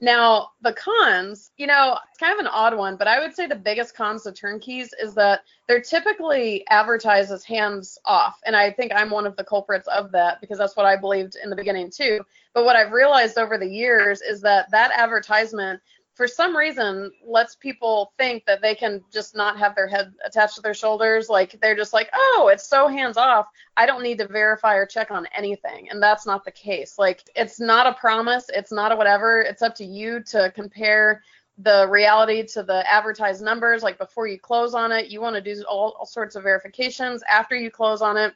Now, 0.00 0.50
the 0.62 0.74
cons, 0.74 1.50
you 1.56 1.66
know, 1.66 1.98
it's 2.08 2.18
kind 2.20 2.32
of 2.32 2.38
an 2.38 2.46
odd 2.46 2.76
one, 2.76 2.96
but 2.96 3.08
I 3.08 3.18
would 3.18 3.34
say 3.34 3.46
the 3.48 3.56
biggest 3.56 3.96
cons 3.96 4.22
to 4.22 4.32
turnkeys 4.32 4.94
is 5.02 5.14
that 5.14 5.40
they're 5.66 5.80
typically 5.80 6.64
advertised 6.68 7.32
as 7.32 7.42
hands 7.42 7.98
off. 8.04 8.38
And 8.46 8.54
I 8.54 8.70
think 8.70 8.92
I'm 8.94 9.10
one 9.10 9.26
of 9.26 9.36
the 9.36 9.42
culprits 9.42 9.88
of 9.88 10.12
that 10.12 10.40
because 10.40 10.56
that's 10.56 10.76
what 10.76 10.86
I 10.86 10.96
believed 10.96 11.36
in 11.42 11.50
the 11.50 11.56
beginning 11.56 11.90
too. 11.90 12.20
But 12.54 12.64
what 12.64 12.76
I've 12.76 12.92
realized 12.92 13.38
over 13.38 13.58
the 13.58 13.68
years 13.68 14.22
is 14.22 14.40
that 14.42 14.70
that 14.70 14.92
advertisement 14.96 15.80
for 16.18 16.26
some 16.26 16.56
reason 16.56 17.12
lets 17.24 17.54
people 17.54 18.12
think 18.18 18.44
that 18.44 18.60
they 18.60 18.74
can 18.74 19.04
just 19.12 19.36
not 19.36 19.56
have 19.56 19.76
their 19.76 19.86
head 19.86 20.12
attached 20.26 20.56
to 20.56 20.60
their 20.60 20.74
shoulders. 20.74 21.28
Like 21.28 21.56
they're 21.62 21.76
just 21.76 21.92
like 21.92 22.10
oh 22.12 22.50
it's 22.52 22.68
so 22.68 22.88
hands 22.88 23.16
off 23.16 23.46
i 23.76 23.86
don't 23.86 24.02
need 24.02 24.18
to 24.18 24.26
verify 24.26 24.74
or 24.74 24.84
check 24.84 25.12
on 25.12 25.28
anything. 25.32 25.88
And 25.90 26.02
that's 26.02 26.26
not 26.26 26.44
the 26.44 26.50
case. 26.50 26.98
Like 26.98 27.22
it's 27.36 27.60
not 27.60 27.86
a 27.86 27.92
promise. 27.92 28.50
It's 28.52 28.72
not 28.72 28.90
a 28.90 28.96
whatever. 28.96 29.42
It's 29.42 29.62
up 29.62 29.76
to 29.76 29.84
you 29.84 30.20
to 30.24 30.52
compare 30.56 31.22
the 31.56 31.86
reality 31.88 32.44
to 32.48 32.64
the 32.64 32.84
advertised 32.90 33.40
numbers. 33.40 33.84
Like 33.84 33.96
before 33.96 34.26
you 34.26 34.40
close 34.40 34.74
on 34.74 34.90
it 34.90 35.10
you 35.10 35.20
want 35.20 35.36
to 35.36 35.40
do 35.40 35.62
all, 35.68 35.94
all 36.00 36.06
sorts 36.06 36.34
of 36.34 36.42
verifications. 36.42 37.22
After 37.30 37.54
you 37.54 37.70
close 37.70 38.02
on 38.02 38.16
it 38.16 38.34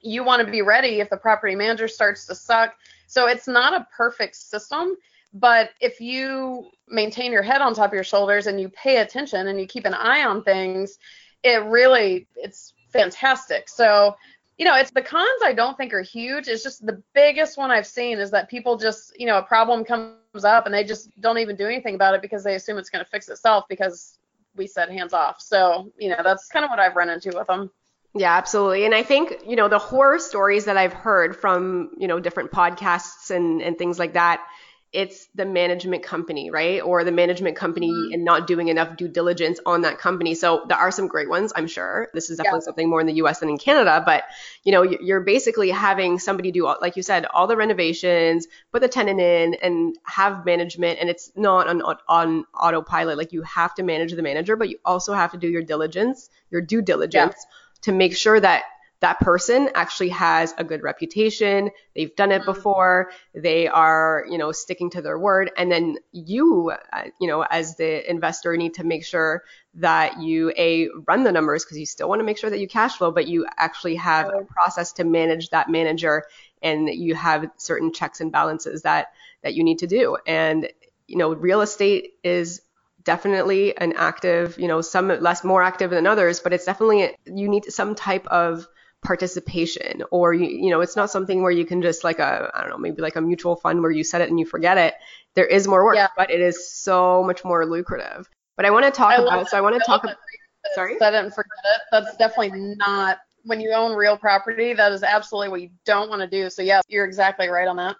you 0.00 0.24
want 0.24 0.42
to 0.42 0.50
be 0.50 0.62
ready 0.62 1.00
if 1.00 1.10
the 1.10 1.16
property 1.18 1.54
manager 1.54 1.88
starts 1.88 2.24
to 2.24 2.34
suck. 2.34 2.74
So 3.06 3.26
it's 3.26 3.46
not 3.46 3.74
a 3.74 3.86
perfect 3.94 4.34
system 4.34 4.96
but 5.32 5.70
if 5.80 6.00
you 6.00 6.70
maintain 6.88 7.32
your 7.32 7.42
head 7.42 7.60
on 7.60 7.74
top 7.74 7.90
of 7.90 7.94
your 7.94 8.04
shoulders 8.04 8.46
and 8.46 8.60
you 8.60 8.68
pay 8.68 8.98
attention 8.98 9.48
and 9.48 9.60
you 9.60 9.66
keep 9.66 9.84
an 9.84 9.94
eye 9.94 10.24
on 10.24 10.42
things, 10.42 10.98
it 11.42 11.62
really 11.64 12.26
it's 12.36 12.72
fantastic. 12.90 13.68
So, 13.68 14.16
you 14.56 14.64
know, 14.64 14.76
it's 14.76 14.90
the 14.90 15.02
cons 15.02 15.42
I 15.44 15.52
don't 15.52 15.76
think 15.76 15.92
are 15.92 16.02
huge. 16.02 16.48
It's 16.48 16.62
just 16.62 16.84
the 16.84 17.02
biggest 17.14 17.58
one 17.58 17.70
I've 17.70 17.86
seen 17.86 18.18
is 18.18 18.30
that 18.32 18.48
people 18.48 18.76
just, 18.76 19.18
you 19.18 19.26
know, 19.26 19.38
a 19.38 19.42
problem 19.42 19.84
comes 19.84 20.44
up 20.44 20.66
and 20.66 20.74
they 20.74 20.84
just 20.84 21.10
don't 21.20 21.38
even 21.38 21.56
do 21.56 21.66
anything 21.66 21.94
about 21.94 22.14
it 22.14 22.22
because 22.22 22.42
they 22.42 22.54
assume 22.54 22.78
it's 22.78 22.90
going 22.90 23.04
to 23.04 23.10
fix 23.10 23.28
itself 23.28 23.64
because 23.68 24.18
we 24.56 24.66
said 24.66 24.88
hands 24.88 25.12
off. 25.12 25.40
So, 25.40 25.92
you 25.98 26.08
know, 26.08 26.20
that's 26.24 26.48
kind 26.48 26.64
of 26.64 26.70
what 26.70 26.80
I've 26.80 26.96
run 26.96 27.08
into 27.08 27.30
with 27.36 27.46
them. 27.46 27.70
Yeah, 28.14 28.36
absolutely. 28.36 28.84
And 28.84 28.94
I 28.94 29.02
think, 29.02 29.34
you 29.46 29.54
know, 29.54 29.68
the 29.68 29.78
horror 29.78 30.18
stories 30.18 30.64
that 30.64 30.76
I've 30.76 30.92
heard 30.92 31.36
from, 31.36 31.90
you 31.98 32.08
know, 32.08 32.18
different 32.18 32.50
podcasts 32.50 33.30
and, 33.30 33.62
and 33.62 33.78
things 33.78 33.98
like 33.98 34.14
that, 34.14 34.44
it's 34.92 35.28
the 35.34 35.44
management 35.44 36.02
company, 36.02 36.50
right? 36.50 36.80
Or 36.80 37.04
the 37.04 37.12
management 37.12 37.56
company 37.56 37.90
mm-hmm. 37.90 38.14
and 38.14 38.24
not 38.24 38.46
doing 38.46 38.68
enough 38.68 38.96
due 38.96 39.08
diligence 39.08 39.60
on 39.66 39.82
that 39.82 39.98
company. 39.98 40.34
So 40.34 40.64
there 40.66 40.78
are 40.78 40.90
some 40.90 41.08
great 41.08 41.28
ones, 41.28 41.52
I'm 41.54 41.66
sure. 41.66 42.08
This 42.14 42.30
is 42.30 42.38
definitely 42.38 42.60
yeah. 42.60 42.64
something 42.64 42.88
more 42.88 43.00
in 43.00 43.06
the 43.06 43.14
US 43.14 43.40
than 43.40 43.50
in 43.50 43.58
Canada, 43.58 44.02
but 44.04 44.24
you 44.64 44.72
know, 44.72 44.82
you're 44.82 45.20
basically 45.20 45.70
having 45.70 46.18
somebody 46.18 46.52
do 46.52 46.64
like 46.80 46.96
you 46.96 47.02
said, 47.02 47.26
all 47.26 47.46
the 47.46 47.56
renovations, 47.56 48.46
put 48.72 48.80
the 48.80 48.88
tenant 48.88 49.20
in 49.20 49.54
and 49.54 49.96
have 50.04 50.46
management 50.46 50.98
and 51.00 51.10
it's 51.10 51.30
not 51.36 51.68
on 51.68 51.82
on 52.08 52.44
autopilot. 52.54 53.18
Like 53.18 53.32
you 53.32 53.42
have 53.42 53.74
to 53.74 53.82
manage 53.82 54.12
the 54.12 54.22
manager, 54.22 54.56
but 54.56 54.70
you 54.70 54.78
also 54.84 55.12
have 55.12 55.32
to 55.32 55.38
do 55.38 55.48
your 55.48 55.62
diligence, 55.62 56.30
your 56.50 56.62
due 56.62 56.80
diligence 56.80 57.36
yeah. 57.36 57.82
to 57.82 57.92
make 57.92 58.16
sure 58.16 58.40
that 58.40 58.62
that 59.00 59.20
person 59.20 59.70
actually 59.74 60.08
has 60.08 60.54
a 60.58 60.64
good 60.64 60.82
reputation. 60.82 61.70
They've 61.94 62.14
done 62.16 62.32
it 62.32 62.42
mm-hmm. 62.42 62.52
before. 62.52 63.10
They 63.34 63.68
are, 63.68 64.24
you 64.28 64.38
know, 64.38 64.50
sticking 64.50 64.90
to 64.90 65.02
their 65.02 65.18
word. 65.18 65.50
And 65.56 65.70
then 65.70 65.98
you, 66.12 66.72
uh, 66.92 67.04
you 67.20 67.28
know, 67.28 67.42
as 67.42 67.76
the 67.76 68.08
investor 68.10 68.56
need 68.56 68.74
to 68.74 68.84
make 68.84 69.04
sure 69.04 69.44
that 69.74 70.20
you 70.20 70.52
a 70.58 70.88
run 71.06 71.22
the 71.22 71.30
numbers 71.30 71.64
because 71.64 71.78
you 71.78 71.86
still 71.86 72.08
want 72.08 72.18
to 72.20 72.24
make 72.24 72.38
sure 72.38 72.50
that 72.50 72.58
you 72.58 72.66
cash 72.66 72.96
flow, 72.96 73.12
but 73.12 73.28
you 73.28 73.46
actually 73.56 73.94
have 73.96 74.28
a 74.28 74.44
process 74.44 74.92
to 74.94 75.04
manage 75.04 75.50
that 75.50 75.70
manager 75.70 76.24
and 76.60 76.88
you 76.88 77.14
have 77.14 77.48
certain 77.56 77.92
checks 77.92 78.20
and 78.20 78.32
balances 78.32 78.82
that 78.82 79.12
that 79.42 79.54
you 79.54 79.62
need 79.62 79.78
to 79.78 79.86
do. 79.86 80.16
And 80.26 80.68
you 81.06 81.16
know, 81.16 81.34
real 81.34 81.60
estate 81.60 82.14
is 82.24 82.62
definitely 83.04 83.76
an 83.78 83.94
active, 83.96 84.58
you 84.58 84.68
know, 84.68 84.80
some 84.80 85.08
less 85.08 85.44
more 85.44 85.62
active 85.62 85.90
than 85.90 86.06
others, 86.06 86.40
but 86.40 86.52
it's 86.52 86.64
definitely 86.64 87.16
you 87.26 87.48
need 87.48 87.64
some 87.72 87.94
type 87.94 88.26
of 88.26 88.66
participation 89.02 90.02
or 90.10 90.34
you, 90.34 90.48
you 90.48 90.70
know 90.70 90.80
it's 90.80 90.96
not 90.96 91.10
something 91.10 91.42
where 91.42 91.52
you 91.52 91.64
can 91.64 91.80
just 91.82 92.02
like 92.02 92.18
a 92.18 92.50
i 92.52 92.60
don't 92.60 92.70
know 92.70 92.78
maybe 92.78 93.00
like 93.00 93.16
a 93.16 93.20
mutual 93.20 93.54
fund 93.54 93.80
where 93.80 93.92
you 93.92 94.02
set 94.02 94.20
it 94.20 94.28
and 94.28 94.38
you 94.40 94.46
forget 94.46 94.76
it. 94.76 94.94
There 95.34 95.46
is 95.46 95.68
more 95.68 95.84
work 95.84 95.94
yeah. 95.94 96.08
but 96.16 96.30
it 96.30 96.40
is 96.40 96.72
so 96.72 97.22
much 97.22 97.44
more 97.44 97.64
lucrative. 97.64 98.28
But 98.56 98.66
i 98.66 98.70
want 98.70 98.86
to 98.86 98.90
talk 98.90 99.18
I 99.18 99.22
about 99.22 99.48
so 99.48 99.56
i 99.56 99.60
want 99.60 99.76
to 99.76 99.84
talk 99.86 100.02
about 100.02 100.16
sorry? 100.74 100.98
set 100.98 101.14
it 101.14 101.24
and 101.24 101.32
forget 101.32 101.64
it. 101.76 101.82
That's 101.92 102.16
definitely 102.16 102.74
not 102.76 103.18
when 103.44 103.60
you 103.60 103.72
own 103.72 103.94
real 103.94 104.18
property 104.18 104.74
that 104.74 104.90
is 104.90 105.04
absolutely 105.04 105.50
what 105.50 105.62
you 105.62 105.70
don't 105.84 106.10
want 106.10 106.22
to 106.22 106.28
do. 106.28 106.50
So 106.50 106.62
yeah 106.62 106.80
you're 106.88 107.04
exactly 107.04 107.48
right 107.48 107.68
on 107.68 107.76
that. 107.76 107.96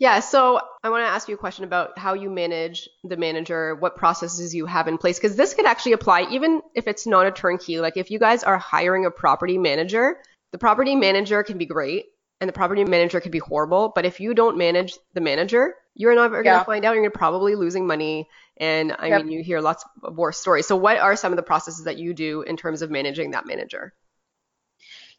Yeah, 0.00 0.20
so 0.20 0.60
I 0.84 0.90
want 0.90 1.02
to 1.02 1.08
ask 1.08 1.28
you 1.28 1.34
a 1.34 1.38
question 1.38 1.64
about 1.64 1.98
how 1.98 2.14
you 2.14 2.30
manage 2.30 2.88
the 3.02 3.16
manager, 3.16 3.74
what 3.74 3.96
processes 3.96 4.54
you 4.54 4.64
have 4.66 4.86
in 4.86 4.96
place, 4.96 5.18
because 5.18 5.34
this 5.34 5.54
could 5.54 5.66
actually 5.66 5.92
apply 5.92 6.28
even 6.30 6.62
if 6.76 6.86
it's 6.86 7.04
not 7.04 7.26
a 7.26 7.32
turnkey. 7.32 7.80
Like 7.80 7.96
if 7.96 8.08
you 8.12 8.20
guys 8.20 8.44
are 8.44 8.58
hiring 8.58 9.06
a 9.06 9.10
property 9.10 9.58
manager, 9.58 10.18
the 10.52 10.58
property 10.58 10.94
manager 10.94 11.42
can 11.42 11.58
be 11.58 11.66
great 11.66 12.06
and 12.40 12.48
the 12.48 12.52
property 12.52 12.84
manager 12.84 13.20
can 13.20 13.30
be 13.30 13.38
horrible, 13.38 13.92
but 13.94 14.06
if 14.06 14.20
you 14.20 14.32
don't 14.32 14.56
manage 14.56 14.96
the 15.14 15.20
manager, 15.20 15.74
you're 15.94 16.14
never 16.14 16.42
going 16.42 16.58
to 16.58 16.64
find 16.64 16.84
out. 16.84 16.94
You're 16.94 17.10
probably 17.10 17.56
losing 17.56 17.86
money. 17.86 18.28
And 18.58 18.94
I 18.98 19.08
yep. 19.08 19.24
mean, 19.24 19.32
you 19.32 19.42
hear 19.42 19.60
lots 19.60 19.84
of 20.02 20.16
war 20.16 20.32
stories. 20.32 20.66
So, 20.66 20.76
what 20.76 20.98
are 20.98 21.16
some 21.16 21.32
of 21.32 21.36
the 21.36 21.42
processes 21.42 21.84
that 21.84 21.98
you 21.98 22.14
do 22.14 22.42
in 22.42 22.56
terms 22.56 22.82
of 22.82 22.90
managing 22.90 23.32
that 23.32 23.46
manager? 23.46 23.92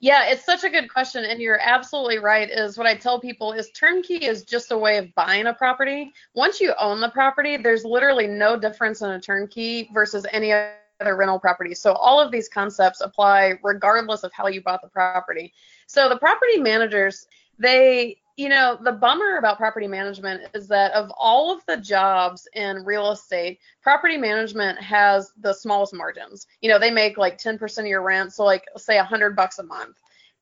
Yeah, 0.02 0.30
it's 0.30 0.46
such 0.46 0.64
a 0.64 0.70
good 0.70 0.90
question, 0.90 1.26
and 1.26 1.42
you're 1.42 1.60
absolutely 1.62 2.20
right. 2.20 2.50
Is 2.50 2.78
what 2.78 2.88
I 2.88 2.96
tell 2.96 3.20
people 3.20 3.52
is 3.52 3.70
turnkey 3.72 4.16
is 4.16 4.46
just 4.46 4.72
a 4.72 4.78
way 4.78 4.98
of 4.98 5.14
buying 5.14 5.48
a 5.48 5.54
property. 5.54 6.14
Once 6.34 6.62
you 6.62 6.74
own 6.80 7.02
the 7.02 7.10
property, 7.10 7.58
there's 7.58 7.84
literally 7.84 8.28
no 8.28 8.58
difference 8.58 9.02
in 9.02 9.10
a 9.10 9.20
turnkey 9.20 9.90
versus 9.94 10.26
any 10.32 10.54
other 11.00 11.16
rental 11.16 11.40
properties. 11.40 11.80
So 11.80 11.94
all 11.94 12.20
of 12.20 12.32
these 12.32 12.50
concepts 12.50 13.02
apply 13.02 13.54
regardless 13.64 14.24
of 14.24 14.32
how 14.34 14.48
you 14.48 14.62
bought 14.62 14.82
the 14.82 14.88
property. 14.88 15.54
So 15.88 16.10
the 16.10 16.18
property 16.18 16.58
managers, 16.58 17.28
they, 17.58 18.18
you 18.38 18.50
know, 18.50 18.78
the 18.84 18.92
bummer 18.92 19.38
about 19.38 19.58
property 19.58 19.88
management 19.88 20.44
is 20.54 20.68
that 20.68 20.92
of 20.94 21.12
all 21.18 21.54
of 21.54 21.62
the 21.68 21.78
jobs 21.78 22.48
in 22.54 22.86
real 22.86 23.12
estate, 23.12 23.60
property 23.82 24.18
management 24.18 24.80
has 24.82 25.34
the 25.42 25.54
smallest 25.54 25.94
margins. 25.94 26.48
You 26.62 26.70
know, 26.70 26.80
they 26.80 26.92
make 26.92 27.18
like 27.18 27.38
10% 27.38 27.80
of 27.80 27.86
your 27.86 28.02
rent, 28.02 28.34
so 28.34 28.44
like 28.44 28.66
say 28.78 28.98
100 28.98 29.36
bucks 29.36 29.60
a 29.60 29.64
month. 29.64 29.98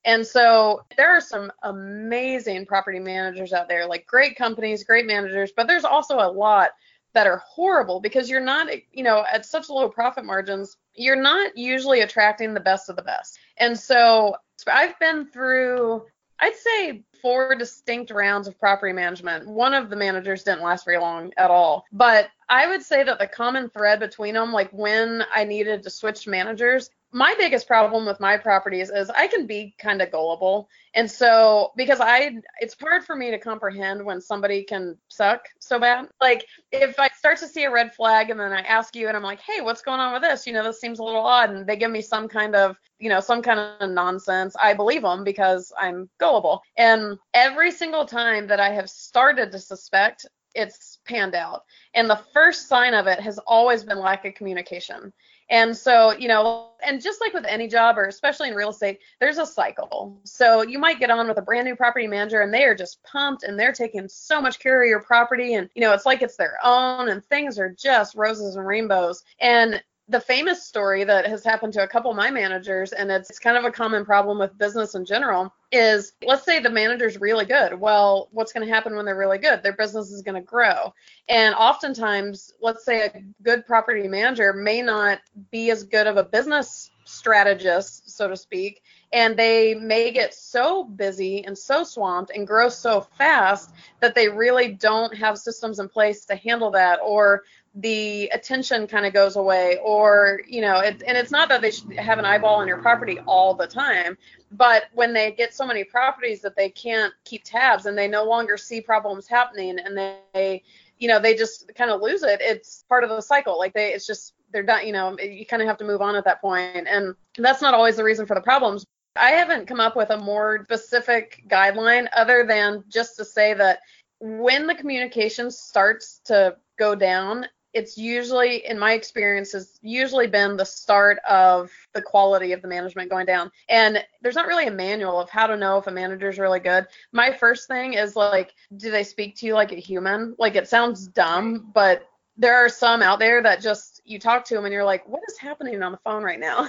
And 0.06 0.26
so 0.26 0.86
there 0.96 1.10
are 1.10 1.20
some 1.20 1.52
amazing 1.64 2.66
property 2.66 3.00
managers 3.00 3.52
out 3.52 3.68
there, 3.68 3.86
like 3.86 4.06
great 4.06 4.38
companies, 4.38 4.84
great 4.84 5.06
managers, 5.06 5.52
but 5.56 5.68
there's 5.68 5.84
also 5.84 6.20
a 6.20 6.32
lot 6.32 6.70
that 7.18 7.26
are 7.26 7.42
horrible 7.48 8.00
because 8.00 8.30
you're 8.30 8.40
not, 8.40 8.68
you 8.94 9.04
know, 9.04 9.26
at 9.34 9.44
such 9.44 9.70
low 9.70 9.90
profit 9.90 10.24
margins, 10.24 10.78
you're 10.94 11.20
not 11.20 11.58
usually 11.58 12.02
attracting 12.02 12.54
the 12.54 12.60
best 12.60 12.90
of 12.90 12.96
the 12.96 13.02
best. 13.02 13.40
And 13.58 13.76
so 13.76 14.36
I've 14.68 15.00
been 15.00 15.26
through, 15.26 16.04
I'd 16.40 16.56
say, 16.56 17.04
four 17.20 17.56
distinct 17.56 18.12
rounds 18.12 18.48
of 18.48 18.60
property 18.60 18.94
management. 18.94 19.48
One 19.48 19.74
of 19.74 19.90
the 19.90 19.96
managers 19.96 20.44
didn't 20.44 20.62
last 20.62 20.86
very 20.86 21.00
long 21.00 21.34
at 21.38 21.50
all. 21.50 21.86
But 21.92 22.30
I 22.50 22.68
would 22.68 22.84
say 22.84 23.02
that 23.02 23.18
the 23.18 23.26
common 23.26 23.72
thread 23.72 24.00
between 24.00 24.36
them, 24.36 24.54
like 24.54 24.70
when 24.70 25.24
I 25.34 25.44
needed 25.44 25.82
to 25.84 25.90
switch 25.90 26.28
managers, 26.28 26.92
my 27.18 27.34
biggest 27.36 27.68
problem 27.68 28.06
with 28.06 28.20
my 28.20 28.38
properties 28.38 28.92
is 28.92 29.10
I 29.10 29.26
can 29.26 29.48
be 29.48 29.74
kind 29.80 30.04
of 30.04 30.12
gullible. 30.12 30.70
And 30.94 31.10
so 31.10 31.72
because 31.76 32.00
I 32.00 32.36
it's 32.60 32.76
hard 32.80 33.04
for 33.04 33.16
me 33.16 33.32
to 33.32 33.40
comprehend 33.40 34.06
when 34.06 34.22
somebody 34.22 34.64
can 34.64 34.96
suck 35.08 35.42
so 35.60 35.80
bad. 35.80 36.10
Like 36.22 36.46
if 36.72 37.00
I 37.00 37.10
start 37.18 37.40
to 37.40 37.48
see 37.48 37.64
a 37.64 37.72
red 37.72 37.96
flag 37.96 38.30
and 38.30 38.40
then 38.40 38.54
I 38.54 38.62
ask 38.62 38.96
you 38.96 39.08
and 39.08 39.18
I'm 39.18 39.24
like, 39.24 39.40
"Hey, 39.40 39.62
what's 39.62 39.82
going 39.82 40.00
on 40.00 40.14
with 40.14 40.22
this? 40.22 40.46
You 40.46 40.54
know, 40.54 40.64
this 40.64 40.80
seems 40.80 41.00
a 41.00 41.04
little 41.04 41.26
odd." 41.26 41.50
And 41.50 41.66
they 41.66 41.76
give 41.76 41.90
me 41.90 42.02
some 42.02 42.28
kind 42.28 42.56
of, 42.56 42.78
you 43.00 43.10
know, 43.10 43.20
some 43.20 43.42
kind 43.42 43.60
of 43.60 43.90
nonsense. 43.90 44.56
I 44.62 44.76
believe 44.76 45.02
them 45.02 45.24
because 45.24 45.74
I'm 45.76 46.10
gullible. 46.20 46.62
And 46.78 47.18
every 47.34 47.72
single 47.72 48.06
time 48.06 48.46
that 48.48 48.60
I 48.60 48.70
have 48.70 48.92
started 48.92 49.52
to 49.54 49.60
suspect 49.60 50.28
it's 50.58 50.98
panned 51.06 51.36
out. 51.36 51.64
And 51.94 52.10
the 52.10 52.20
first 52.34 52.68
sign 52.68 52.96
of 52.96 53.06
it 53.06 53.20
has 53.20 53.38
always 53.40 53.84
been 53.84 54.00
lack 54.00 54.26
of 54.26 54.34
communication. 54.34 55.14
And 55.50 55.76
so, 55.76 56.12
you 56.18 56.28
know, 56.28 56.72
and 56.86 57.02
just 57.02 57.22
like 57.22 57.34
with 57.34 57.46
any 57.46 57.68
job 57.68 57.98
or 57.98 58.06
especially 58.06 58.50
in 58.50 58.56
real 58.56 58.70
estate, 58.70 59.00
there's 59.20 59.38
a 59.38 59.46
cycle. 59.46 60.20
So 60.24 60.62
you 60.62 60.78
might 60.78 61.00
get 61.00 61.10
on 61.10 61.28
with 61.28 61.38
a 61.38 61.42
brand 61.42 61.66
new 61.66 61.76
property 61.76 62.08
manager 62.08 62.42
and 62.42 62.54
they 62.54 62.64
are 62.66 62.76
just 62.76 63.02
pumped 63.04 63.44
and 63.44 63.58
they're 63.60 63.72
taking 63.72 64.08
so 64.10 64.42
much 64.42 64.60
care 64.60 64.84
of 64.84 64.90
your 64.90 65.02
property 65.02 65.56
and, 65.56 65.70
you 65.74 65.82
know, 65.82 65.94
it's 65.94 66.06
like 66.06 66.22
it's 66.22 66.38
their 66.38 66.58
own 66.64 67.10
and 67.10 67.24
things 67.26 67.58
are 67.58 67.70
just 67.70 68.16
roses 68.16 68.56
and 68.56 68.68
rainbows. 68.68 69.24
And 69.40 69.82
the 70.10 70.20
famous 70.22 70.64
story 70.64 71.04
that 71.04 71.28
has 71.28 71.44
happened 71.44 71.74
to 71.74 71.84
a 71.84 71.88
couple 71.88 72.10
of 72.10 72.16
my 72.16 72.32
managers, 72.32 72.94
and 72.94 73.12
it's, 73.12 73.30
it's 73.30 73.40
kind 73.40 73.58
of 73.58 73.66
a 73.66 73.72
common 73.72 74.06
problem 74.06 74.40
with 74.40 74.58
business 74.58 74.96
in 74.96 75.04
general, 75.06 75.54
is 75.72 76.14
let's 76.24 76.46
say 76.46 76.60
the 76.60 76.70
manager's 76.70 77.20
really 77.20 77.46
good. 77.46 77.78
Well, 77.78 78.30
what's 78.32 78.54
going 78.54 78.66
to 78.66 78.74
happen 78.74 78.96
when 78.96 79.06
they're 79.06 79.18
really 79.18 79.38
good? 79.38 79.64
Their 79.64 79.74
business 79.74 80.12
is 80.12 80.22
going 80.22 80.36
to 80.36 80.42
grow. 80.42 80.94
And 81.28 81.54
oftentimes, 81.56 82.54
let's 82.62 82.86
say 82.86 83.06
a 83.06 83.24
good 83.44 83.66
property 83.66 84.08
manager 84.08 84.54
may 84.54 84.82
not 84.82 85.20
be 85.52 85.72
as 85.72 85.84
good 85.84 86.08
of 86.08 86.16
a 86.16 86.24
business 86.24 86.90
strategist, 87.04 88.10
so 88.10 88.28
to 88.28 88.36
speak, 88.36 88.82
and 89.14 89.38
they 89.38 89.74
may 89.74 90.12
get 90.12 90.34
so 90.34 90.84
busy 90.84 91.44
and 91.46 91.58
so 91.58 91.84
swamped 91.84 92.32
and 92.36 92.46
grow 92.46 92.68
so 92.68 93.02
fast 93.18 93.72
that 94.02 94.14
they 94.14 94.28
really 94.28 94.74
don't 94.74 95.16
have 95.16 95.38
systems 95.38 95.80
in 95.80 95.88
place 95.88 96.26
to 96.26 96.36
handle 96.36 96.70
that 96.72 97.00
or 97.02 97.44
the 97.80 98.28
attention 98.34 98.88
kind 98.88 99.06
of 99.06 99.14
goes 99.14 99.36
away 99.36 99.78
or 99.84 100.42
you 100.48 100.62
know 100.62 100.80
it, 100.80 101.04
and 101.06 101.18
it's 101.18 101.32
not 101.32 101.48
that 101.48 101.62
they 101.62 101.72
should 101.72 101.92
have 101.94 102.18
an 102.18 102.26
eyeball 102.26 102.56
on 102.56 102.68
your 102.68 102.78
property 102.78 103.20
all 103.28 103.54
the 103.54 103.68
time 103.68 104.18
but 104.52 104.86
when 104.94 105.14
they 105.14 105.32
get 105.32 105.54
so 105.54 105.66
many 105.66 105.84
properties 105.84 106.42
that 106.42 106.56
they 106.56 106.70
can't 106.70 107.14
keep 107.24 107.44
tabs 107.44 107.86
and 107.86 107.98
they 107.98 108.08
no 108.08 108.24
longer 108.24 108.58
see 108.58 108.82
problems 108.82 109.28
happening 109.28 109.78
and 109.80 109.98
they 110.34 110.64
you 110.98 111.08
know 111.08 111.20
they 111.20 111.36
just 111.36 111.72
kind 111.76 111.92
of 111.92 112.02
lose 112.02 112.24
it 112.24 112.40
it's 112.42 112.84
part 112.90 113.04
of 113.04 113.10
the 113.10 113.22
cycle. 113.22 113.58
Like 113.58 113.74
they 113.74 113.94
it's 113.94 114.08
just 114.08 114.34
they're 114.52 114.64
done 114.64 114.86
you 114.86 114.94
know 114.94 115.18
you 115.20 115.46
kind 115.46 115.62
of 115.62 115.68
have 115.68 115.78
to 115.78 115.86
move 115.86 116.02
on 116.02 116.16
at 116.16 116.26
that 116.26 116.42
point. 116.42 116.88
And 116.88 117.16
that's 117.38 117.62
not 117.62 117.74
always 117.74 117.98
the 117.98 118.04
reason 118.04 118.26
for 118.26 118.36
the 118.36 118.42
problems. 118.42 118.86
I 119.16 119.32
haven't 119.32 119.68
come 119.68 119.80
up 119.80 119.96
with 119.96 120.12
a 120.12 120.18
more 120.18 120.64
specific 120.64 121.44
guideline 121.48 122.08
other 122.16 122.46
than 122.48 122.84
just 122.88 123.18
to 123.18 123.26
say 123.26 123.54
that 123.56 123.80
when 124.20 124.68
the 124.68 124.76
communication 124.76 125.52
starts 125.52 126.22
to 126.26 126.56
go 126.78 126.96
down 126.96 127.46
it's 127.78 127.98
usually, 127.98 128.66
in 128.66 128.80
my 128.80 128.94
experience, 128.94 129.52
has 129.52 129.78
usually 129.84 130.26
been 130.26 130.58
the 130.58 130.66
start 130.66 131.20
of 131.30 131.72
the 131.94 132.02
quality 132.02 132.52
of 132.52 132.62
the 132.64 132.68
management 132.68 133.12
going 133.12 133.28
down. 133.28 133.52
And 133.70 134.04
there's 134.22 134.36
not 134.36 134.48
really 134.48 134.66
a 134.66 134.72
manual 134.72 135.22
of 135.22 135.30
how 135.30 135.46
to 135.46 135.56
know 135.56 135.78
if 135.78 135.86
a 135.86 135.92
manager 135.92 136.28
is 136.28 136.40
really 136.40 136.60
good. 136.60 136.88
My 137.12 137.32
first 137.32 137.68
thing 137.68 137.94
is 137.94 138.16
like, 138.16 138.54
do 138.76 138.90
they 138.90 139.04
speak 139.04 139.36
to 139.38 139.46
you 139.46 139.54
like 139.54 139.72
a 139.72 139.76
human? 139.76 140.36
Like 140.40 140.56
it 140.56 140.68
sounds 140.68 141.08
dumb, 141.08 141.70
but 141.74 142.10
there 142.40 142.56
are 142.56 142.70
some 142.70 143.02
out 143.02 143.20
there 143.20 143.42
that 143.42 143.62
just 143.62 144.02
you 144.06 144.20
talk 144.20 144.46
to 144.46 144.56
them 144.56 144.66
and 144.66 144.74
you're 144.74 144.84
like, 144.84 145.08
what 145.08 145.22
is 145.28 145.38
happening 145.38 145.82
on 145.82 145.92
the 145.92 146.00
phone 146.04 146.24
right 146.24 146.40
now? 146.40 146.68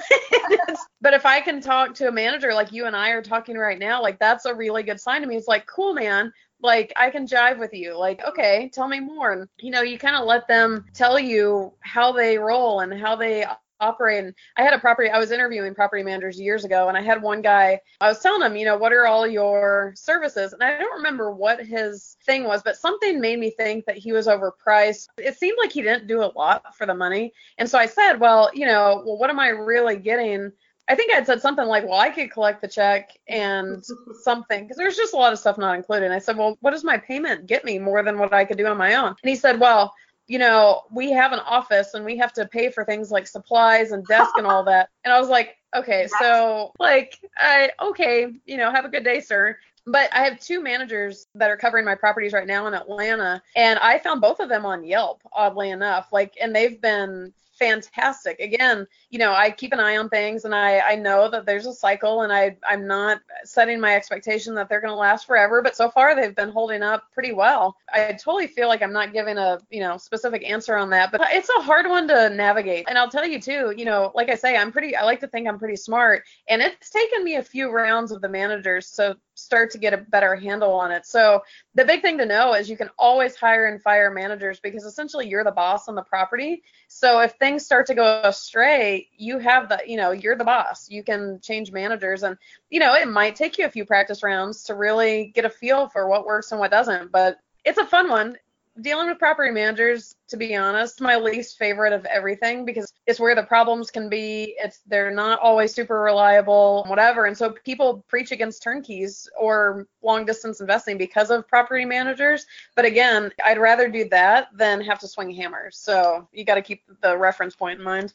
but 1.01 1.15
if 1.15 1.25
I 1.25 1.41
can 1.41 1.61
talk 1.61 1.95
to 1.97 2.09
a 2.09 2.13
manager 2.13 2.53
like 2.53 2.73
you 2.73 2.87
and 2.87 2.97
I 2.97 3.11
are 3.11 3.23
talking 3.23 3.57
right 3.57 3.79
now, 3.79 4.03
like 4.03 4.19
that's 4.19 4.45
a 4.45 4.55
really 4.55 4.83
good 4.83 5.01
sign 5.01 5.23
to 5.23 5.27
me. 5.27 5.37
It's 5.37 5.49
like, 5.49 5.67
cool, 5.67 5.95
man 5.95 6.33
like 6.63 6.93
I 6.97 7.11
can 7.11 7.27
jive 7.27 7.59
with 7.59 7.73
you. 7.73 7.97
Like, 7.97 8.25
okay, 8.25 8.71
tell 8.73 8.89
me 8.89 9.01
more. 9.01 9.33
And 9.33 9.49
you 9.59 9.71
know, 9.71 9.83
you 9.83 9.99
kind 9.99 10.17
of 10.17 10.27
let 10.27 10.49
them 10.49 10.87
tell 10.95 11.19
you 11.19 11.73
how 11.81 12.13
they 12.13 12.39
roll 12.39 12.81
and 12.81 12.93
how 12.93 13.17
they 13.17 13.45
operate. 13.81 14.25
And 14.25 14.35
I 14.57 14.63
had 14.63 14.75
a 14.75 14.79
property, 14.79 15.11
I 15.11 15.19
was 15.19 15.31
interviewing 15.31 15.75
property 15.75 16.03
managers 16.03 16.41
years 16.41 16.65
ago, 16.65 16.89
and 16.89 16.97
I 16.97 17.03
had 17.03 17.23
one 17.23 17.43
guy, 17.43 17.81
I 18.01 18.09
was 18.09 18.21
telling 18.21 18.43
him, 18.43 18.57
you 18.57 18.65
know, 18.65 18.77
what 18.77 18.93
are 18.93 19.07
all 19.07 19.27
your 19.27 19.93
services? 19.97 20.53
And 20.53 20.63
I 20.63 20.79
don't 20.79 20.97
remember 20.97 21.31
what 21.31 21.65
his 21.65 22.17
thing 22.25 22.45
was, 22.45 22.63
but 22.63 22.77
something 22.77 23.21
made 23.21 23.39
me 23.39 23.51
think 23.51 23.85
that 23.87 23.97
he 23.97 24.13
was 24.13 24.27
overpriced. 24.27 25.09
It 25.19 25.37
seemed 25.37 25.59
like 25.61 25.73
he 25.73 25.83
didn't 25.83 26.07
do 26.07 26.23
a 26.23 26.33
lot 26.37 26.77
for 26.77 26.87
the 26.87 26.95
money. 26.95 27.33
And 27.59 27.69
so 27.69 27.79
I 27.79 27.87
said, 27.87 28.15
well, 28.15 28.51
you 28.53 28.67
know, 28.67 29.03
well, 29.07 29.19
what 29.19 29.31
am 29.31 29.41
I 29.41 29.49
really 29.49 29.97
getting? 29.97 30.53
I 30.89 30.95
think 30.95 31.13
I'd 31.13 31.27
said 31.27 31.43
something 31.43 31.67
like, 31.67 31.85
well, 31.85 32.01
I 32.01 32.09
could 32.09 32.31
collect 32.31 32.63
the 32.63 32.69
check 32.69 33.11
and 33.29 33.85
something, 34.23 34.65
because 34.65 34.77
there's 34.77 34.97
just 34.97 35.13
a 35.13 35.17
lot 35.17 35.33
of 35.33 35.39
stuff 35.39 35.59
not 35.59 35.77
included. 35.77 36.07
And 36.07 36.15
I 36.15 36.19
said, 36.19 36.37
well, 36.37 36.57
what 36.61 36.71
does 36.71 36.85
my 36.85 36.97
payment 36.97 37.47
get 37.47 37.65
me 37.65 37.79
more 37.79 38.03
than 38.03 38.19
what 38.19 38.33
I 38.33 38.45
could 38.45 38.59
do 38.59 38.67
on 38.67 38.77
my 38.77 38.95
own? 38.95 39.09
And 39.09 39.29
he 39.31 39.37
said, 39.37 39.61
well, 39.61 39.95
you 40.27 40.39
know, 40.39 40.83
we 40.91 41.11
have 41.11 41.33
an 41.33 41.41
office 41.41 41.95
and 41.95 42.05
we 42.05 42.17
have 42.19 42.33
to 42.35 42.47
pay 42.47 42.71
for 42.71 42.85
things 42.85 43.11
like 43.11 43.27
supplies 43.27 43.93
and 43.93 44.07
desk 44.07 44.33
and 44.37 44.47
all 44.47 44.63
that. 44.65 44.91
And 45.05 45.13
I 45.13 45.19
was 45.19 45.31
like, 45.31 45.57
okay, 45.75 46.07
so 46.21 46.73
like, 46.79 47.19
I, 47.39 47.71
okay, 47.81 48.29
you 48.45 48.57
know, 48.59 48.71
have 48.71 48.85
a 48.85 48.91
good 48.91 49.05
day, 49.05 49.21
sir. 49.21 49.59
But 49.87 50.13
I 50.13 50.25
have 50.25 50.39
two 50.39 50.63
managers 50.63 51.29
that 51.35 51.51
are 51.51 51.57
covering 51.57 51.87
my 51.87 51.95
properties 51.95 52.35
right 52.35 52.47
now 52.47 52.67
in 52.67 52.75
Atlanta, 52.75 53.43
and 53.57 53.79
I 53.79 53.99
found 53.99 54.21
both 54.21 54.39
of 54.39 54.51
them 54.51 54.67
on 54.67 54.85
Yelp, 54.85 55.23
oddly 55.33 55.71
enough. 55.71 56.09
Like, 56.13 56.35
and 56.39 56.55
they've 56.55 56.79
been 56.79 57.33
fantastic. 57.59 58.41
Again, 58.41 58.87
you 59.11 59.19
know, 59.19 59.33
I 59.33 59.51
keep 59.51 59.73
an 59.73 59.81
eye 59.81 59.97
on 59.97 60.09
things 60.09 60.45
and 60.45 60.55
I, 60.55 60.79
I 60.81 60.95
know 60.95 61.29
that 61.31 61.47
there's 61.47 61.67
a 61.67 61.73
cycle 61.73 62.23
and 62.23 62.33
I, 62.33 62.57
I'm 62.69 62.87
not 62.87 63.21
setting 63.45 63.81
my 63.81 63.95
expectation 63.97 64.55
that 64.55 64.69
they're 64.69 64.81
going 64.81 64.93
to 64.93 64.97
last 64.97 65.27
forever, 65.27 65.63
but 65.63 65.77
so 65.77 65.91
far 65.91 66.15
they've 66.15 66.35
been 66.35 66.51
holding 66.51 66.83
up 66.83 67.05
pretty 67.13 67.33
well. 67.33 67.77
I 67.93 68.13
totally 68.13 68.47
feel 68.47 68.69
like 68.69 68.83
I'm 68.83 68.93
not 68.93 69.13
giving 69.13 69.39
a, 69.39 69.59
you 69.71 69.81
know, 69.81 69.97
specific 69.97 70.45
answer 70.49 70.77
on 70.77 70.91
that, 70.91 71.13
but 71.13 71.21
it's 71.31 71.51
a 71.59 71.63
hard 71.63 71.89
one 71.89 72.09
to 72.09 72.31
navigate. 72.31 72.87
And 72.89 72.97
I'll 72.97 73.11
tell 73.11 73.27
you 73.27 73.41
too, 73.41 73.75
you 73.77 73.85
know, 73.85 74.13
like 74.15 74.29
I 74.29 74.35
say, 74.35 74.57
I'm 74.57 74.73
pretty, 74.73 74.97
I 74.97 75.05
like 75.05 75.21
to 75.21 75.29
think 75.29 75.49
I'm 75.49 75.59
pretty 75.59 75.77
smart 75.77 76.25
and 76.49 76.63
it's 76.63 76.91
taken 76.91 77.25
me 77.25 77.37
a 77.37 77.43
few 77.43 77.71
rounds 77.71 78.13
of 78.13 78.21
the 78.21 78.29
managers. 78.29 78.91
to 78.93 79.17
start 79.39 79.71
to 79.71 79.79
get 79.79 79.95
a 79.95 79.99
better 79.99 80.35
handle 80.35 80.73
on 80.73 80.91
it. 80.91 81.07
So 81.07 81.43
the 81.79 81.85
big 81.85 82.03
thing 82.03 82.19
to 82.19 82.27
know 82.27 82.55
is 82.55 82.69
you 82.69 82.77
can 82.77 82.91
always 82.99 83.37
hire 83.37 83.67
and 83.67 83.81
fire 83.81 84.11
managers 84.11 84.59
because 84.59 84.83
essentially 84.83 85.29
you're 85.29 85.45
the 85.45 85.53
boss 85.53 85.87
on 85.87 85.95
the 85.95 86.03
property. 86.03 86.65
So 86.89 87.21
if 87.21 87.35
things 87.35 87.65
start 87.65 87.87
to 87.87 87.95
go 87.95 88.21
astray, 88.25 89.09
you 89.17 89.39
have 89.39 89.69
the, 89.69 89.81
you 89.87 89.97
know, 89.97 90.11
you're 90.11 90.35
the 90.35 90.45
boss. 90.45 90.91
You 90.91 91.05
can 91.05 91.39
change 91.41 91.71
managers 91.71 92.25
and, 92.25 92.37
you 92.69 92.81
know, 92.81 92.95
it 92.95 93.07
might 93.07 93.37
take 93.37 93.59
you 93.59 93.65
a 93.65 93.71
few 93.71 93.85
practice 93.85 94.25
rounds 94.25 94.65
to 94.65 94.75
really 94.75 95.27
get 95.27 95.45
a 95.45 95.51
feel 95.51 95.89
for 95.89 96.09
what 96.09 96.27
works 96.27 96.51
and 96.51 96.59
what 96.59 96.73
doesn't, 96.73 97.13
but 97.13 97.39
it's 97.65 97.79
a 97.79 97.87
fun 97.87 98.11
one 98.11 98.37
dealing 98.81 99.09
with 99.09 99.19
property 99.19 99.51
managers, 99.51 100.15
to 100.29 100.37
be 100.37 100.55
honest, 100.57 101.01
my 101.01 101.17
least 101.17 101.59
favorite 101.59 101.93
of 101.93 102.05
everything 102.07 102.65
because 102.65 102.93
it's 103.07 103.19
where 103.19 103.35
the 103.35 103.43
problems 103.43 103.91
can 103.91 104.09
be. 104.09 104.55
It's 104.59 104.81
they're 104.87 105.11
not 105.11 105.39
always 105.41 105.75
super 105.75 106.01
reliable, 106.01 106.85
whatever. 106.89 107.27
And 107.27 107.37
so 107.37 107.55
people 107.65 108.05
preach 108.09 108.33
against 108.33 108.63
turnkeys 108.63 109.29
or 109.39 109.87
long 110.03 110.25
distance 110.25 110.61
investing 110.61 110.99
because 110.99 111.31
of 111.31 111.49
property 111.49 111.85
managers. 111.85 112.47
But 112.77 112.85
again, 112.85 113.33
I'd 113.45 113.59
rather 113.59 113.89
do 113.89 114.09
that 114.11 114.49
than 114.55 114.81
have 114.83 114.99
to 115.01 115.09
swing 115.09 115.31
hammers. 115.31 115.77
So 115.77 116.29
you 116.33 116.45
got 116.45 116.57
to 116.57 116.63
keep 116.63 116.83
the 117.01 117.17
reference 117.17 117.57
point 117.57 117.79
in 117.79 117.85
mind. 117.85 118.13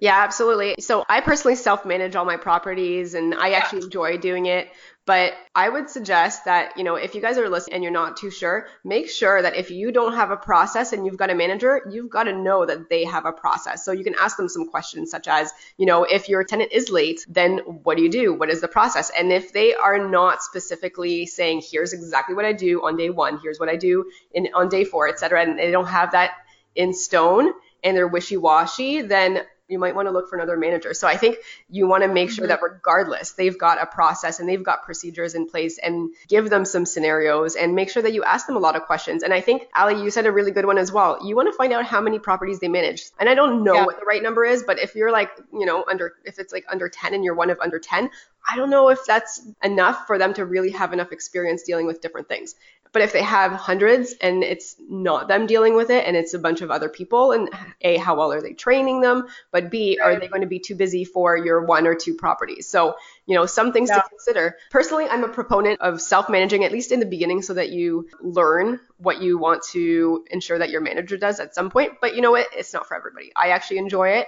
Yeah, 0.00 0.18
absolutely. 0.18 0.76
So 0.80 1.04
I 1.10 1.20
personally 1.20 1.56
self 1.56 1.84
manage 1.84 2.16
all 2.16 2.24
my 2.24 2.38
properties 2.38 3.12
and 3.12 3.34
I 3.34 3.50
actually 3.50 3.82
enjoy 3.82 4.16
doing 4.16 4.46
it. 4.46 4.68
But 5.04 5.34
I 5.54 5.68
would 5.68 5.90
suggest 5.90 6.44
that, 6.44 6.76
you 6.78 6.84
know, 6.84 6.94
if 6.94 7.14
you 7.14 7.20
guys 7.20 7.36
are 7.36 7.48
listening 7.48 7.74
and 7.74 7.82
you're 7.82 7.92
not 7.92 8.16
too 8.16 8.30
sure, 8.30 8.68
make 8.84 9.10
sure 9.10 9.42
that 9.42 9.56
if 9.56 9.70
you 9.70 9.92
don't 9.92 10.14
have 10.14 10.30
a 10.30 10.36
process 10.36 10.92
and 10.92 11.04
you've 11.04 11.16
got 11.16 11.30
a 11.30 11.34
manager, 11.34 11.82
you've 11.90 12.10
got 12.10 12.24
to 12.24 12.32
know 12.32 12.64
that 12.64 12.88
they 12.88 13.04
have 13.04 13.26
a 13.26 13.32
process. 13.32 13.84
So 13.84 13.92
you 13.92 14.04
can 14.04 14.14
ask 14.20 14.36
them 14.36 14.48
some 14.48 14.68
questions 14.68 15.10
such 15.10 15.26
as, 15.26 15.52
you 15.76 15.84
know, 15.84 16.04
if 16.04 16.28
your 16.28 16.44
tenant 16.44 16.72
is 16.72 16.90
late, 16.90 17.26
then 17.28 17.58
what 17.58 17.96
do 17.96 18.02
you 18.02 18.10
do? 18.10 18.32
What 18.32 18.50
is 18.50 18.60
the 18.60 18.68
process? 18.68 19.10
And 19.18 19.32
if 19.32 19.52
they 19.52 19.74
are 19.74 19.98
not 20.08 20.42
specifically 20.42 21.26
saying, 21.26 21.62
here's 21.68 21.92
exactly 21.92 22.34
what 22.34 22.44
I 22.44 22.52
do 22.52 22.84
on 22.84 22.96
day 22.96 23.10
one, 23.10 23.38
here's 23.42 23.58
what 23.58 23.68
I 23.68 23.76
do 23.76 24.10
in 24.32 24.48
on 24.54 24.68
day 24.68 24.84
four, 24.84 25.08
et 25.08 25.18
cetera, 25.18 25.42
and 25.42 25.58
they 25.58 25.72
don't 25.72 25.88
have 25.88 26.12
that 26.12 26.32
in 26.74 26.94
stone 26.94 27.52
and 27.82 27.96
they're 27.96 28.06
wishy-washy, 28.06 29.02
then 29.02 29.40
you 29.70 29.78
might 29.78 29.94
want 29.94 30.08
to 30.08 30.12
look 30.12 30.28
for 30.28 30.36
another 30.36 30.56
manager. 30.56 30.92
So 30.94 31.06
I 31.06 31.16
think 31.16 31.36
you 31.68 31.86
want 31.86 32.02
to 32.02 32.08
make 32.08 32.30
sure 32.30 32.44
mm-hmm. 32.44 32.50
that 32.50 32.62
regardless, 32.62 33.32
they've 33.32 33.56
got 33.56 33.82
a 33.82 33.86
process 33.86 34.40
and 34.40 34.48
they've 34.48 34.62
got 34.62 34.84
procedures 34.84 35.34
in 35.34 35.48
place 35.48 35.78
and 35.78 36.10
give 36.28 36.50
them 36.50 36.64
some 36.64 36.84
scenarios 36.84 37.56
and 37.56 37.74
make 37.74 37.90
sure 37.90 38.02
that 38.02 38.12
you 38.12 38.24
ask 38.24 38.46
them 38.46 38.56
a 38.56 38.60
lot 38.60 38.76
of 38.76 38.82
questions. 38.82 39.22
And 39.22 39.32
I 39.32 39.40
think, 39.40 39.68
Ali, 39.74 40.02
you 40.02 40.10
said 40.10 40.26
a 40.26 40.32
really 40.32 40.50
good 40.50 40.66
one 40.66 40.78
as 40.78 40.90
well. 40.90 41.26
You 41.26 41.36
want 41.36 41.50
to 41.50 41.56
find 41.56 41.72
out 41.72 41.84
how 41.84 42.00
many 42.00 42.18
properties 42.18 42.60
they 42.60 42.68
manage. 42.68 43.04
And 43.18 43.28
I 43.28 43.34
don't 43.34 43.64
know 43.64 43.74
yeah. 43.74 43.86
what 43.86 43.98
the 43.98 44.06
right 44.06 44.22
number 44.22 44.44
is, 44.44 44.62
but 44.62 44.78
if 44.78 44.94
you're 44.94 45.12
like, 45.12 45.30
you 45.52 45.66
know, 45.66 45.84
under, 45.88 46.14
if 46.24 46.38
it's 46.38 46.52
like 46.52 46.64
under 46.70 46.88
10 46.88 47.14
and 47.14 47.24
you're 47.24 47.34
one 47.34 47.50
of 47.50 47.58
under 47.60 47.78
10, 47.78 48.10
I 48.48 48.56
don't 48.56 48.70
know 48.70 48.88
if 48.88 49.04
that's 49.06 49.42
enough 49.62 50.06
for 50.06 50.18
them 50.18 50.34
to 50.34 50.44
really 50.44 50.70
have 50.70 50.92
enough 50.92 51.12
experience 51.12 51.62
dealing 51.62 51.86
with 51.86 52.00
different 52.00 52.28
things. 52.28 52.54
But 52.92 53.02
if 53.02 53.12
they 53.12 53.22
have 53.22 53.52
hundreds 53.52 54.14
and 54.20 54.42
it's 54.42 54.76
not 54.88 55.28
them 55.28 55.46
dealing 55.46 55.76
with 55.76 55.90
it 55.90 56.06
and 56.06 56.16
it's 56.16 56.34
a 56.34 56.38
bunch 56.38 56.60
of 56.60 56.70
other 56.70 56.88
people, 56.88 57.32
and 57.32 57.48
A, 57.82 57.96
how 57.98 58.16
well 58.16 58.32
are 58.32 58.42
they 58.42 58.52
training 58.52 59.00
them? 59.00 59.28
But 59.52 59.70
B, 59.70 59.98
are 60.02 60.18
they 60.18 60.26
going 60.26 60.40
to 60.40 60.48
be 60.48 60.58
too 60.58 60.74
busy 60.74 61.04
for 61.04 61.36
your 61.36 61.64
one 61.64 61.86
or 61.86 61.94
two 61.94 62.14
properties? 62.14 62.66
So, 62.66 62.96
you 63.26 63.36
know, 63.36 63.46
some 63.46 63.72
things 63.72 63.90
yeah. 63.90 64.00
to 64.00 64.08
consider. 64.08 64.56
Personally, 64.70 65.06
I'm 65.08 65.22
a 65.22 65.28
proponent 65.28 65.80
of 65.80 66.00
self 66.00 66.28
managing, 66.28 66.64
at 66.64 66.72
least 66.72 66.90
in 66.90 66.98
the 66.98 67.06
beginning, 67.06 67.42
so 67.42 67.54
that 67.54 67.70
you 67.70 68.08
learn 68.20 68.80
what 68.96 69.22
you 69.22 69.38
want 69.38 69.62
to 69.70 70.24
ensure 70.30 70.58
that 70.58 70.70
your 70.70 70.80
manager 70.80 71.16
does 71.16 71.38
at 71.38 71.54
some 71.54 71.70
point. 71.70 71.94
But 72.00 72.16
you 72.16 72.22
know 72.22 72.32
what? 72.32 72.48
It's 72.56 72.72
not 72.72 72.88
for 72.88 72.96
everybody. 72.96 73.30
I 73.36 73.50
actually 73.50 73.78
enjoy 73.78 74.10
it. 74.10 74.26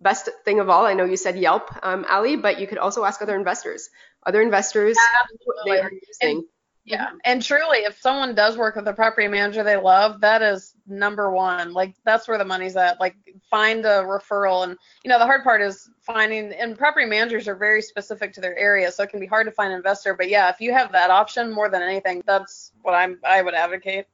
Best 0.00 0.28
thing 0.44 0.60
of 0.60 0.68
all, 0.68 0.84
I 0.84 0.92
know 0.92 1.04
you 1.04 1.16
said 1.16 1.38
Yelp, 1.38 1.70
um, 1.82 2.04
Ali, 2.10 2.36
but 2.36 2.60
you 2.60 2.66
could 2.66 2.78
also 2.78 3.04
ask 3.04 3.22
other 3.22 3.36
investors. 3.36 3.88
Other 4.26 4.42
investors, 4.42 4.98
yeah, 4.98 5.74
they 5.74 5.80
are 5.80 5.90
using. 5.90 6.36
And- 6.38 6.44
yeah. 6.84 7.06
Mm-hmm. 7.06 7.16
And 7.24 7.42
truly, 7.42 7.78
if 7.78 7.98
someone 8.00 8.34
does 8.34 8.56
work 8.56 8.76
with 8.76 8.86
a 8.86 8.92
property 8.92 9.26
manager 9.26 9.64
they 9.64 9.76
love, 9.76 10.20
that 10.20 10.42
is 10.42 10.74
number 10.86 11.30
one. 11.30 11.72
Like 11.72 11.94
that's 12.04 12.28
where 12.28 12.36
the 12.36 12.44
money's 12.44 12.76
at. 12.76 13.00
Like 13.00 13.16
find 13.50 13.84
a 13.86 14.02
referral. 14.02 14.64
And 14.64 14.76
you 15.02 15.08
know, 15.08 15.18
the 15.18 15.24
hard 15.24 15.42
part 15.42 15.62
is 15.62 15.88
finding 16.02 16.52
and 16.52 16.76
property 16.76 17.06
managers 17.06 17.48
are 17.48 17.56
very 17.56 17.80
specific 17.80 18.34
to 18.34 18.40
their 18.40 18.56
area. 18.58 18.92
So 18.92 19.02
it 19.02 19.10
can 19.10 19.20
be 19.20 19.26
hard 19.26 19.46
to 19.46 19.52
find 19.52 19.72
an 19.72 19.78
investor. 19.78 20.14
But 20.14 20.28
yeah, 20.28 20.50
if 20.50 20.60
you 20.60 20.72
have 20.72 20.92
that 20.92 21.10
option 21.10 21.50
more 21.50 21.70
than 21.70 21.82
anything, 21.82 22.22
that's 22.26 22.72
what 22.82 22.94
I'm 22.94 23.18
I 23.24 23.40
would 23.40 23.54
advocate. 23.54 24.06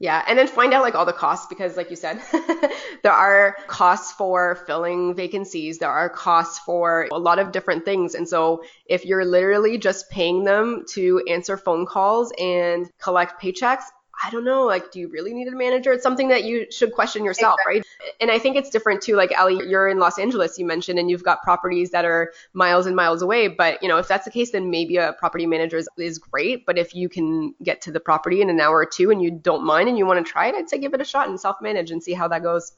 Yeah, 0.00 0.22
and 0.26 0.38
then 0.38 0.48
find 0.48 0.74
out 0.74 0.82
like 0.82 0.94
all 0.94 1.06
the 1.06 1.12
costs 1.12 1.46
because 1.46 1.76
like 1.76 1.88
you 1.90 1.96
said, 1.96 2.20
there 3.02 3.12
are 3.12 3.56
costs 3.68 4.12
for 4.12 4.56
filling 4.66 5.14
vacancies, 5.14 5.78
there 5.78 5.90
are 5.90 6.08
costs 6.08 6.58
for 6.58 7.08
a 7.12 7.18
lot 7.18 7.38
of 7.38 7.52
different 7.52 7.84
things. 7.84 8.14
And 8.14 8.28
so 8.28 8.64
if 8.86 9.04
you're 9.04 9.24
literally 9.24 9.78
just 9.78 10.10
paying 10.10 10.44
them 10.44 10.84
to 10.90 11.22
answer 11.28 11.56
phone 11.56 11.86
calls 11.86 12.32
and 12.38 12.90
collect 13.00 13.40
paychecks, 13.40 13.84
I 14.22 14.30
don't 14.30 14.44
know, 14.44 14.64
like, 14.64 14.90
do 14.90 15.00
you 15.00 15.08
really 15.08 15.34
need 15.34 15.48
a 15.48 15.56
manager? 15.56 15.92
It's 15.92 16.02
something 16.02 16.28
that 16.28 16.44
you 16.44 16.70
should 16.70 16.92
question 16.92 17.24
yourself, 17.24 17.56
exactly. 17.60 17.80
right? 17.80 18.14
And 18.20 18.30
I 18.30 18.38
think 18.38 18.56
it's 18.56 18.70
different 18.70 19.02
too. 19.02 19.16
Like, 19.16 19.32
Ali, 19.38 19.60
you're 19.66 19.88
in 19.88 19.98
Los 19.98 20.18
Angeles, 20.18 20.58
you 20.58 20.66
mentioned, 20.66 20.98
and 20.98 21.10
you've 21.10 21.24
got 21.24 21.42
properties 21.42 21.90
that 21.90 22.04
are 22.04 22.32
miles 22.52 22.86
and 22.86 22.94
miles 22.94 23.22
away. 23.22 23.48
But, 23.48 23.82
you 23.82 23.88
know, 23.88 23.98
if 23.98 24.08
that's 24.08 24.24
the 24.24 24.30
case, 24.30 24.52
then 24.52 24.70
maybe 24.70 24.96
a 24.96 25.14
property 25.18 25.46
manager 25.46 25.76
is, 25.76 25.88
is 25.98 26.18
great. 26.18 26.66
But 26.66 26.78
if 26.78 26.94
you 26.94 27.08
can 27.08 27.54
get 27.62 27.80
to 27.82 27.92
the 27.92 28.00
property 28.00 28.40
in 28.40 28.50
an 28.50 28.60
hour 28.60 28.76
or 28.76 28.86
two 28.86 29.10
and 29.10 29.22
you 29.22 29.30
don't 29.30 29.64
mind 29.64 29.88
and 29.88 29.98
you 29.98 30.06
want 30.06 30.24
to 30.24 30.30
try 30.30 30.48
it, 30.48 30.54
I'd 30.54 30.68
say 30.68 30.78
give 30.78 30.94
it 30.94 31.00
a 31.00 31.04
shot 31.04 31.28
and 31.28 31.40
self 31.40 31.56
manage 31.60 31.90
and 31.90 32.02
see 32.02 32.12
how 32.12 32.28
that 32.28 32.42
goes. 32.42 32.72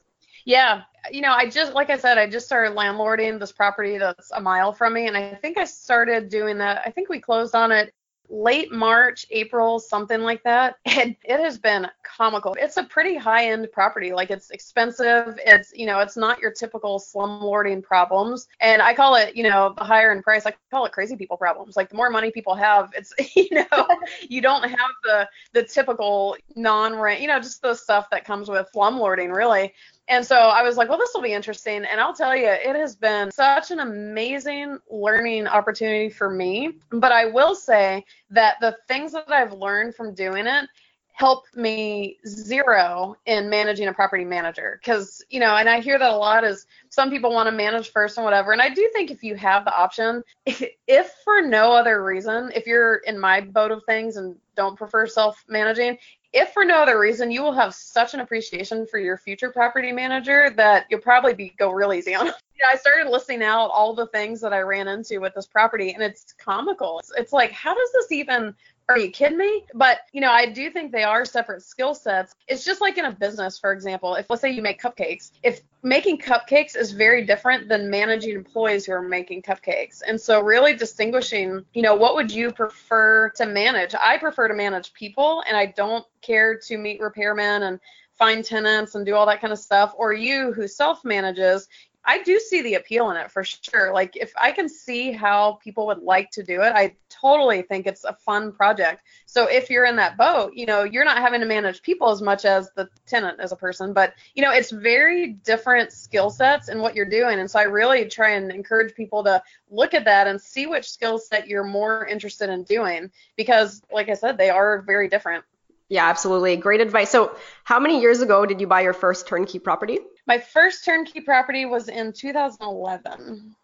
Yeah, 0.45 0.83
you 1.11 1.19
know, 1.19 1.33
I 1.33 1.49
just 1.49 1.73
like 1.73 1.89
I 1.89 1.97
said, 1.97 2.17
I 2.17 2.25
just 2.25 2.45
started 2.45 2.73
landlording 2.73 3.37
this 3.37 3.51
property 3.51 3.97
that's 3.97 4.31
a 4.31 4.39
mile 4.39 4.71
from 4.71 4.93
me, 4.93 5.07
and 5.07 5.17
I 5.17 5.35
think 5.35 5.57
I 5.57 5.65
started 5.65 6.29
doing 6.29 6.57
that. 6.59 6.83
I 6.85 6.91
think 6.91 7.09
we 7.09 7.19
closed 7.19 7.53
on 7.53 7.73
it 7.73 7.93
late 8.29 8.71
March, 8.71 9.25
April, 9.31 9.79
something 9.79 10.21
like 10.21 10.43
that. 10.43 10.75
And 10.97 11.15
it 11.23 11.39
has 11.39 11.59
been 11.59 11.87
comical. 12.01 12.55
It's 12.59 12.77
a 12.77 12.83
pretty 12.83 13.15
high 13.15 13.49
end 13.49 13.67
property. 13.71 14.13
Like 14.13 14.31
it's 14.31 14.49
expensive. 14.49 15.39
It's, 15.45 15.71
you 15.75 15.85
know, 15.85 15.99
it's 15.99 16.17
not 16.17 16.39
your 16.39 16.51
typical 16.51 16.99
slumlording 16.99 17.83
problems. 17.83 18.47
And 18.61 18.81
I 18.81 18.95
call 18.95 19.13
it, 19.13 19.35
you 19.35 19.43
know, 19.43 19.75
the 19.77 19.83
higher 19.83 20.11
in 20.11 20.23
price, 20.23 20.47
I 20.47 20.55
call 20.71 20.85
it 20.87 20.91
crazy 20.91 21.15
people 21.15 21.37
problems. 21.37 21.75
Like 21.77 21.89
the 21.89 21.95
more 21.95 22.09
money 22.09 22.31
people 22.31 22.55
have, 22.55 22.91
it's, 22.97 23.13
you 23.35 23.47
know, 23.51 23.87
you 24.27 24.41
don't 24.41 24.63
have 24.63 24.91
the 25.03 25.29
the 25.53 25.61
typical 25.61 26.35
non 26.55 26.95
rent, 26.95 27.21
you 27.21 27.27
know, 27.27 27.39
just 27.39 27.61
the 27.61 27.75
stuff 27.75 28.09
that 28.09 28.25
comes 28.25 28.49
with 28.49 28.67
slumlording 28.75 29.35
really. 29.35 29.71
And 30.09 30.25
so 30.25 30.35
I 30.35 30.63
was 30.63 30.77
like, 30.77 30.87
well, 30.87 30.97
this 30.97 31.11
will 31.13 31.21
be 31.21 31.33
interesting. 31.33 31.83
And 31.83 31.99
I'll 31.99 32.13
tell 32.13 32.35
you, 32.35 32.47
it 32.47 32.75
has 32.75 32.95
been 32.95 33.29
such 33.31 33.71
an 33.71 33.79
amazing 33.79 34.79
learning 34.89 35.47
opportunity 35.47 36.09
for 36.09 36.29
me. 36.29 36.77
But 36.91 37.11
I 37.11 37.25
will 37.25 37.55
say 37.55 38.05
that 38.29 38.55
the 38.61 38.77
things 38.87 39.11
that 39.11 39.29
I've 39.29 39.53
learned 39.53 39.95
from 39.95 40.13
doing 40.13 40.47
it 40.47 40.69
help 41.17 41.45
me 41.55 42.15
zero 42.27 43.15
in 43.25 43.49
managing 43.49 43.87
a 43.87 43.93
property 43.93 44.23
manager 44.23 44.79
because 44.79 45.25
you 45.31 45.39
know 45.39 45.55
and 45.55 45.67
i 45.67 45.79
hear 45.79 45.97
that 45.97 46.11
a 46.11 46.15
lot 46.15 46.43
is 46.43 46.67
some 46.89 47.09
people 47.09 47.33
want 47.33 47.47
to 47.47 47.51
manage 47.51 47.89
first 47.89 48.17
and 48.17 48.23
whatever 48.23 48.51
and 48.51 48.61
i 48.61 48.69
do 48.69 48.87
think 48.93 49.09
if 49.09 49.23
you 49.23 49.33
have 49.35 49.65
the 49.65 49.75
option 49.75 50.21
if 50.45 51.11
for 51.23 51.41
no 51.41 51.71
other 51.71 52.03
reason 52.03 52.51
if 52.53 52.67
you're 52.67 52.97
in 52.97 53.17
my 53.19 53.41
boat 53.41 53.71
of 53.71 53.83
things 53.85 54.17
and 54.17 54.35
don't 54.55 54.77
prefer 54.77 55.07
self 55.07 55.43
managing 55.49 55.97
if 56.33 56.51
for 56.51 56.63
no 56.63 56.83
other 56.83 56.99
reason 56.99 57.31
you 57.31 57.41
will 57.41 57.53
have 57.53 57.73
such 57.73 58.13
an 58.13 58.19
appreciation 58.19 58.85
for 58.85 58.99
your 58.99 59.17
future 59.17 59.49
property 59.49 59.91
manager 59.91 60.51
that 60.51 60.85
you'll 60.91 60.99
probably 60.99 61.33
be 61.33 61.51
go 61.57 61.71
real 61.71 61.93
easy 61.93 62.13
on 62.13 62.27
them 62.27 62.35
yeah, 62.59 62.67
I 62.71 62.77
started 62.77 63.09
listing 63.09 63.43
out 63.43 63.69
all 63.71 63.93
the 63.93 64.07
things 64.07 64.41
that 64.41 64.53
I 64.53 64.61
ran 64.61 64.87
into 64.87 65.19
with 65.19 65.35
this 65.35 65.45
property, 65.45 65.93
and 65.93 66.01
it's 66.01 66.33
comical. 66.39 66.97
It's, 66.99 67.11
it's 67.15 67.31
like, 67.31 67.51
how 67.51 67.75
does 67.75 67.91
this 67.93 68.11
even 68.11 68.55
are 68.89 68.97
you 68.97 69.11
kidding 69.11 69.37
me? 69.37 69.65
But, 69.73 69.99
you 70.13 70.21
know, 70.21 70.31
I 70.31 70.45
do 70.45 70.69
think 70.69 70.91
they 70.91 71.03
are 71.03 71.25
separate 71.25 71.61
skill 71.61 71.93
sets. 71.93 72.33
It's 72.47 72.63
just 72.63 72.79
like 72.79 72.97
in 72.97 73.05
a 73.05 73.11
business, 73.11 73.59
for 73.59 73.73
example, 73.73 74.15
if 74.15 74.29
let's 74.29 74.41
say 74.41 74.49
you 74.49 74.61
make 74.61 74.81
cupcakes, 74.81 75.31
if 75.43 75.61
making 75.83 76.19
cupcakes 76.19 76.75
is 76.77 76.91
very 76.91 77.25
different 77.25 77.67
than 77.67 77.89
managing 77.89 78.35
employees 78.35 78.85
who 78.85 78.93
are 78.93 79.01
making 79.01 79.41
cupcakes. 79.41 80.01
And 80.07 80.19
so 80.19 80.41
really 80.41 80.73
distinguishing, 80.73 81.65
you 81.73 81.81
know, 81.81 81.95
what 81.95 82.15
would 82.15 82.31
you 82.31 82.51
prefer 82.51 83.29
to 83.35 83.45
manage? 83.45 83.93
I 83.93 84.17
prefer 84.17 84.47
to 84.47 84.53
manage 84.53 84.93
people 84.93 85.43
and 85.47 85.57
I 85.57 85.65
don't 85.65 86.05
care 86.21 86.57
to 86.57 86.77
meet 86.77 87.01
repairmen 87.01 87.67
and 87.67 87.79
find 88.17 88.43
tenants 88.43 88.95
and 88.95 89.05
do 89.05 89.15
all 89.15 89.25
that 89.27 89.41
kind 89.41 89.53
of 89.53 89.59
stuff 89.59 89.93
or 89.95 90.11
you 90.11 90.51
who 90.51 90.67
self 90.67 91.05
manages 91.05 91.67
I 92.09 92.23
do 92.23 92.39
see 92.39 92.61
the 92.61 92.75
appeal 92.75 93.11
in 93.11 93.17
it 93.17 93.29
for 93.29 93.43
sure. 93.43 93.91
Like 93.93 94.15
if 94.15 94.31
I 94.41 94.53
can 94.53 94.69
see 94.69 95.11
how 95.11 95.59
people 95.61 95.85
would 95.87 96.01
like 96.01 96.31
to 96.31 96.41
do 96.41 96.61
it, 96.61 96.71
I 96.73 96.95
totally 97.09 97.61
think 97.61 97.85
it's 97.85 98.05
a 98.05 98.13
fun 98.13 98.53
project. 98.53 99.01
So 99.25 99.45
if 99.47 99.69
you're 99.69 99.85
in 99.85 99.97
that 99.97 100.15
boat, 100.15 100.53
you 100.55 100.65
know, 100.65 100.83
you're 100.83 101.03
not 101.03 101.17
having 101.17 101.41
to 101.41 101.45
manage 101.45 101.81
people 101.81 102.09
as 102.09 102.21
much 102.21 102.45
as 102.45 102.71
the 102.77 102.89
tenant 103.05 103.41
as 103.41 103.51
a 103.51 103.57
person, 103.57 103.91
but 103.91 104.13
you 104.35 104.41
know, 104.41 104.51
it's 104.51 104.71
very 104.71 105.33
different 105.33 105.91
skill 105.91 106.29
sets 106.29 106.69
in 106.69 106.79
what 106.79 106.95
you're 106.95 107.05
doing. 107.05 107.39
And 107.39 107.51
so 107.51 107.59
I 107.59 107.63
really 107.63 108.05
try 108.05 108.31
and 108.31 108.51
encourage 108.51 108.95
people 108.95 109.21
to 109.25 109.43
look 109.69 109.93
at 109.93 110.05
that 110.05 110.27
and 110.27 110.39
see 110.39 110.65
which 110.65 110.89
skill 110.89 111.19
set 111.19 111.49
you're 111.49 111.65
more 111.65 112.07
interested 112.07 112.49
in 112.49 112.63
doing 112.63 113.11
because 113.35 113.81
like 113.91 114.07
I 114.07 114.13
said, 114.13 114.37
they 114.37 114.49
are 114.49 114.81
very 114.81 115.09
different. 115.09 115.43
Yeah, 115.89 116.07
absolutely. 116.07 116.57
Great 116.57 116.81
advice. 116.81 117.09
So, 117.09 117.35
how 117.63 117.79
many 117.79 118.01
years 118.01 118.21
ago 118.21 118.45
did 118.45 118.59
you 118.59 118.67
buy 118.67 118.81
your 118.81 118.93
first 118.93 119.27
turnkey 119.27 119.59
property? 119.59 119.99
My 120.25 120.37
first 120.37 120.83
turnkey 120.83 121.21
property 121.21 121.65
was 121.65 121.87
in 121.87 122.11
2011. 122.11 123.55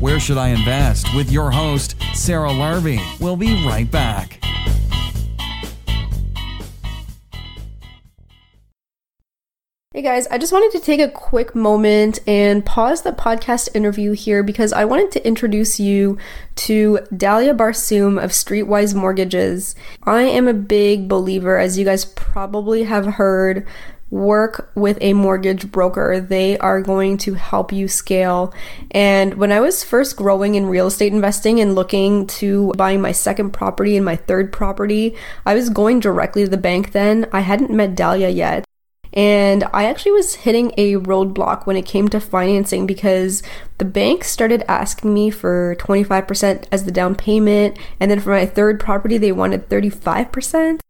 Where 0.00 0.18
should 0.18 0.38
I 0.38 0.48
invest? 0.48 1.14
With 1.14 1.30
your 1.30 1.50
host, 1.50 1.96
Sarah 2.14 2.48
Larbi. 2.48 2.98
We'll 3.20 3.36
be 3.36 3.66
right 3.66 3.90
back. 3.90 4.40
Hey 9.92 10.02
guys, 10.02 10.28
I 10.28 10.38
just 10.38 10.52
wanted 10.52 10.78
to 10.78 10.84
take 10.86 11.00
a 11.00 11.10
quick 11.10 11.52
moment 11.52 12.20
and 12.24 12.64
pause 12.64 13.02
the 13.02 13.10
podcast 13.10 13.74
interview 13.74 14.12
here 14.12 14.44
because 14.44 14.72
I 14.72 14.84
wanted 14.84 15.10
to 15.10 15.26
introduce 15.26 15.80
you 15.80 16.16
to 16.54 17.00
Dalia 17.12 17.56
Barsoum 17.56 18.22
of 18.22 18.30
Streetwise 18.30 18.94
Mortgages. 18.94 19.74
I 20.04 20.22
am 20.22 20.46
a 20.46 20.54
big 20.54 21.08
believer, 21.08 21.58
as 21.58 21.76
you 21.76 21.84
guys 21.84 22.04
probably 22.04 22.84
have 22.84 23.04
heard, 23.04 23.66
work 24.10 24.70
with 24.76 24.96
a 25.00 25.12
mortgage 25.12 25.72
broker. 25.72 26.20
They 26.20 26.56
are 26.58 26.80
going 26.80 27.18
to 27.18 27.34
help 27.34 27.72
you 27.72 27.88
scale. 27.88 28.54
And 28.92 29.34
when 29.34 29.50
I 29.50 29.58
was 29.58 29.82
first 29.82 30.16
growing 30.16 30.54
in 30.54 30.66
real 30.66 30.86
estate 30.86 31.12
investing 31.12 31.58
and 31.58 31.74
looking 31.74 32.28
to 32.28 32.72
buying 32.76 33.00
my 33.00 33.10
second 33.10 33.50
property 33.50 33.96
and 33.96 34.04
my 34.04 34.14
third 34.14 34.52
property, 34.52 35.16
I 35.44 35.54
was 35.54 35.68
going 35.68 35.98
directly 35.98 36.44
to 36.44 36.48
the 36.48 36.56
bank 36.56 36.92
then. 36.92 37.26
I 37.32 37.40
hadn't 37.40 37.72
met 37.72 37.96
Dalia 37.96 38.32
yet. 38.32 38.64
And 39.12 39.64
I 39.72 39.84
actually 39.84 40.12
was 40.12 40.36
hitting 40.36 40.72
a 40.76 40.94
roadblock 40.94 41.66
when 41.66 41.76
it 41.76 41.86
came 41.86 42.08
to 42.08 42.20
financing 42.20 42.86
because 42.86 43.42
the 43.78 43.84
bank 43.84 44.24
started 44.24 44.62
asking 44.68 45.12
me 45.12 45.30
for 45.30 45.76
25% 45.80 46.66
as 46.70 46.84
the 46.84 46.92
down 46.92 47.14
payment. 47.14 47.76
And 47.98 48.10
then 48.10 48.20
for 48.20 48.30
my 48.30 48.46
third 48.46 48.78
property, 48.78 49.18
they 49.18 49.32
wanted 49.32 49.68
35%. 49.68 50.80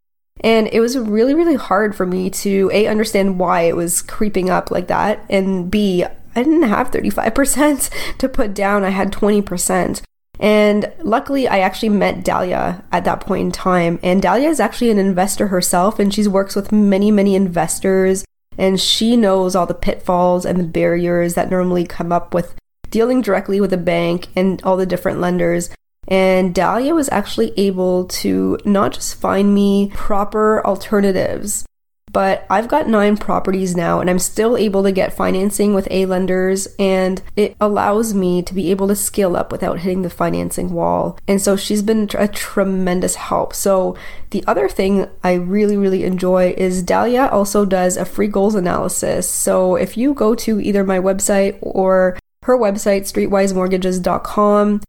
And 0.42 0.68
it 0.72 0.80
was 0.80 0.98
really, 0.98 1.35
really 1.35 1.56
hard 1.56 1.94
for 1.94 2.06
me 2.06 2.30
to 2.30 2.70
A, 2.72 2.87
understand 2.87 3.38
why 3.38 3.62
it 3.62 3.76
was 3.76 4.02
creeping 4.02 4.48
up 4.48 4.70
like 4.70 4.87
that, 4.88 5.24
and 5.28 5.70
B, 5.70 6.04
I 6.35 6.42
didn't 6.42 6.62
have 6.62 6.90
35% 6.90 7.90
to 8.18 8.28
put 8.28 8.54
down, 8.54 8.85
I 8.85 8.90
had 8.90 9.12
20%. 9.12 10.02
And 10.40 10.90
luckily, 11.03 11.46
I 11.46 11.59
actually 11.59 11.90
met 11.90 12.24
Dalia 12.24 12.83
at 12.90 13.05
that 13.05 13.20
point 13.20 13.42
in 13.42 13.53
time. 13.53 14.00
And 14.03 14.22
Dalia 14.22 14.48
is 14.48 14.59
actually 14.59 14.90
an 14.90 14.98
investor 14.98 15.48
herself, 15.48 15.98
and 15.98 16.12
she 16.12 16.26
works 16.26 16.57
with 16.57 16.72
many, 16.72 17.11
many 17.11 17.35
investors. 17.35 18.24
And 18.57 18.81
she 18.81 19.16
knows 19.16 19.55
all 19.55 19.66
the 19.66 19.74
pitfalls 19.74 20.44
and 20.46 20.59
the 20.59 20.64
barriers 20.64 21.35
that 21.35 21.50
normally 21.50 21.87
come 21.87 22.11
up 22.11 22.35
with 22.35 22.55
dealing 22.90 23.20
directly 23.20 23.61
with 23.61 23.72
a 23.72 23.79
bank 23.79 24.29
and 24.35 24.61
all 24.62 24.76
the 24.76 24.87
different 24.87 25.20
lenders. 25.20 25.70
And 26.09 26.55
Dalia 26.55 26.94
was 26.94 27.09
actually 27.11 27.53
able 27.59 28.07
to 28.07 28.59
not 28.64 28.92
just 28.92 29.14
find 29.20 29.55
me 29.55 29.92
proper 29.94 30.66
alternatives, 30.66 31.64
but 32.12 32.44
I've 32.51 32.68
got 32.68 32.88
nine 32.88 33.16
properties 33.16 33.77
now 33.77 34.01
and 34.01 34.11
I'm 34.11 34.18
still 34.18 34.57
able 34.57 34.83
to 34.83 34.92
get 34.92 35.12
financing 35.12 35.75
with 35.75 35.87
A 35.90 36.07
lenders 36.07 36.66
and 36.79 37.23
it 37.37 37.57
allows 37.61 38.14
me 38.14 38.42
to 38.42 38.55
be 38.55 38.70
able 38.70 38.88
to 38.88 38.96
scale 38.96 39.37
up 39.37 39.53
without 39.53 39.81
hitting 39.81 40.03
the 40.03 40.11
financing 40.11 40.73
wall. 40.73 41.18
And 41.29 41.40
so 41.40 41.57
she's 41.57 41.83
been 41.83 42.09
a 42.14 42.27
tremendous 42.27 43.14
help. 43.14 43.55
So 43.55 43.96
the 44.31 44.42
other 44.46 44.68
thing 44.68 45.09
I 45.23 45.35
really, 45.35 45.77
really 45.77 46.05
enjoy 46.05 46.55
is 46.57 46.83
Dalia 46.83 47.31
also 47.31 47.64
does 47.64 47.96
a 47.96 48.05
free 48.05 48.29
goals 48.29 48.55
analysis. 48.55 49.29
So 49.29 49.77
if 49.77 49.96
you 49.96 50.14
go 50.14 50.35
to 50.37 50.61
either 50.61 50.85
my 50.85 50.99
website 50.99 51.59
or 51.61 52.18
her 52.44 52.59
website, 52.59 53.03
streetwisemortgages.com, 53.03 54.81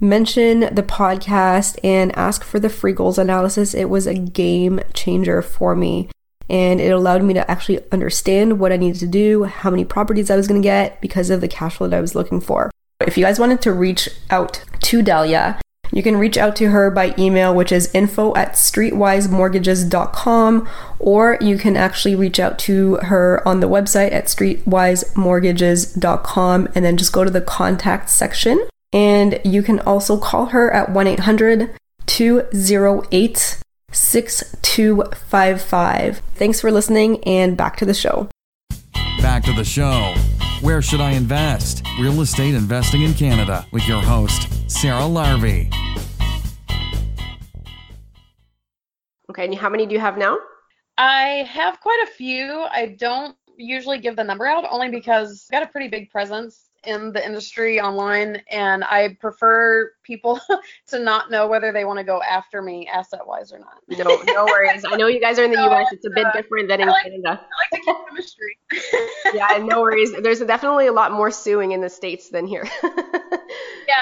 mention 0.00 0.60
the 0.60 0.84
podcast 0.84 1.76
and 1.82 2.16
ask 2.16 2.44
for 2.44 2.60
the 2.60 2.68
free 2.68 2.92
goals 2.92 3.18
analysis. 3.18 3.74
It 3.74 3.86
was 3.86 4.06
a 4.06 4.14
game 4.14 4.80
changer 4.94 5.42
for 5.42 5.74
me 5.74 6.08
and 6.50 6.80
it 6.80 6.90
allowed 6.90 7.22
me 7.22 7.34
to 7.34 7.50
actually 7.50 7.80
understand 7.92 8.58
what 8.58 8.72
I 8.72 8.76
needed 8.76 9.00
to 9.00 9.06
do, 9.06 9.44
how 9.44 9.70
many 9.70 9.84
properties 9.84 10.30
I 10.30 10.36
was 10.36 10.48
going 10.48 10.60
to 10.60 10.66
get 10.66 11.00
because 11.00 11.30
of 11.30 11.40
the 11.40 11.48
cash 11.48 11.76
flow 11.76 11.88
that 11.88 11.96
I 11.96 12.00
was 12.00 12.14
looking 12.14 12.40
for. 12.40 12.70
If 13.00 13.16
you 13.16 13.24
guys 13.24 13.38
wanted 13.38 13.62
to 13.62 13.72
reach 13.72 14.08
out 14.30 14.64
to 14.80 15.02
Dalia, 15.02 15.60
you 15.92 16.02
can 16.02 16.16
reach 16.16 16.36
out 16.36 16.56
to 16.56 16.70
her 16.70 16.90
by 16.90 17.14
email, 17.18 17.54
which 17.54 17.70
is 17.72 17.94
info 17.94 18.34
at 18.34 18.54
streetwisemortgages.com, 18.54 20.68
or 20.98 21.38
you 21.40 21.56
can 21.56 21.76
actually 21.76 22.14
reach 22.14 22.38
out 22.38 22.58
to 22.60 22.96
her 22.96 23.42
on 23.46 23.60
the 23.60 23.68
website 23.68 24.12
at 24.12 24.26
streetwisemortgages.com 24.26 26.68
and 26.74 26.84
then 26.84 26.96
just 26.96 27.12
go 27.12 27.24
to 27.24 27.30
the 27.30 27.40
contact 27.40 28.10
section. 28.10 28.66
And 28.92 29.40
you 29.44 29.62
can 29.62 29.78
also 29.80 30.18
call 30.18 30.46
her 30.46 30.72
at 30.72 30.90
1 30.90 31.06
800 31.06 31.76
208 32.06 33.58
6255. 33.90 36.22
Thanks 36.34 36.60
for 36.60 36.70
listening 36.70 37.22
and 37.24 37.56
back 37.56 37.76
to 37.76 37.84
the 37.84 37.94
show. 37.94 38.28
Back 39.20 39.42
to 39.44 39.52
the 39.52 39.64
show. 39.64 40.14
Where 40.60 40.82
should 40.82 41.00
I 41.00 41.12
invest? 41.12 41.84
Real 42.00 42.20
estate 42.20 42.54
investing 42.54 43.02
in 43.02 43.14
Canada 43.14 43.64
with 43.72 43.86
your 43.88 44.02
host, 44.02 44.70
Sarah 44.70 45.02
Larbi. 45.02 45.72
Okay, 49.30 49.44
and 49.44 49.54
how 49.54 49.68
many 49.68 49.86
do 49.86 49.94
you 49.94 50.00
have 50.00 50.18
now? 50.18 50.36
I 50.96 51.46
have 51.48 51.80
quite 51.80 52.02
a 52.02 52.10
few. 52.10 52.66
I 52.70 52.96
don't 52.98 53.36
usually 53.56 53.98
give 53.98 54.16
the 54.16 54.24
number 54.24 54.46
out 54.46 54.64
only 54.70 54.88
because 54.88 55.46
I've 55.50 55.60
got 55.60 55.68
a 55.68 55.70
pretty 55.70 55.88
big 55.88 56.10
presence 56.10 56.67
in 56.84 57.12
the 57.12 57.24
industry 57.24 57.80
online, 57.80 58.42
and 58.50 58.84
I 58.84 59.16
prefer 59.20 59.92
people 60.02 60.40
to 60.88 60.98
not 60.98 61.30
know 61.30 61.46
whether 61.46 61.72
they 61.72 61.84
want 61.84 61.98
to 61.98 62.04
go 62.04 62.22
after 62.22 62.62
me 62.62 62.88
asset 62.92 63.26
wise 63.26 63.52
or 63.52 63.58
not. 63.58 63.78
No, 63.88 64.20
no 64.32 64.44
worries. 64.44 64.84
I 64.86 64.96
know 64.96 65.06
you 65.06 65.20
guys 65.20 65.38
are 65.38 65.44
in 65.44 65.50
the 65.50 65.62
US. 65.70 65.86
It's 65.92 66.06
a 66.06 66.10
bit 66.10 66.26
uh, 66.26 66.32
different 66.32 66.68
than 66.68 66.80
in 66.80 66.88
like, 66.88 67.04
Canada. 67.04 67.40
I 67.40 67.64
like 67.64 67.70
to 67.72 67.80
keep 67.80 67.96
the 68.08 68.14
mystery. 68.14 68.58
yeah, 69.34 69.64
no 69.64 69.80
worries. 69.80 70.12
There's 70.12 70.40
definitely 70.40 70.86
a 70.86 70.92
lot 70.92 71.12
more 71.12 71.30
suing 71.30 71.72
in 71.72 71.80
the 71.80 71.90
states 71.90 72.30
than 72.30 72.46
here. 72.46 72.64
yeah, 72.82 72.90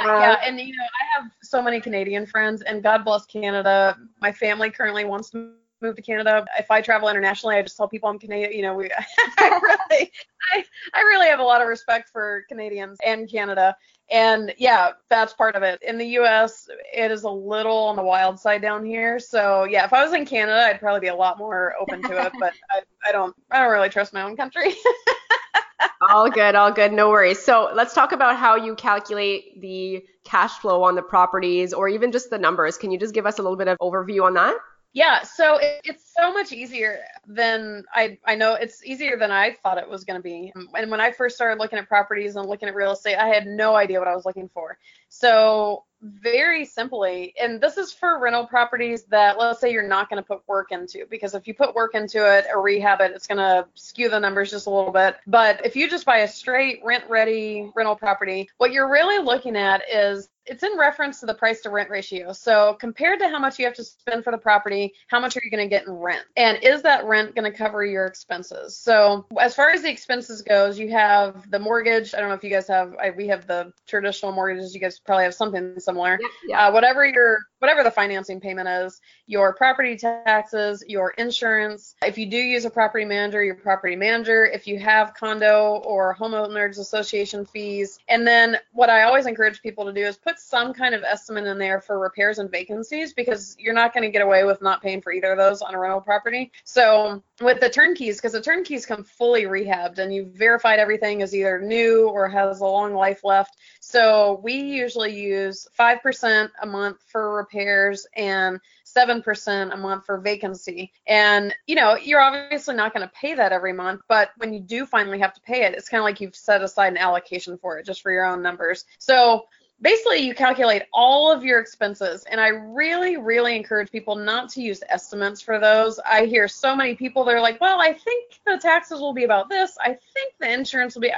uh, 0.02 0.20
yeah, 0.20 0.36
and 0.44 0.60
you 0.60 0.76
know 0.76 0.84
I 0.84 1.20
have 1.20 1.30
so 1.42 1.62
many 1.62 1.80
Canadian 1.80 2.26
friends, 2.26 2.62
and 2.62 2.82
God 2.82 3.04
bless 3.04 3.26
Canada. 3.26 3.96
My 4.20 4.32
family 4.32 4.70
currently 4.70 5.04
wants 5.04 5.30
to 5.30 5.54
move 5.80 5.96
to 5.96 6.02
Canada. 6.02 6.44
If 6.58 6.70
I 6.70 6.80
travel 6.80 7.08
internationally, 7.08 7.56
I 7.56 7.62
just 7.62 7.76
tell 7.76 7.88
people 7.88 8.08
I'm 8.08 8.18
Canadian. 8.18 8.52
You 8.52 8.62
know, 8.62 8.74
we 8.74 8.90
I 9.38 9.60
really 9.62 10.10
I, 10.52 10.64
I 10.94 11.00
really 11.00 11.28
have 11.28 11.40
a 11.40 11.44
lot 11.44 11.62
of 11.62 11.68
respect 11.68 12.10
for 12.10 12.44
Canadians 12.48 12.98
and 13.04 13.30
Canada. 13.30 13.76
And 14.10 14.54
yeah, 14.56 14.92
that's 15.10 15.32
part 15.32 15.56
of 15.56 15.62
it. 15.62 15.82
In 15.82 15.98
the 15.98 16.06
US, 16.20 16.68
it 16.94 17.10
is 17.10 17.24
a 17.24 17.30
little 17.30 17.76
on 17.76 17.96
the 17.96 18.02
wild 18.02 18.38
side 18.38 18.62
down 18.62 18.84
here. 18.84 19.18
So 19.18 19.64
yeah, 19.64 19.84
if 19.84 19.92
I 19.92 20.04
was 20.04 20.12
in 20.12 20.24
Canada, 20.24 20.64
I'd 20.66 20.80
probably 20.80 21.00
be 21.00 21.08
a 21.08 21.14
lot 21.14 21.38
more 21.38 21.74
open 21.80 22.02
to 22.02 22.24
it, 22.24 22.32
but 22.38 22.52
I, 22.70 22.82
I 23.06 23.12
don't 23.12 23.34
I 23.50 23.60
don't 23.60 23.72
really 23.72 23.88
trust 23.88 24.12
my 24.12 24.22
own 24.22 24.36
country. 24.36 24.74
all 26.10 26.30
good, 26.30 26.54
all 26.54 26.72
good, 26.72 26.92
no 26.92 27.10
worries. 27.10 27.42
So 27.42 27.70
let's 27.74 27.94
talk 27.94 28.12
about 28.12 28.36
how 28.36 28.56
you 28.56 28.74
calculate 28.74 29.60
the 29.60 30.04
cash 30.24 30.52
flow 30.58 30.82
on 30.84 30.94
the 30.94 31.02
properties 31.02 31.72
or 31.72 31.88
even 31.88 32.12
just 32.12 32.30
the 32.30 32.38
numbers. 32.38 32.76
Can 32.78 32.90
you 32.90 32.98
just 32.98 33.14
give 33.14 33.26
us 33.26 33.38
a 33.38 33.42
little 33.42 33.56
bit 33.56 33.68
of 33.68 33.78
overview 33.78 34.24
on 34.24 34.34
that? 34.34 34.56
Yeah, 34.96 35.24
so 35.24 35.58
it, 35.58 35.82
it's 35.84 36.10
so 36.18 36.32
much 36.32 36.52
easier 36.52 37.00
than 37.26 37.84
I 37.92 38.16
I 38.24 38.34
know 38.34 38.54
it's 38.54 38.82
easier 38.82 39.18
than 39.18 39.30
I 39.30 39.54
thought 39.62 39.76
it 39.76 39.86
was 39.86 40.04
going 40.04 40.18
to 40.18 40.22
be. 40.22 40.54
And 40.72 40.90
when 40.90 41.02
I 41.02 41.12
first 41.12 41.36
started 41.36 41.60
looking 41.60 41.78
at 41.78 41.86
properties 41.86 42.34
and 42.34 42.48
looking 42.48 42.66
at 42.66 42.74
real 42.74 42.92
estate, 42.92 43.16
I 43.16 43.26
had 43.26 43.46
no 43.46 43.76
idea 43.76 43.98
what 43.98 44.08
I 44.08 44.14
was 44.14 44.24
looking 44.24 44.48
for. 44.48 44.78
So 45.10 45.84
very 46.00 46.64
simply, 46.64 47.34
and 47.38 47.60
this 47.60 47.76
is 47.76 47.92
for 47.92 48.18
rental 48.18 48.46
properties 48.46 49.04
that 49.10 49.38
let's 49.38 49.60
say 49.60 49.70
you're 49.70 49.86
not 49.86 50.08
going 50.08 50.22
to 50.22 50.26
put 50.26 50.40
work 50.48 50.72
into 50.72 51.04
because 51.10 51.34
if 51.34 51.46
you 51.46 51.52
put 51.52 51.74
work 51.74 51.94
into 51.94 52.24
it 52.34 52.46
or 52.50 52.62
rehab 52.62 53.02
it, 53.02 53.12
it's 53.14 53.26
going 53.26 53.36
to 53.36 53.68
skew 53.74 54.08
the 54.08 54.18
numbers 54.18 54.50
just 54.50 54.66
a 54.66 54.70
little 54.70 54.92
bit. 54.92 55.16
But 55.26 55.60
if 55.66 55.76
you 55.76 55.90
just 55.90 56.06
buy 56.06 56.20
a 56.20 56.28
straight 56.28 56.80
rent 56.82 57.04
ready 57.10 57.70
rental 57.76 57.96
property, 57.96 58.48
what 58.56 58.72
you're 58.72 58.90
really 58.90 59.22
looking 59.22 59.56
at 59.56 59.82
is 59.92 60.30
it's 60.46 60.62
in 60.62 60.76
reference 60.78 61.20
to 61.20 61.26
the 61.26 61.34
price 61.34 61.60
to 61.62 61.70
rent 61.70 61.90
ratio. 61.90 62.32
So 62.32 62.76
compared 62.80 63.18
to 63.20 63.28
how 63.28 63.38
much 63.38 63.58
you 63.58 63.64
have 63.64 63.74
to 63.74 63.84
spend 63.84 64.24
for 64.24 64.30
the 64.30 64.38
property, 64.38 64.94
how 65.08 65.20
much 65.20 65.36
are 65.36 65.42
you 65.44 65.50
going 65.50 65.68
to 65.68 65.68
get 65.68 65.86
in 65.86 65.92
rent? 65.92 66.24
And 66.36 66.58
is 66.62 66.82
that 66.82 67.04
rent 67.04 67.34
going 67.34 67.50
to 67.50 67.56
cover 67.56 67.84
your 67.84 68.06
expenses? 68.06 68.76
So 68.78 69.26
as 69.40 69.54
far 69.54 69.70
as 69.70 69.82
the 69.82 69.90
expenses 69.90 70.42
goes, 70.42 70.78
you 70.78 70.90
have 70.90 71.50
the 71.50 71.58
mortgage. 71.58 72.14
I 72.14 72.20
don't 72.20 72.28
know 72.28 72.34
if 72.34 72.44
you 72.44 72.50
guys 72.50 72.68
have. 72.68 72.94
I, 73.02 73.10
we 73.10 73.26
have 73.28 73.46
the 73.46 73.72
traditional 73.86 74.32
mortgages. 74.32 74.74
You 74.74 74.80
guys 74.80 74.98
probably 74.98 75.24
have 75.24 75.34
something 75.34 75.78
similar. 75.78 76.18
Yeah, 76.20 76.28
yeah. 76.48 76.66
Uh, 76.66 76.72
whatever 76.72 77.04
your 77.06 77.38
whatever 77.66 77.82
the 77.82 77.90
financing 77.90 78.38
payment 78.38 78.68
is, 78.68 79.00
your 79.26 79.52
property 79.52 79.96
taxes, 79.96 80.84
your 80.86 81.10
insurance. 81.18 81.96
If 82.04 82.16
you 82.16 82.30
do 82.30 82.36
use 82.36 82.64
a 82.64 82.70
property 82.70 83.04
manager, 83.04 83.42
your 83.42 83.56
property 83.56 83.96
manager. 83.96 84.46
If 84.46 84.68
you 84.68 84.78
have 84.78 85.14
condo 85.14 85.82
or 85.84 86.14
homeowners 86.14 86.78
association 86.78 87.44
fees, 87.44 87.98
and 88.06 88.24
then 88.24 88.56
what 88.70 88.88
I 88.88 89.02
always 89.02 89.26
encourage 89.26 89.62
people 89.62 89.84
to 89.84 89.92
do 89.92 90.02
is 90.02 90.16
put 90.16 90.38
some 90.38 90.72
kind 90.72 90.94
of 90.94 91.02
estimate 91.02 91.44
in 91.44 91.58
there 91.58 91.80
for 91.80 91.98
repairs 91.98 92.38
and 92.38 92.48
vacancies 92.48 93.12
because 93.12 93.56
you're 93.58 93.74
not 93.74 93.92
going 93.92 94.04
to 94.04 94.10
get 94.10 94.22
away 94.22 94.44
with 94.44 94.62
not 94.62 94.80
paying 94.80 95.02
for 95.02 95.10
either 95.10 95.32
of 95.32 95.38
those 95.38 95.60
on 95.60 95.74
a 95.74 95.78
rental 95.80 96.00
property. 96.00 96.52
So 96.62 97.20
with 97.40 97.58
the 97.58 97.68
turnkeys, 97.68 98.18
because 98.18 98.32
the 98.32 98.40
turnkeys 98.40 98.86
come 98.86 99.02
fully 99.02 99.42
rehabbed 99.42 99.98
and 99.98 100.14
you've 100.14 100.28
verified 100.28 100.78
everything 100.78 101.20
is 101.20 101.34
either 101.34 101.60
new 101.60 102.08
or 102.08 102.28
has 102.28 102.60
a 102.60 102.64
long 102.64 102.94
life 102.94 103.24
left. 103.24 103.56
So 103.96 104.38
we 104.42 104.52
usually 104.52 105.18
use 105.18 105.66
5% 105.80 106.50
a 106.60 106.66
month 106.66 106.98
for 107.06 107.34
repairs 107.34 108.06
and 108.14 108.60
7% 108.84 109.72
a 109.72 109.76
month 109.78 110.04
for 110.04 110.18
vacancy. 110.18 110.92
And, 111.06 111.54
you 111.66 111.76
know, 111.76 111.96
you're 111.96 112.20
obviously 112.20 112.74
not 112.74 112.92
going 112.92 113.08
to 113.08 113.14
pay 113.14 113.32
that 113.32 113.52
every 113.52 113.72
month, 113.72 114.02
but 114.06 114.32
when 114.36 114.52
you 114.52 114.60
do 114.60 114.84
finally 114.84 115.18
have 115.20 115.32
to 115.32 115.40
pay 115.40 115.64
it, 115.64 115.72
it's 115.72 115.88
kind 115.88 116.02
of 116.02 116.04
like 116.04 116.20
you've 116.20 116.36
set 116.36 116.60
aside 116.60 116.88
an 116.88 116.98
allocation 116.98 117.56
for 117.56 117.78
it 117.78 117.86
just 117.86 118.02
for 118.02 118.12
your 118.12 118.26
own 118.26 118.42
numbers. 118.42 118.84
So 118.98 119.46
basically 119.80 120.18
you 120.18 120.34
calculate 120.34 120.82
all 120.92 121.30
of 121.30 121.44
your 121.44 121.60
expenses 121.60 122.24
and 122.30 122.40
i 122.40 122.48
really 122.48 123.16
really 123.16 123.54
encourage 123.56 123.90
people 123.90 124.16
not 124.16 124.48
to 124.48 124.62
use 124.62 124.82
estimates 124.88 125.40
for 125.40 125.58
those. 125.58 125.98
I 126.08 126.24
hear 126.26 126.48
so 126.48 126.74
many 126.74 126.94
people 126.94 127.24
they're 127.24 127.40
like 127.40 127.60
well 127.60 127.80
i 127.80 127.92
think 127.92 128.40
the 128.46 128.58
taxes 128.58 129.00
will 129.00 129.12
be 129.12 129.24
about 129.24 129.48
this. 129.48 129.76
I 129.80 129.88
think 130.14 130.34
the 130.40 130.50
insurance 130.50 130.94
will 130.94 131.02
be 131.02 131.12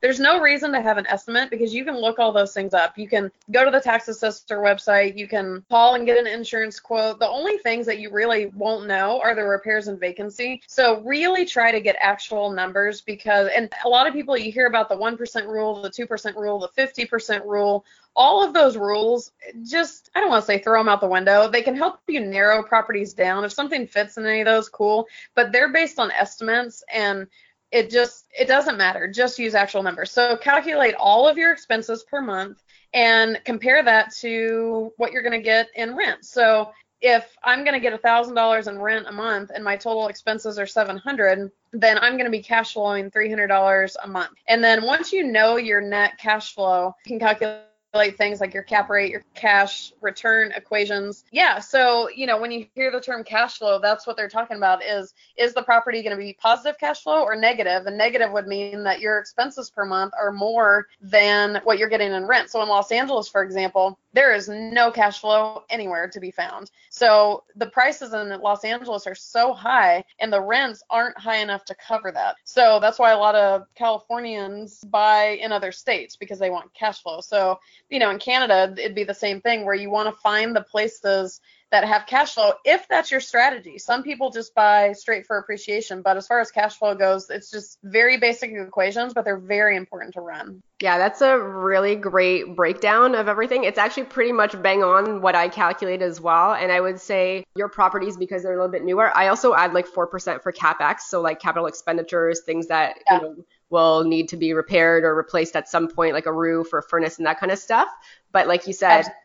there's 0.00 0.20
no 0.20 0.40
reason 0.40 0.72
to 0.72 0.80
have 0.80 0.98
an 0.98 1.06
estimate 1.06 1.48
because 1.48 1.72
you 1.72 1.84
can 1.84 1.96
look 1.96 2.18
all 2.18 2.32
those 2.32 2.52
things 2.52 2.74
up. 2.74 2.98
You 2.98 3.08
can 3.08 3.30
go 3.50 3.64
to 3.64 3.70
the 3.70 3.80
tax 3.80 4.08
assessor 4.08 4.58
website 4.58 5.16
you 5.16 5.28
can 5.28 5.64
call 5.70 5.94
and 5.94 6.04
get 6.04 6.18
an 6.18 6.26
insurance 6.26 6.80
quote. 6.80 7.18
The 7.18 7.28
only 7.28 7.58
things 7.58 7.86
that 7.86 7.98
you 7.98 8.10
really 8.10 8.46
won't 8.46 8.86
know 8.86 9.20
are 9.22 9.34
the 9.34 9.44
repairs 9.44 9.88
and 9.88 9.98
vacancy. 9.98 10.60
So 10.66 11.00
really 11.02 11.44
try 11.44 11.70
to 11.70 11.80
get 11.80 11.96
actual 12.00 12.50
numbers 12.50 13.00
because 13.00 13.48
and 13.54 13.72
a 13.84 13.88
lot 13.88 14.06
of 14.06 14.12
people 14.12 14.36
you 14.36 14.50
hear 14.52 14.66
about 14.66 14.88
the 14.88 14.96
1% 14.96 15.46
rule 15.46 15.80
the 15.80 15.90
2% 15.90 16.36
rule 16.36 16.58
the 16.58 16.82
50% 16.82 17.44
rule 17.44 17.84
all 18.14 18.44
of 18.44 18.52
those 18.52 18.76
rules 18.76 19.32
just 19.62 20.10
i 20.14 20.20
don't 20.20 20.28
want 20.28 20.42
to 20.42 20.46
say 20.46 20.58
throw 20.58 20.78
them 20.78 20.88
out 20.88 21.00
the 21.00 21.06
window. 21.06 21.48
They 21.48 21.62
can 21.62 21.76
help 21.76 22.00
you 22.08 22.20
narrow 22.20 22.62
properties 22.62 23.14
down. 23.14 23.44
If 23.44 23.52
something 23.52 23.86
fits 23.86 24.16
in 24.16 24.26
any 24.26 24.40
of 24.40 24.46
those 24.46 24.68
cool. 24.68 25.06
But 25.34 25.52
they're 25.52 25.72
based 25.72 25.98
on 25.98 26.10
estimates 26.10 26.84
and 26.92 27.26
it 27.70 27.90
just 27.90 28.26
it 28.38 28.46
doesn't 28.46 28.76
matter. 28.76 29.08
Just 29.08 29.38
use 29.38 29.54
actual 29.54 29.82
numbers. 29.82 30.10
So 30.10 30.36
calculate 30.36 30.94
all 30.96 31.26
of 31.26 31.38
your 31.38 31.52
expenses 31.52 32.04
per 32.04 32.20
month 32.20 32.62
and 32.94 33.40
compare 33.44 33.82
that 33.82 34.14
to 34.16 34.92
what 34.98 35.12
you're 35.12 35.22
going 35.22 35.32
to 35.32 35.42
get 35.42 35.68
in 35.74 35.96
rent. 35.96 36.24
So 36.24 36.70
if 37.00 37.36
I'm 37.42 37.64
going 37.64 37.74
to 37.74 37.80
get 37.80 38.00
$1,000 38.00 38.68
in 38.68 38.78
rent 38.78 39.06
a 39.08 39.12
month 39.12 39.50
and 39.52 39.64
my 39.64 39.76
total 39.76 40.06
expenses 40.06 40.58
are 40.58 40.66
700, 40.66 41.50
then 41.72 41.98
I'm 41.98 42.12
going 42.12 42.26
to 42.26 42.30
be 42.30 42.42
cash 42.42 42.74
flowing 42.74 43.10
$300 43.10 43.96
a 44.04 44.08
month. 44.08 44.38
And 44.46 44.62
then 44.62 44.84
once 44.84 45.12
you 45.12 45.24
know 45.24 45.56
your 45.56 45.80
net 45.80 46.16
cash 46.18 46.54
flow, 46.54 46.94
you 47.04 47.18
can 47.18 47.18
calculate 47.18 47.62
things 47.92 48.40
like 48.40 48.54
your 48.54 48.62
cap 48.62 48.88
rate, 48.88 49.10
your 49.10 49.22
cash 49.34 49.92
return 50.00 50.52
equations. 50.52 51.24
Yeah, 51.30 51.58
so 51.58 52.08
you 52.08 52.26
know 52.26 52.40
when 52.40 52.50
you 52.50 52.66
hear 52.74 52.90
the 52.90 53.00
term 53.00 53.22
cash 53.22 53.58
flow, 53.58 53.78
that's 53.78 54.06
what 54.06 54.16
they're 54.16 54.28
talking 54.28 54.56
about 54.56 54.82
is 54.82 55.12
is 55.36 55.52
the 55.52 55.62
property 55.62 56.02
going 56.02 56.16
to 56.16 56.22
be 56.22 56.32
positive 56.40 56.78
cash 56.78 57.02
flow 57.02 57.22
or 57.22 57.36
negative? 57.36 57.86
And 57.86 57.98
negative 57.98 58.32
would 58.32 58.46
mean 58.46 58.82
that 58.84 59.00
your 59.00 59.18
expenses 59.18 59.70
per 59.70 59.84
month 59.84 60.14
are 60.18 60.32
more 60.32 60.86
than 61.00 61.60
what 61.64 61.78
you're 61.78 61.88
getting 61.88 62.12
in 62.12 62.26
rent. 62.26 62.50
So 62.50 62.62
in 62.62 62.68
Los 62.68 62.90
Angeles, 62.92 63.28
for 63.28 63.42
example, 63.42 63.98
there 64.12 64.34
is 64.34 64.48
no 64.48 64.90
cash 64.90 65.20
flow 65.20 65.62
anywhere 65.70 66.08
to 66.08 66.20
be 66.20 66.30
found. 66.30 66.70
So 66.90 67.44
the 67.56 67.66
prices 67.66 68.12
in 68.12 68.28
Los 68.40 68.64
Angeles 68.64 69.06
are 69.06 69.14
so 69.14 69.52
high 69.52 70.04
and 70.20 70.32
the 70.32 70.40
rents 70.40 70.82
aren't 70.90 71.18
high 71.18 71.38
enough 71.38 71.64
to 71.66 71.74
cover 71.74 72.12
that. 72.12 72.36
So 72.44 72.78
that's 72.80 72.98
why 72.98 73.12
a 73.12 73.18
lot 73.18 73.34
of 73.34 73.66
Californians 73.74 74.80
buy 74.84 75.38
in 75.40 75.52
other 75.52 75.72
states 75.72 76.16
because 76.16 76.38
they 76.38 76.50
want 76.50 76.74
cash 76.74 77.02
flow. 77.02 77.20
So, 77.20 77.58
you 77.88 77.98
know, 77.98 78.10
in 78.10 78.18
Canada, 78.18 78.74
it'd 78.76 78.94
be 78.94 79.04
the 79.04 79.14
same 79.14 79.40
thing 79.40 79.64
where 79.64 79.74
you 79.74 79.90
want 79.90 80.14
to 80.14 80.20
find 80.20 80.54
the 80.54 80.62
places 80.62 81.40
that 81.72 81.84
have 81.84 82.06
cash 82.06 82.34
flow 82.34 82.52
if 82.66 82.86
that's 82.86 83.10
your 83.10 83.18
strategy. 83.18 83.78
Some 83.78 84.02
people 84.02 84.30
just 84.30 84.54
buy 84.54 84.92
straight 84.92 85.26
for 85.26 85.38
appreciation, 85.38 86.02
but 86.02 86.18
as 86.18 86.26
far 86.26 86.38
as 86.38 86.50
cash 86.50 86.76
flow 86.76 86.94
goes, 86.94 87.30
it's 87.30 87.50
just 87.50 87.78
very 87.82 88.18
basic 88.18 88.52
equations, 88.52 89.14
but 89.14 89.24
they're 89.24 89.38
very 89.38 89.76
important 89.78 90.12
to 90.14 90.20
run. 90.20 90.62
Yeah, 90.82 90.98
that's 90.98 91.22
a 91.22 91.38
really 91.38 91.96
great 91.96 92.54
breakdown 92.54 93.14
of 93.14 93.26
everything. 93.26 93.64
It's 93.64 93.78
actually 93.78 94.04
pretty 94.04 94.32
much 94.32 94.60
bang 94.62 94.84
on 94.84 95.22
what 95.22 95.34
I 95.34 95.48
calculate 95.48 96.02
as 96.02 96.20
well. 96.20 96.52
And 96.52 96.70
I 96.70 96.80
would 96.80 97.00
say 97.00 97.44
your 97.54 97.70
properties, 97.70 98.18
because 98.18 98.42
they're 98.42 98.52
a 98.52 98.56
little 98.56 98.70
bit 98.70 98.84
newer, 98.84 99.16
I 99.16 99.28
also 99.28 99.54
add 99.54 99.72
like 99.72 99.88
4% 99.88 100.42
for 100.42 100.52
CapEx. 100.52 101.00
So 101.00 101.22
like 101.22 101.40
capital 101.40 101.66
expenditures, 101.66 102.40
things 102.40 102.66
that, 102.66 102.98
yeah. 103.06 103.16
you 103.16 103.22
know, 103.22 103.44
will 103.70 104.04
need 104.04 104.28
to 104.28 104.36
be 104.36 104.52
repaired 104.52 105.04
or 105.04 105.14
replaced 105.14 105.56
at 105.56 105.70
some 105.70 105.88
point, 105.88 106.12
like 106.12 106.26
a 106.26 106.32
roof 106.32 106.74
or 106.74 106.80
a 106.80 106.82
furnace 106.82 107.16
and 107.16 107.26
that 107.26 107.40
kind 107.40 107.50
of 107.50 107.58
stuff. 107.58 107.88
But 108.30 108.46
like 108.46 108.66
you 108.66 108.74
said, 108.74 108.98
Absolutely 108.98 109.21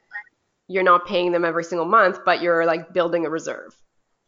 you're 0.67 0.83
not 0.83 1.05
paying 1.05 1.31
them 1.31 1.45
every 1.45 1.63
single 1.63 1.85
month, 1.85 2.19
but 2.25 2.41
you're 2.41 2.65
like 2.65 2.93
building 2.93 3.25
a 3.25 3.29
reserve 3.29 3.75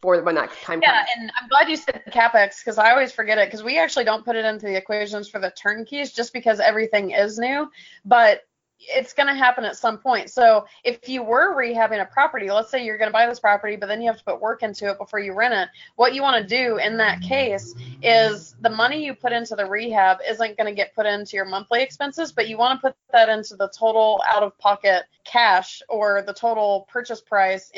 for 0.00 0.20
when 0.22 0.34
that 0.34 0.50
time 0.62 0.80
yeah, 0.82 0.94
comes. 0.94 1.08
Yeah, 1.14 1.22
and 1.22 1.32
I'm 1.40 1.48
glad 1.48 1.68
you 1.68 1.76
said 1.76 2.02
capex 2.10 2.64
because 2.64 2.78
I 2.78 2.90
always 2.90 3.12
forget 3.12 3.38
it 3.38 3.48
because 3.48 3.62
we 3.62 3.78
actually 3.78 4.04
don't 4.04 4.24
put 4.24 4.36
it 4.36 4.44
into 4.44 4.66
the 4.66 4.76
equations 4.76 5.28
for 5.28 5.38
the 5.38 5.50
turnkeys 5.50 6.12
just 6.12 6.32
because 6.32 6.60
everything 6.60 7.10
is 7.10 7.38
new. 7.38 7.70
But 8.04 8.42
it's 8.80 9.12
going 9.12 9.26
to 9.26 9.34
happen 9.34 9.64
at 9.64 9.76
some 9.76 9.98
point. 9.98 10.30
So 10.30 10.66
if 10.84 11.08
you 11.08 11.22
were 11.22 11.54
rehabbing 11.54 12.00
a 12.00 12.06
property, 12.06 12.50
let's 12.50 12.70
say 12.70 12.84
you're 12.84 12.98
going 12.98 13.08
to 13.08 13.12
buy 13.12 13.26
this 13.26 13.38
property, 13.38 13.76
but 13.76 13.86
then 13.86 14.00
you 14.00 14.08
have 14.08 14.18
to 14.18 14.24
put 14.24 14.40
work 14.40 14.62
into 14.62 14.88
it 14.88 14.98
before 14.98 15.18
you 15.18 15.34
rent 15.34 15.54
it. 15.54 15.68
What 15.96 16.14
you 16.14 16.22
want 16.22 16.42
to 16.42 16.48
do 16.48 16.78
in 16.78 16.96
that 16.96 17.20
case 17.20 17.74
is 18.02 18.56
the 18.60 18.70
money 18.70 19.04
you 19.04 19.14
put 19.14 19.32
into 19.32 19.54
the 19.54 19.66
rehab 19.66 20.18
isn't 20.26 20.56
going 20.56 20.66
to 20.66 20.74
get 20.74 20.94
put 20.94 21.06
into 21.06 21.36
your 21.36 21.44
monthly 21.44 21.82
expenses, 21.82 22.32
but 22.32 22.48
you 22.48 22.56
want 22.56 22.80
to 22.80 22.88
put 22.88 22.96
that 23.12 23.28
into 23.28 23.56
the 23.56 23.68
total 23.68 24.22
out 24.26 24.42
of 24.42 24.56
pocket 24.58 25.04
cash 25.24 25.82
or 25.88 26.22
the 26.26 26.32
total 26.32 26.86
purchase 26.90 27.20
price 27.20 27.70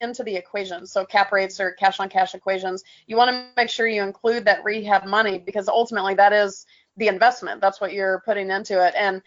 into 0.00 0.22
the 0.22 0.34
equation. 0.34 0.86
So 0.86 1.04
cap 1.04 1.32
rates 1.32 1.60
or 1.60 1.72
cash 1.72 2.00
on 2.00 2.08
cash 2.08 2.34
equations. 2.34 2.84
You 3.06 3.16
want 3.16 3.30
to 3.30 3.46
make 3.56 3.70
sure 3.70 3.86
you 3.86 4.02
include 4.02 4.44
that 4.44 4.64
rehab 4.64 5.04
money 5.04 5.38
because 5.38 5.68
ultimately 5.68 6.14
that 6.14 6.32
is 6.32 6.66
the 6.96 7.08
investment. 7.08 7.60
That's 7.60 7.80
what 7.80 7.92
you're 7.92 8.22
putting 8.24 8.50
into 8.50 8.84
it. 8.84 8.94
And 8.96 9.22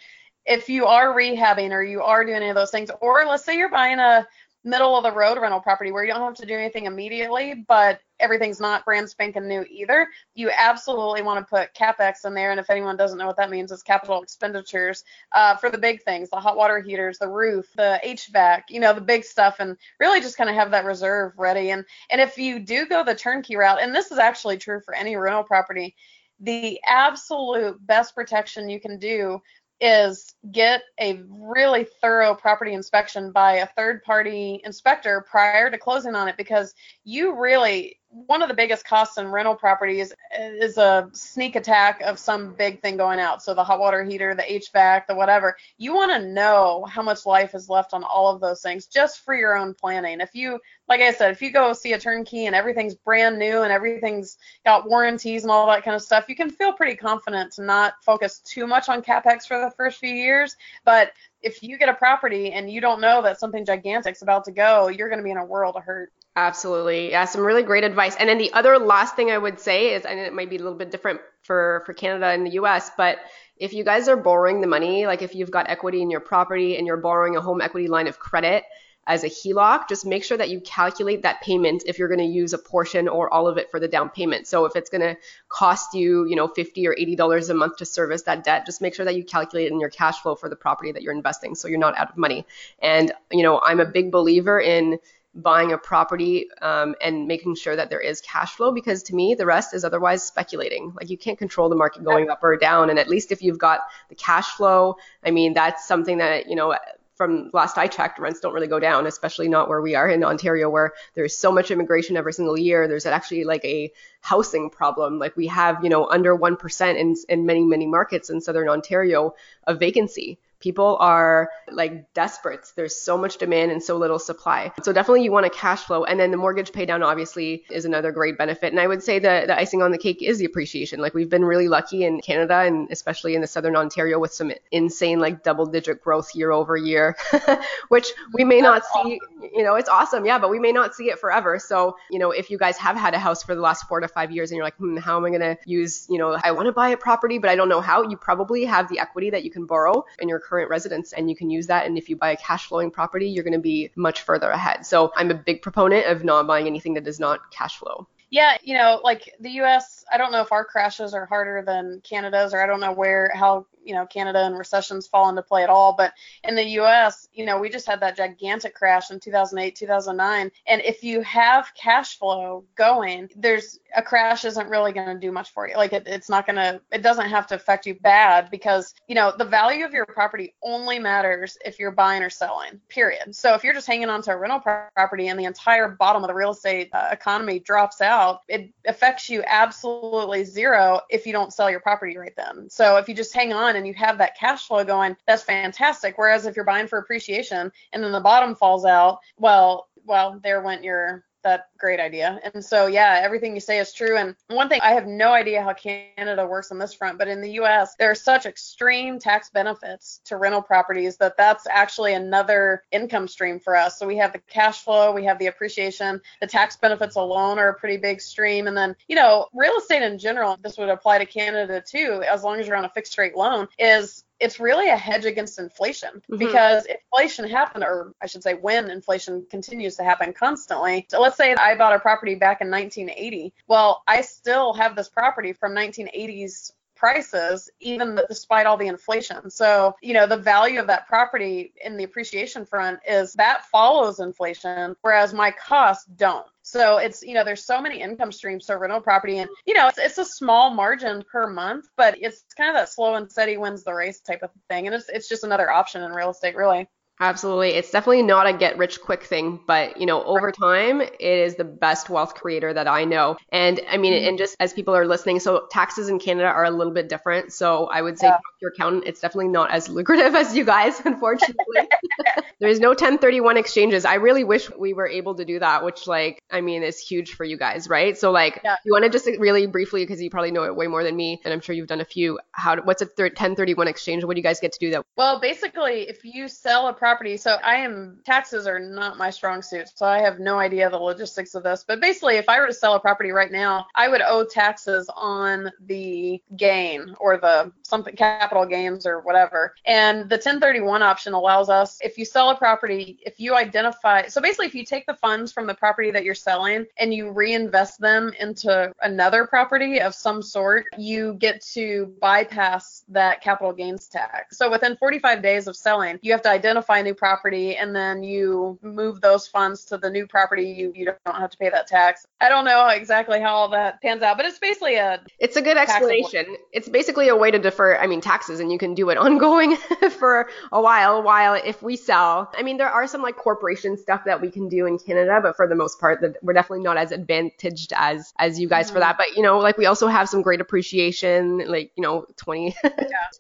if 0.50 0.68
you 0.68 0.88
are 0.88 1.16
rehabbing 1.16 1.72
or 1.72 1.84
you 1.84 2.02
are 2.02 2.26
doing 2.26 2.38
any 2.38 2.50
of 2.50 2.56
those 2.56 2.72
things, 2.72 2.90
or 3.02 3.24
let's 3.26 3.46
say 3.46 3.56
you're 3.56 3.70
buying 3.70 4.00
a 4.00 4.28
middle 4.64 4.98
of 4.98 5.04
the 5.04 5.12
road 5.12 5.38
rental 5.40 5.62
property 5.62 5.92
where 5.92 6.04
you 6.04 6.12
don't 6.12 6.22
have 6.22 6.34
to 6.34 6.46
do 6.46 6.56
anything 6.56 6.86
immediately, 6.86 7.64
but 7.68 8.02
everything's 8.20 8.60
not 8.60 8.84
brand 8.84 9.10
spanking 9.10 9.48
new 9.48 9.64
either, 9.70 10.08
you 10.34 10.52
absolutely 10.54 11.22
want 11.22 11.40
to 11.40 11.50
put 11.50 11.74
capex 11.74 12.26
in 12.26 12.34
there. 12.34 12.52
And 12.52 12.60
if 12.60 12.70
anyone 12.70 12.98
doesn't 12.98 13.18
know 13.18 13.28
what 13.28 13.38
that 13.38 13.52
means, 13.52 13.72
it's 13.72 13.84
capital 13.84 14.22
expenditures 14.22 15.04
uh, 15.32 15.56
for 15.56 15.70
the 15.70 15.78
big 15.78 16.02
things, 16.02 16.30
the 16.30 16.40
hot 16.40 16.58
water 16.58 16.82
heaters, 16.82 17.20
the 17.20 17.30
roof, 17.30 17.68
the 17.78 18.02
HVAC, 18.04 18.64
you 18.70 18.82
know, 18.82 18.92
the 18.92 19.00
big 19.00 19.24
stuff, 19.24 19.58
and 19.60 19.78
really 20.00 20.20
just 20.20 20.36
kind 20.36 20.50
of 20.50 20.56
have 20.56 20.72
that 20.72 20.84
reserve 20.84 21.34
ready. 21.38 21.70
And 21.70 21.86
and 22.10 22.20
if 22.20 22.38
you 22.38 22.60
do 22.60 22.86
go 22.88 23.04
the 23.04 23.16
turnkey 23.16 23.56
route, 23.56 23.82
and 23.82 23.96
this 23.96 24.12
is 24.12 24.18
actually 24.18 24.58
true 24.58 24.82
for 24.82 24.94
any 24.94 25.16
rental 25.16 25.44
property, 25.44 25.96
the 26.40 26.80
absolute 26.88 27.86
best 27.86 28.16
protection 28.16 28.70
you 28.70 28.80
can 28.80 28.98
do 28.98 29.42
is 29.82 30.36
get 30.52 30.84
a 31.00 31.22
really 31.30 31.86
thorough 32.02 32.36
property 32.36 32.74
inspection 32.74 33.32
by 33.32 33.54
a 33.56 33.68
third 33.68 34.04
party 34.04 34.62
inspector 34.66 35.26
prior 35.30 35.70
to 35.70 35.78
closing 35.78 36.16
on 36.16 36.28
it 36.28 36.36
because 36.38 36.74
you 37.10 37.36
really 37.40 38.00
one 38.12 38.42
of 38.42 38.48
the 38.48 38.56
biggest 38.56 38.86
costs 38.86 39.20
in 39.20 39.28
rental 39.28 39.54
properties 39.54 40.12
is 40.36 40.78
a 40.80 41.08
sneak 41.14 41.56
attack 41.56 42.02
of 42.02 42.18
some 42.18 42.56
big 42.56 42.82
thing 42.82 42.98
going 42.98 43.20
out. 43.20 43.44
So 43.44 43.54
the 43.54 43.64
hot 43.64 43.80
water 43.80 44.04
heater, 44.04 44.34
the 44.34 44.42
HVAC, 44.42 45.06
the 45.08 45.14
whatever. 45.14 45.56
You 45.78 45.94
want 45.94 46.12
to 46.12 46.28
know 46.28 46.86
how 46.90 47.04
much 47.04 47.28
life 47.28 47.54
is 47.54 47.70
left 47.70 47.94
on 47.94 48.04
all 48.04 48.34
of 48.34 48.42
those 48.42 48.64
things 48.64 48.88
just 48.88 49.20
for 49.20 49.36
your 49.36 49.56
own 49.56 49.76
planning. 49.76 50.22
If 50.22 50.34
you, 50.34 50.60
like 50.88 51.02
I 51.02 51.14
said, 51.14 51.32
if 51.32 51.42
you 51.42 51.52
go 51.52 51.72
see 51.72 51.94
a 51.94 52.00
turnkey 52.00 52.48
and 52.48 52.56
everything's 52.56 52.96
brand 52.96 53.38
new 53.38 53.62
and 53.62 53.72
everything's 53.72 54.38
got 54.66 54.90
warranties 54.90 55.44
and 55.44 55.52
all 55.52 55.68
that 55.68 55.84
kind 55.84 55.96
of 55.96 56.02
stuff, 56.02 56.26
you 56.28 56.36
can 56.36 56.50
feel 56.50 56.74
pretty 56.74 56.96
confident 56.96 57.54
to 57.54 57.64
not 57.64 57.94
focus 58.04 58.40
too 58.40 58.66
much 58.66 58.90
on 58.90 59.04
capex 59.04 59.46
for 59.46 59.60
the 59.60 59.72
first 59.78 60.00
few 60.00 60.14
years. 60.14 60.56
But 60.84 61.12
if 61.44 61.62
you 61.62 61.78
get 61.78 61.90
a 61.90 61.94
property 61.94 62.54
and 62.54 62.72
you 62.72 62.82
don't 62.82 63.02
know 63.02 63.22
that 63.22 63.40
something 63.40 63.66
gigantic's 63.66 64.24
about 64.24 64.46
to 64.46 64.52
go, 64.52 64.88
you're 64.88 65.10
going 65.10 65.20
to 65.20 65.24
be 65.24 65.32
in 65.32 65.38
a 65.38 65.46
world 65.46 65.76
of 65.76 65.84
hurt. 65.84 66.12
Absolutely. 66.36 67.12
Yeah, 67.12 67.26
some 67.26 67.42
really 67.42 67.64
great 67.64 67.84
advice. 67.84 68.16
And 68.16 68.30
then 68.30 68.38
the 68.38 68.54
other 68.54 68.78
last 68.78 69.16
thing 69.16 69.30
I 69.32 69.38
would 69.38 69.60
say 69.60 69.94
is, 69.94 70.06
and 70.06 70.20
it 70.20 70.34
might 70.34 70.50
be 70.50 70.56
a 70.56 70.60
little 70.60 70.78
bit 70.78 70.92
different 70.92 71.20
for, 71.44 71.84
for 71.86 71.94
Canada 71.94 72.28
and 72.28 72.46
the 72.46 72.52
US, 72.52 72.92
but 72.96 73.18
if 73.58 73.74
you 73.74 73.84
guys 73.84 74.08
are 74.08 74.16
borrowing 74.16 74.62
the 74.62 74.68
money, 74.68 75.06
like 75.06 75.22
if 75.22 75.36
you've 75.36 75.52
got 75.52 75.70
equity 75.70 76.02
in 76.02 76.10
your 76.10 76.22
property 76.22 76.78
and 76.78 76.88
you're 76.88 76.98
borrowing 76.98 77.36
a 77.36 77.42
home 77.42 77.60
equity 77.62 77.88
line 77.88 78.08
of 78.08 78.20
credit 78.20 78.64
as 79.06 79.24
a 79.24 79.28
HELOC, 79.28 79.90
just 79.90 80.06
make 80.06 80.24
sure 80.24 80.38
that 80.38 80.50
you 80.50 80.62
calculate 80.62 81.24
that 81.24 81.42
payment 81.42 81.84
if 81.88 81.98
you're 81.98 82.08
going 82.08 82.20
to 82.20 82.26
use 82.26 82.54
a 82.54 82.58
portion 82.60 83.08
or 83.08 83.34
all 83.34 83.48
of 83.48 83.58
it 83.58 83.70
for 83.72 83.80
the 83.80 83.88
down 83.88 84.10
payment. 84.10 84.48
So 84.48 84.66
if 84.66 84.76
it's 84.76 84.90
going 84.90 85.02
to 85.02 85.18
cost 85.50 85.94
you, 85.96 86.26
you 86.26 86.36
know, 86.36 86.48
50 86.48 86.88
or 86.88 86.96
80 86.98 87.16
dollars 87.16 87.50
a 87.50 87.54
month 87.56 87.78
to 87.78 87.86
service 87.86 88.22
that 88.24 88.44
debt, 88.44 88.66
just 88.66 88.82
make 88.82 88.94
sure 88.94 89.06
that 89.06 89.16
you 89.16 89.26
calculate 89.26 89.66
it 89.68 89.74
in 89.74 89.80
your 89.80 89.90
cash 89.90 90.22
flow 90.22 90.36
for 90.36 90.48
the 90.48 90.56
property 90.56 90.92
that 90.92 91.02
you're 91.02 91.14
investing 91.14 91.56
so 91.56 91.68
you're 91.68 91.80
not 91.80 91.98
out 91.98 92.12
of 92.12 92.18
money. 92.18 92.46
And 92.82 93.12
you 93.32 93.44
know, 93.44 93.60
I'm 93.60 93.80
a 93.80 93.86
big 93.86 94.12
believer 94.12 94.60
in 94.60 95.00
buying 95.36 95.72
a 95.72 95.78
property 95.78 96.48
um, 96.62 96.96
and 97.02 97.28
making 97.28 97.56
sure 97.56 97.76
that 97.76 97.90
there 97.90 98.00
is 98.00 98.20
cash 98.22 98.56
flow 98.56 98.72
because 98.72 99.04
to 99.04 99.16
me 99.16 99.36
the 99.36 99.46
rest 99.46 99.74
is 99.74 99.84
otherwise 99.86 100.24
speculating 100.24 100.92
like 100.96 101.10
you 101.10 101.18
can't 101.18 101.38
control 101.38 101.70
the 101.70 101.76
market 101.76 102.04
going 102.04 102.30
up 102.30 102.44
or 102.44 102.58
down 102.58 102.90
and 102.90 102.98
at 102.98 103.08
least 103.08 103.32
if 103.32 103.42
you've 103.44 103.60
got 103.60 103.82
the 104.10 104.16
cash 104.16 104.48
flow 104.56 104.96
i 105.24 105.30
mean 105.30 105.54
that's 105.54 105.88
something 105.88 106.18
that 106.18 106.50
you 106.50 106.56
know 106.56 106.76
from 107.20 107.50
last 107.52 107.78
I 107.78 107.88
checked, 107.88 108.18
rents 108.18 108.40
don't 108.40 108.54
really 108.54 108.70
go 108.70 108.80
down, 108.80 109.06
especially 109.06 109.50
not 109.50 109.68
where 109.68 109.82
we 109.82 109.94
are 109.94 110.08
in 110.08 110.24
Ontario, 110.24 110.70
where 110.70 110.94
there's 111.16 111.36
so 111.36 111.52
much 111.52 111.70
immigration 111.70 112.16
every 112.16 112.32
single 112.32 112.58
year. 112.58 112.88
There's 112.88 113.06
actually 113.06 113.44
like 113.44 113.66
a 113.66 113.92
housing 114.22 114.70
problem. 114.70 115.20
Like 115.20 115.36
we 115.36 115.48
have, 115.48 115.84
you 115.84 115.90
know, 115.90 116.08
under 116.08 116.34
1% 116.34 116.98
in, 116.98 117.16
in 117.28 117.46
many, 117.46 117.66
many 117.66 117.88
markets 117.88 118.30
in 118.30 118.40
Southern 118.40 118.70
Ontario 118.70 119.34
of 119.68 119.82
vacancy 119.82 120.40
people 120.60 120.98
are 121.00 121.50
like 121.72 122.14
desperate. 122.14 122.72
There's 122.76 122.96
so 122.96 123.18
much 123.18 123.38
demand 123.38 123.72
and 123.72 123.82
so 123.82 123.98
little 123.98 124.20
supply. 124.20 124.72
So 124.84 124.92
definitely 124.92 125.24
you 125.24 125.32
want 125.32 125.46
a 125.46 125.50
cash 125.50 125.84
flow. 125.84 126.04
And 126.04 126.20
then 126.20 126.32
the 126.32 126.38
mortgage 126.38 126.72
pay 126.72 126.86
down 126.86 127.02
obviously 127.04 127.64
is 127.70 127.86
another 127.86 128.12
great 128.12 128.38
benefit. 128.38 128.72
And 128.72 128.80
I 128.80 128.88
would 128.88 129.02
say 129.02 129.20
the, 129.20 129.44
the 129.48 129.58
icing 129.58 129.82
on 129.82 129.92
the 129.92 129.98
cake 129.98 130.22
is 130.22 130.40
the 130.40 130.46
appreciation. 130.46 131.00
Like 131.00 131.14
we've 131.14 131.30
been 131.30 131.46
really 131.46 131.68
lucky 131.68 132.04
in 132.04 132.22
Canada 132.22 132.60
and 132.60 132.90
especially 132.92 133.36
in 133.36 133.42
the 133.42 133.48
Southern 133.48 133.76
Ontario 133.76 134.20
with 134.20 134.34
some 134.34 134.52
insane 134.72 135.20
like 135.20 135.44
double 135.44 135.66
digit 135.66 136.04
growth 136.04 136.36
year 136.36 136.52
over 136.52 136.76
year, 136.76 137.16
which 137.90 138.08
we 138.34 138.44
may 138.44 138.60
not 138.60 138.84
see, 138.94 139.20
you 139.54 139.64
know, 139.64 139.76
it's 139.76 139.90
awesome. 139.90 140.26
Yeah, 140.26 140.40
but 140.40 140.50
we 140.50 140.60
may 140.60 140.72
not 140.72 140.94
see 140.94 141.10
it 141.10 141.20
forever. 141.20 141.58
So, 141.60 141.96
you 142.12 142.20
know, 142.20 142.32
if 142.32 142.50
you 142.50 142.58
guys 142.58 142.78
have 142.78 142.98
had 142.98 143.14
a 143.14 143.20
house 143.20 143.44
for 143.44 143.56
the 143.56 143.62
last 143.62 143.88
four 143.88 144.00
to 144.00 144.08
five 144.08 144.32
years 144.32 144.52
and 144.52 144.58
you're 144.58 144.66
like, 144.66 144.76
hmm, 144.76 144.98
how 144.98 145.18
am 145.18 145.26
I 145.26 145.30
going 145.30 145.42
to 145.42 145.58
use, 145.66 146.06
you 146.10 146.18
know, 146.18 146.38
I 146.44 146.52
want 146.52 146.66
to 146.66 146.72
buy 146.72 146.90
a 146.90 146.98
property, 146.98 147.38
but 147.38 147.50
I 147.50 147.56
don't 147.56 147.70
know 147.70 147.82
how, 147.82 148.04
you 148.04 148.18
probably 148.18 148.66
have 148.66 148.90
the 148.90 149.00
equity 149.00 149.30
that 149.30 149.44
you 149.44 149.52
can 149.52 149.66
borrow 149.66 150.06
in 150.20 150.28
your 150.28 150.40
current 150.50 150.70
residence 150.70 151.14
and 151.14 151.30
you 151.30 151.36
can 151.36 151.50
use 151.50 151.68
that. 151.68 151.86
And 151.86 151.98
if 151.98 152.10
you 152.10 152.16
buy 152.16 152.32
a 152.32 152.38
cash 152.38 152.68
flowing 152.68 152.92
property, 152.92 153.30
you're 153.30 153.44
going 153.44 153.54
to 153.54 153.60
be 153.60 153.92
much 153.96 154.22
further 154.22 154.50
ahead. 154.50 154.86
So 154.86 155.12
I'm 155.16 155.30
a 155.32 155.36
big 155.36 155.62
proponent 155.62 156.08
of 156.08 156.24
not 156.24 156.48
buying 156.48 156.68
anything 156.68 156.96
that 156.96 157.04
does 157.04 157.20
not 157.20 157.40
cash 157.52 157.78
flow. 157.78 158.08
Yeah, 158.32 158.58
you 158.64 158.76
know, 158.76 159.02
like 159.04 159.34
the 159.40 159.50
US, 159.62 159.99
I 160.12 160.18
don't 160.18 160.32
know 160.32 160.42
if 160.42 160.52
our 160.52 160.66
crashes 160.66 161.14
are 161.14 161.26
harder 161.26 161.64
than 161.66 162.02
Canada's 162.08 162.54
or 162.54 162.62
I 162.62 162.68
don't 162.68 162.80
know 162.80 162.92
where 162.92 163.32
how 163.34 163.66
you 163.84 163.94
know 163.94 164.06
Canada 164.06 164.46
and 164.46 164.58
recessions 164.58 165.08
fall 165.08 165.30
into 165.30 165.42
play 165.42 165.64
at 165.64 165.70
all. 165.70 165.94
But 165.94 166.14
in 166.44 166.56
the 166.56 166.64
U.S., 166.64 167.28
you 167.34 167.46
know, 167.46 167.60
we 167.60 167.70
just 167.70 167.88
had 167.88 168.02
that 168.02 168.16
gigantic 168.16 168.76
crash 168.76 169.12
in 169.12 169.20
2008, 169.20 169.76
2009, 169.76 170.52
and 170.68 170.82
if 170.82 171.04
you 171.04 171.22
have 171.22 171.74
cash 171.76 172.18
flow 172.18 172.66
going, 172.76 173.30
there's 173.36 173.80
a 173.96 174.02
crash 174.02 174.46
isn't 174.46 174.70
really 174.70 174.92
going 174.92 175.08
to 175.08 175.20
do 175.20 175.32
much 175.32 175.52
for 175.52 175.68
you. 175.68 175.76
Like 175.76 175.94
it, 175.94 176.04
it's 176.06 176.30
not 176.30 176.46
going 176.46 176.58
to, 176.58 176.80
it 176.92 177.02
doesn't 177.02 177.30
have 177.30 177.48
to 177.48 177.56
affect 177.56 177.88
you 177.88 177.96
bad 177.96 178.52
because 178.52 178.94
you 179.08 179.16
know 179.16 179.34
the 179.38 179.46
value 179.46 179.86
of 179.86 179.94
your 179.94 180.06
property 180.06 180.54
only 180.62 181.00
matters 181.00 181.58
if 181.66 181.80
you're 181.80 181.92
buying 181.92 182.22
or 182.22 182.30
selling. 182.30 182.80
Period. 182.90 183.36
So 183.36 183.56
if 183.56 183.64
you're 183.64 183.74
just 183.74 183.88
hanging 183.88 184.10
on 184.10 184.22
to 184.24 184.32
a 184.32 184.38
rental 184.38 184.60
property 184.60 185.28
and 185.28 185.40
the 185.40 185.46
entire 185.46 185.90
bottom 185.90 186.24
of 186.24 186.28
the 186.28 186.34
real 186.34 186.52
estate 186.52 186.90
uh, 186.94 187.10
economy 187.12 187.60
drops 187.60 188.02
out, 188.02 188.42
it 188.48 188.72
affects 188.86 189.30
you 189.30 189.44
absolutely 189.46 189.99
zero 190.44 191.02
if 191.10 191.26
you 191.26 191.34
don't 191.34 191.54
sell 191.54 191.70
your 191.70 191.80
property 191.80 192.18
right 192.18 192.36
then. 192.36 192.70
So 192.70 192.98
if 192.98 193.08
you 193.08 193.16
just 193.16 193.34
hang 193.34 193.54
on 193.54 193.76
and 193.76 193.88
you 193.88 193.94
have 193.96 194.18
that 194.18 194.38
cash 194.38 194.68
flow 194.68 194.84
going, 194.84 195.16
that's 195.28 195.44
fantastic. 195.44 196.18
Whereas 196.18 196.46
if 196.46 196.56
you're 196.56 196.66
buying 196.66 196.88
for 196.88 197.00
appreciation 197.00 197.72
and 197.94 198.04
then 198.04 198.12
the 198.12 198.20
bottom 198.20 198.56
falls 198.56 198.86
out, 198.86 199.20
well, 199.38 199.90
well, 200.06 200.40
there 200.44 200.62
went 200.62 200.84
your 200.84 201.24
that 201.44 201.68
great 201.78 202.00
idea. 202.00 202.40
And 202.54 202.64
so, 202.64 202.88
yeah, 202.88 203.20
everything 203.24 203.54
you 203.54 203.62
say 203.62 203.80
is 203.80 203.94
true. 203.94 204.18
And 204.18 204.36
one 204.48 204.70
thing, 204.70 204.80
I 204.82 204.92
have 204.92 205.08
no 205.08 205.32
idea 205.32 205.64
how 205.64 205.74
Canada 205.74 206.46
works 206.46 206.72
on 206.72 206.80
this 206.80 206.94
front, 206.94 207.18
but 207.18 207.28
in 207.28 207.42
the 207.42 207.52
US, 207.62 207.96
there 207.96 208.10
are 208.12 208.16
such 208.16 208.46
extreme 208.46 209.20
tax 209.20 209.50
benefits 209.50 210.22
to 210.26 210.38
rental 210.38 210.62
properties 210.62 211.18
that 211.18 211.38
that's 211.38 211.66
actually 211.70 212.14
another 212.14 212.84
income 212.92 213.28
stream 213.28 213.60
for 213.60 213.76
us. 213.76 213.98
So 213.98 214.08
we 214.08 214.18
have 214.18 214.34
the 214.34 214.40
cash 214.50 214.84
flow, 214.84 215.12
we 215.12 215.26
have 215.26 215.40
the 215.40 215.48
appreciation, 215.48 216.22
the 216.42 216.48
tax 216.48 216.76
benefits 216.78 217.16
alone 217.16 217.60
are 217.60 217.70
a 217.70 217.74
pretty 217.74 217.98
big 217.98 218.22
stream. 218.22 218.68
And 218.68 218.76
then, 218.76 218.96
you 219.08 219.16
know, 219.16 219.48
real 219.54 219.78
estate 219.78 220.04
in 220.04 220.20
general, 220.20 220.58
this 220.62 220.78
would 220.78 220.90
apply 220.90 221.20
to 221.20 221.26
Canada 221.26 221.84
too, 221.86 222.24
as 222.30 222.44
long 222.44 222.60
as 222.60 222.68
you're 222.68 222.76
on 222.76 222.86
a 222.86 222.90
fixed 222.90 223.18
rate 223.18 223.36
loan, 223.36 223.68
is 223.78 224.24
it's 224.40 224.60
really 224.60 224.90
a 224.90 224.98
hedge 224.98 225.26
against 225.26 225.60
inflation 225.60 226.10
mm-hmm. 226.10 226.38
because 226.38 226.86
inflation 226.86 227.48
happened, 227.50 227.84
or 227.84 228.14
I 228.22 228.28
should 228.28 228.44
say, 228.44 228.54
when 228.54 228.90
inflation 228.90 229.46
continues 229.50 229.96
to 229.98 230.04
happen 230.04 230.34
constantly. 230.34 231.06
So 231.10 231.22
let's 231.22 231.38
say 231.38 231.56
I 231.56 231.76
bought 231.76 231.96
a 231.96 232.00
property 232.00 232.36
back 232.36 232.62
in 232.62 232.72
1980. 232.72 233.54
Well, 233.68 234.04
I 234.08 234.22
still 234.22 234.74
have 234.74 234.96
this 234.96 235.10
property 235.10 235.54
from 235.54 235.74
1980s 235.74 236.74
prices 237.00 237.70
even 237.80 238.20
despite 238.28 238.66
all 238.66 238.78
the 238.78 238.88
inflation. 238.88 239.50
So, 239.50 239.96
you 240.02 240.14
know, 240.14 240.28
the 240.28 240.38
value 240.38 240.80
of 240.80 240.88
that 240.88 241.08
property 241.08 241.74
in 241.84 241.96
the 241.96 242.04
appreciation 242.04 242.66
front 242.66 243.00
is 243.08 243.34
that 243.34 243.66
follows 243.66 244.20
inflation, 244.20 244.96
whereas 245.02 245.34
my 245.34 245.52
costs 245.52 246.06
don't. 246.06 246.46
So 246.62 246.98
it's, 246.98 247.24
you 247.24 247.34
know, 247.34 247.44
there's 247.44 247.66
so 247.66 247.82
many 247.82 248.02
income 248.02 248.32
streams 248.32 248.66
to 248.66 248.78
rental 248.78 249.02
property 249.02 249.40
and, 249.40 249.50
you 249.66 249.74
know, 249.74 249.88
it's, 249.88 249.98
it's 249.98 250.18
a 250.20 250.26
small 250.26 250.72
margin 250.72 251.24
per 251.32 251.48
month, 251.48 251.86
but 251.98 252.22
it's 252.22 252.44
kind 252.56 252.70
of 252.70 252.76
that 252.76 252.90
slow 252.90 253.16
and 253.16 253.32
steady 253.32 253.58
wins 253.58 253.84
the 253.84 253.94
race 253.94 254.20
type 254.20 254.44
of 254.44 254.52
thing. 254.70 254.86
And 254.86 254.94
it's, 254.94 255.10
it's 255.10 255.30
just 255.30 255.44
another 255.44 255.72
option 255.72 256.04
in 256.04 256.12
real 256.12 256.30
estate, 256.30 256.56
really. 256.56 256.88
Absolutely. 257.22 257.72
It's 257.72 257.92
definitely 257.92 258.24
not 258.24 258.48
a 258.48 258.54
get 258.54 258.78
rich 258.78 259.02
quick 259.02 259.24
thing, 259.24 259.60
but 259.68 260.00
you 260.00 260.06
know, 260.06 260.24
over 260.24 260.54
time, 260.54 261.02
it 261.02 261.20
is 261.20 261.56
the 261.56 261.66
best 261.66 262.10
wealth 262.10 262.34
creator 262.34 262.74
that 262.74 262.88
I 262.88 263.04
know. 263.04 263.36
And 263.52 263.82
I 263.90 263.98
mean, 263.98 264.14
mm-hmm. 264.14 264.30
and 264.30 264.38
just 264.38 264.56
as 264.62 264.72
people 264.72 264.96
are 264.96 265.06
listening, 265.06 265.42
so 265.42 265.68
taxes 265.70 266.08
in 266.08 266.20
Canada 266.20 266.48
are 266.48 266.64
a 266.64 266.72
little 266.72 266.94
bit 266.94 267.10
different. 267.10 267.52
So 267.52 267.88
I 267.88 268.02
would 268.02 268.18
say 268.18 268.28
yeah. 268.28 268.38
your 268.62 268.72
accountant, 268.72 269.04
it's 269.06 269.20
definitely 269.20 269.50
not 269.50 269.70
as 269.70 269.90
lucrative 269.90 270.34
as 270.34 270.56
you 270.56 270.64
guys, 270.64 271.02
unfortunately. 271.04 271.90
There's 272.60 272.80
no 272.80 272.90
1031 272.90 273.58
exchanges. 273.58 274.06
I 274.06 274.16
really 274.16 274.46
wish 274.46 274.70
we 274.72 274.94
were 274.94 275.08
able 275.08 275.36
to 275.36 275.46
do 275.46 275.60
that, 275.60 275.84
which 275.84 276.08
like, 276.08 276.42
I 276.50 276.62
mean, 276.62 276.84
is 276.84 277.00
huge 277.00 277.34
for 277.34 277.44
you 277.44 277.58
guys, 277.58 277.90
right? 277.90 278.18
So 278.18 278.32
like, 278.32 278.62
yeah. 278.64 278.78
you 278.86 278.94
want 278.94 279.04
to 279.04 279.10
just 279.10 279.28
really 279.40 279.66
briefly, 279.66 280.04
because 280.04 280.22
you 280.22 280.30
probably 280.30 280.52
know 280.52 280.64
it 280.64 280.76
way 280.76 280.88
more 280.88 281.04
than 281.04 281.18
me, 281.18 281.42
and 281.44 281.54
I'm 281.54 281.60
sure 281.60 281.76
you've 281.76 281.88
done 281.88 282.02
a 282.02 282.06
few, 282.06 282.40
how, 282.52 282.78
what's 282.82 283.02
a 283.02 283.06
1031 283.06 283.90
exchange? 283.90 284.24
What 284.24 284.36
do 284.36 284.40
you 284.40 284.44
guys 284.44 284.62
get 284.62 284.72
to 284.72 284.80
do 284.80 284.92
that? 284.92 285.06
Well, 285.18 285.40
basically, 285.42 286.08
if 286.10 286.24
you 286.24 286.48
sell 286.48 286.88
a 286.88 286.94
property 286.94 287.09
property. 287.10 287.38
So 287.38 287.58
I 287.64 287.78
am 287.78 288.20
taxes 288.24 288.68
are 288.68 288.80
not 288.80 289.18
my 289.18 289.32
strong 289.32 289.64
suit. 289.64 289.90
So 289.96 290.06
I 290.06 290.20
have 290.20 290.40
no 290.40 290.60
idea 290.60 290.90
the 290.92 290.98
logistics 290.98 291.56
of 291.56 291.64
this. 291.64 291.84
But 291.88 292.00
basically, 292.00 292.36
if 292.36 292.48
I 292.48 292.60
were 292.60 292.68
to 292.68 292.74
sell 292.74 292.94
a 292.94 293.00
property 293.00 293.32
right 293.32 293.52
now, 293.52 293.88
I 293.96 294.08
would 294.10 294.22
owe 294.22 294.46
taxes 294.46 295.10
on 295.16 295.72
the 295.88 296.40
gain 296.56 297.16
or 297.20 297.38
the 297.38 297.72
something 297.90 298.16
capital 298.16 298.66
gains 298.66 299.06
or 299.06 299.20
whatever. 299.22 299.74
And 299.86 300.30
the 300.30 300.36
1031 300.36 301.02
option 301.02 301.34
allows 301.34 301.70
us 301.70 301.98
if 302.02 302.18
you 302.18 302.26
sell 302.26 302.50
a 302.52 302.56
property, 302.56 303.20
if 303.26 303.40
you 303.40 303.56
identify 303.56 304.28
so 304.28 304.42
basically 304.42 304.68
if 304.68 304.76
you 304.76 304.86
take 304.86 305.06
the 305.06 305.16
funds 305.16 305.52
from 305.52 305.68
the 305.68 305.74
property 305.74 306.12
that 306.12 306.24
you're 306.24 306.36
selling 306.36 306.86
and 306.98 307.14
you 307.14 307.32
reinvest 307.32 308.00
them 308.00 308.32
into 308.40 308.92
another 309.02 309.46
property 309.46 310.00
of 310.00 310.14
some 310.14 310.42
sort, 310.42 310.86
you 310.98 311.34
get 311.36 311.62
to 311.74 312.14
bypass 312.22 313.04
that 313.10 313.42
capital 313.42 313.74
gains 313.74 314.08
tax. 314.08 314.58
So 314.58 314.70
within 314.70 314.96
45 314.98 315.42
days 315.42 315.68
of 315.68 315.76
selling, 315.76 316.20
you 316.22 316.32
have 316.32 316.42
to 316.44 316.50
identify 316.50 317.00
a 317.00 317.04
new 317.04 317.14
property 317.14 317.76
and 317.76 317.96
then 317.96 318.24
you 318.24 318.78
move 318.82 319.22
those 319.22 319.48
funds 319.48 319.86
to 319.86 319.98
the 319.98 320.10
new 320.10 320.28
property. 320.28 320.64
You, 320.64 320.92
you 320.96 321.06
don't 321.06 321.36
have 321.36 321.52
to 321.52 321.58
pay 321.58 321.70
that 321.70 321.88
tax. 321.88 322.26
I 322.42 322.50
don't 322.50 322.66
know 322.66 322.88
exactly 322.88 323.40
how 323.40 323.56
all 323.56 323.70
that 323.70 324.02
pans 324.02 324.22
out, 324.22 324.38
but 324.38 324.46
it's 324.46 324.60
basically 324.60 324.96
a. 324.96 325.22
It's 325.40 325.56
a 325.56 325.62
good 325.62 325.78
explanation. 325.78 326.46
Taxable. 326.46 326.58
It's 326.74 326.90
basically 326.90 327.30
a 327.30 327.36
way 327.36 327.52
to 327.52 327.60
defer 327.60 327.79
for, 327.80 327.98
I 327.98 328.08
mean, 328.08 328.20
taxes 328.20 328.60
and 328.60 328.70
you 328.70 328.78
can 328.78 328.94
do 328.94 329.10
it 329.10 329.18
ongoing 329.26 329.78
for 330.20 330.50
a 330.74 330.82
while. 330.82 331.24
While 331.24 331.54
if 331.54 331.82
we 331.82 331.96
sell, 331.96 332.52
I 332.58 332.62
mean, 332.62 332.76
there 332.76 332.90
are 332.90 333.08
some 333.08 333.22
like 333.22 333.38
corporation 333.38 333.98
stuff 333.98 334.26
that 334.26 334.42
we 334.42 334.52
can 334.52 334.68
do 334.68 334.86
in 334.86 335.00
Canada, 335.00 335.40
but 335.42 335.56
for 335.56 335.66
the 335.66 335.76
most 335.76 335.98
part, 335.98 336.20
that 336.20 336.36
we're 336.42 336.52
definitely 336.52 336.84
not 336.84 336.98
as 336.98 337.14
advantaged 337.14 337.94
as 337.96 338.34
as 338.38 338.60
you 338.60 338.68
guys 338.68 338.88
mm-hmm. 338.88 338.96
for 338.96 339.00
that. 339.00 339.18
But 339.18 339.38
you 339.38 339.44
know, 339.44 339.60
like 339.60 339.78
we 339.78 339.86
also 339.86 340.08
have 340.08 340.28
some 340.28 340.42
great 340.42 340.60
appreciation, 340.60 341.60
like 341.70 341.94
you 341.96 342.04
know, 342.04 342.26
20 342.36 342.76
yeah. 342.84 342.92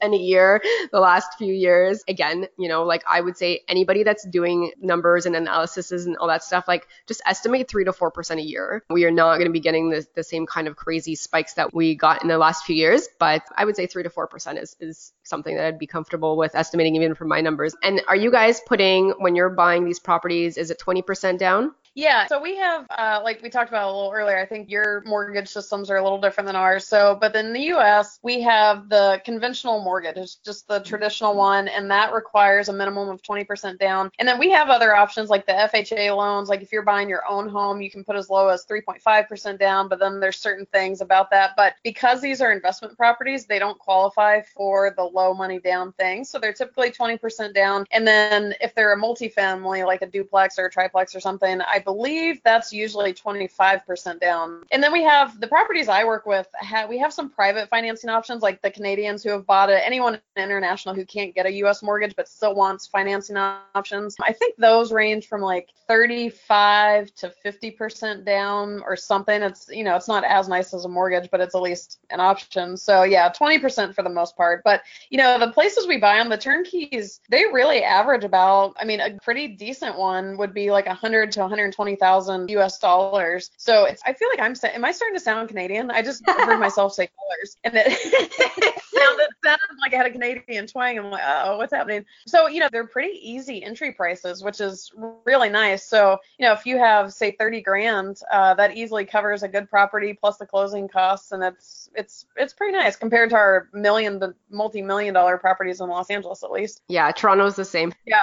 and 0.02 0.14
a 0.14 0.18
year 0.18 0.62
the 0.94 1.02
last 1.02 1.38
few 1.38 1.54
years. 1.54 2.02
Again, 2.08 2.48
you 2.58 2.70
know, 2.70 2.84
like 2.84 3.04
I 3.10 3.20
would 3.20 3.38
say 3.38 3.66
anybody 3.68 4.04
that's 4.04 4.26
doing 4.26 4.72
numbers 4.80 5.26
and 5.26 5.36
analysis 5.36 5.92
and 5.92 6.16
all 6.16 6.30
that 6.30 6.46
stuff, 6.46 6.64
like 6.66 6.88
just 7.08 7.22
estimate 7.26 7.68
three 7.68 7.84
to 7.84 7.92
four 7.92 8.10
percent 8.10 8.40
a 8.40 8.44
year. 8.44 8.86
We 8.90 9.04
are 9.04 9.12
not 9.12 9.36
going 9.36 9.48
to 9.48 9.52
be 9.52 9.60
getting 9.60 9.90
the, 9.90 10.08
the 10.16 10.24
same 10.24 10.46
kind 10.46 10.70
of 10.70 10.78
crazy 10.78 11.16
spikes 11.16 11.56
that 11.56 11.74
we 11.74 11.96
got 11.96 12.22
in 12.22 12.30
the 12.30 12.38
last 12.38 12.64
few 12.64 12.78
years, 12.78 13.10
but 13.20 13.44
I 13.58 13.66
would 13.66 13.76
say 13.76 13.86
three 13.86 14.04
to 14.04 14.10
four 14.10 14.29
percent 14.30 14.60
is 14.60 14.76
is 14.80 15.14
something 15.24 15.56
that 15.56 15.66
I'd 15.66 15.80
be 15.80 15.88
comfortable 15.88 16.38
with 16.38 16.56
estimating 16.56 16.96
even 16.96 17.16
from 17.16 17.28
my 17.28 17.42
numbers. 17.42 17.76
And 17.84 18.02
are 18.08 18.16
you 18.16 18.32
guys 18.32 18.62
putting 18.66 19.12
when 19.20 19.36
you're 19.36 19.50
buying 19.50 19.86
these 19.86 20.00
properties, 20.00 20.58
is 20.58 20.72
it 20.72 20.80
20% 20.80 21.38
down? 21.38 21.74
Yeah, 22.00 22.28
so 22.28 22.42
we 22.42 22.56
have, 22.56 22.86
uh, 22.98 23.20
like 23.26 23.42
we 23.44 23.50
talked 23.50 23.68
about 23.68 23.84
a 23.84 23.94
little 23.94 24.14
earlier, 24.14 24.38
I 24.38 24.46
think 24.46 24.70
your 24.70 25.04
mortgage 25.06 25.50
systems 25.50 25.90
are 25.90 25.98
a 25.98 26.02
little 26.02 26.22
different 26.22 26.48
than 26.48 26.56
ours. 26.56 26.88
So, 26.88 27.18
but 27.20 27.36
in 27.36 27.52
the 27.52 27.74
US, 27.74 28.20
we 28.24 28.40
have 28.40 28.88
the 28.88 29.22
conventional 29.26 29.84
mortgage, 29.84 30.16
it's 30.16 30.36
just 30.36 30.66
the 30.70 30.80
traditional 30.80 31.36
one, 31.36 31.68
and 31.68 31.92
that 31.92 32.14
requires 32.14 32.70
a 32.70 32.74
minimum 32.74 33.10
of 33.10 33.22
20% 33.22 33.78
down. 33.80 34.12
And 34.18 34.26
then 34.26 34.40
we 34.40 34.50
have 34.50 34.70
other 34.70 34.96
options 34.96 35.30
like 35.30 35.46
the 35.46 35.52
FHA 35.52 36.16
loans. 36.16 36.48
Like 36.48 36.62
if 36.62 36.72
you're 36.72 36.84
buying 36.84 37.10
your 37.10 37.28
own 37.30 37.50
home, 37.50 37.82
you 37.82 37.92
can 37.92 38.06
put 38.06 38.16
as 38.16 38.30
low 38.30 38.48
as 38.48 38.66
3.5% 38.66 39.60
down, 39.60 39.90
but 39.90 40.00
then 40.00 40.22
there's 40.22 40.38
certain 40.38 40.66
things 40.68 41.02
about 41.02 41.30
that. 41.32 41.52
But 41.58 41.74
because 41.84 42.22
these 42.22 42.40
are 42.40 42.54
investment 42.54 42.96
properties, 42.96 43.46
they 43.46 43.60
don't 43.60 43.78
qualify 43.78 44.42
for 44.56 44.94
the 44.96 45.04
low 45.04 45.34
money 45.34 45.60
down 45.60 45.92
thing. 45.94 46.24
So 46.24 46.40
they're 46.40 46.54
typically 46.54 46.92
20% 46.92 47.54
down. 47.54 47.84
And 47.92 48.08
then 48.08 48.56
if 48.62 48.74
they're 48.74 48.94
a 48.94 48.98
multifamily, 48.98 49.86
like 49.86 50.02
a 50.02 50.08
duplex 50.08 50.58
or 50.58 50.68
a 50.68 50.72
triplex 50.72 51.14
or 51.14 51.20
something, 51.20 51.60
I 51.60 51.80
believe 51.90 52.40
that's 52.44 52.72
usually 52.72 53.14
25% 53.14 54.20
down. 54.20 54.64
And 54.72 54.84
then 54.84 54.94
we 54.94 55.04
have 55.04 55.40
the 55.40 55.48
properties 55.48 55.90
I 55.90 56.04
work 56.04 56.28
with, 56.28 56.48
we 56.88 57.00
have 57.00 57.12
some 57.12 57.32
private 57.32 57.68
financing 57.70 58.12
options 58.12 58.44
like 58.44 58.62
the 58.62 58.70
Canadians 58.70 59.24
who 59.24 59.32
have 59.32 59.48
bought 59.48 59.72
it, 59.72 59.82
anyone 59.84 60.20
international 60.38 60.94
who 60.94 61.04
can't 61.06 61.34
get 61.34 61.48
a 61.48 61.52
US 61.64 61.82
mortgage 61.82 62.16
but 62.16 62.28
still 62.28 62.54
wants 62.54 62.86
financing 62.86 63.38
options. 63.38 64.16
I 64.22 64.34
think 64.34 64.56
those 64.58 64.92
range 64.92 65.28
from 65.28 65.42
like 65.42 65.70
35 65.88 67.14
to 67.16 67.34
50% 67.44 68.24
down 68.24 68.82
or 68.86 68.96
something. 68.96 69.42
It's, 69.42 69.68
you 69.70 69.84
know, 69.84 69.96
it's 69.96 70.08
not 70.08 70.24
as 70.24 70.48
nice 70.48 70.74
as 70.76 70.86
a 70.86 70.90
mortgage, 70.90 71.30
but 71.32 71.42
it's 71.42 71.56
at 71.56 71.62
least 71.62 71.98
an 72.12 72.20
option. 72.20 72.78
So 72.78 73.02
yeah, 73.04 73.32
20% 73.32 73.96
for 73.96 74.04
the 74.04 74.10
most 74.10 74.38
part. 74.38 74.62
But, 74.64 74.84
you 75.10 75.18
know, 75.18 75.40
the 75.40 75.52
places 75.52 75.88
we 75.88 75.98
buy 75.98 76.20
on 76.20 76.30
the 76.30 76.38
turnkeys, 76.38 77.22
they 77.30 77.46
really 77.52 77.84
average 77.84 78.24
about, 78.24 78.76
I 78.80 78.86
mean, 78.86 79.00
a 79.00 79.18
pretty 79.24 79.48
decent 79.48 79.98
one 79.98 80.38
would 80.38 80.54
be 80.54 80.70
like 80.72 80.86
100 80.86 81.32
to 81.34 81.40
100 81.42 81.69
120,000 81.78 82.50
US 82.52 82.80
dollars. 82.80 83.52
So 83.58 83.86
it's, 83.86 84.02
I 84.06 84.14
feel 84.14 84.28
like 84.30 84.40
I'm, 84.40 84.56
am 84.74 84.86
I 84.86 84.92
starting 84.92 85.18
to 85.18 85.24
sound 85.24 85.50
Canadian? 85.50 85.92
I 85.92 86.02
just 86.02 86.24
heard 86.28 86.60
myself 86.60 86.94
say 86.94 87.10
dollars 87.18 87.58
and 87.64 87.74
it, 87.76 87.88
it 87.88 88.82
sounded, 88.84 89.28
sounded 89.44 89.78
like 89.82 89.94
I 89.94 89.98
had 89.98 90.06
a 90.08 90.12
Canadian 90.12 90.68
twang. 90.68 90.98
I'm 90.98 91.10
like, 91.10 91.24
oh, 91.26 91.58
what's 91.58 91.74
happening? 91.74 92.06
So, 92.28 92.48
you 92.48 92.60
know, 92.60 92.70
they're 92.72 92.88
pretty 92.88 93.18
easy 93.22 93.64
entry 93.64 93.92
prices, 93.92 94.44
which 94.44 94.62
is 94.62 94.92
really 95.26 95.50
nice. 95.50 95.86
So, 95.86 96.18
you 96.38 96.46
know, 96.46 96.54
if 96.54 96.66
you 96.66 96.78
have 96.78 97.14
say 97.14 97.32
30 97.32 97.62
grand, 97.62 98.20
uh, 98.32 98.54
that 98.56 98.76
easily 98.76 99.06
covers 99.06 99.44
a 99.44 99.48
good 99.48 99.70
property 99.70 100.14
plus 100.14 100.38
the 100.38 100.46
closing 100.46 100.88
costs. 100.88 101.32
And 101.32 101.44
it's, 101.44 101.90
it's, 101.96 102.26
it's 102.36 102.54
pretty 102.54 102.74
nice 102.74 102.96
compared 102.96 103.30
to 103.32 103.36
our 103.36 103.70
million 103.74 104.20
to 104.20 104.36
multi-million 104.50 105.14
dollar 105.14 105.38
properties 105.38 105.82
in 105.82 105.90
Los 105.90 106.10
Angeles, 106.10 106.44
at 106.44 106.52
least. 106.52 106.82
Yeah. 106.88 107.12
Toronto's 107.12 107.56
the 107.56 107.66
same. 107.66 107.94
Yeah. 108.06 108.22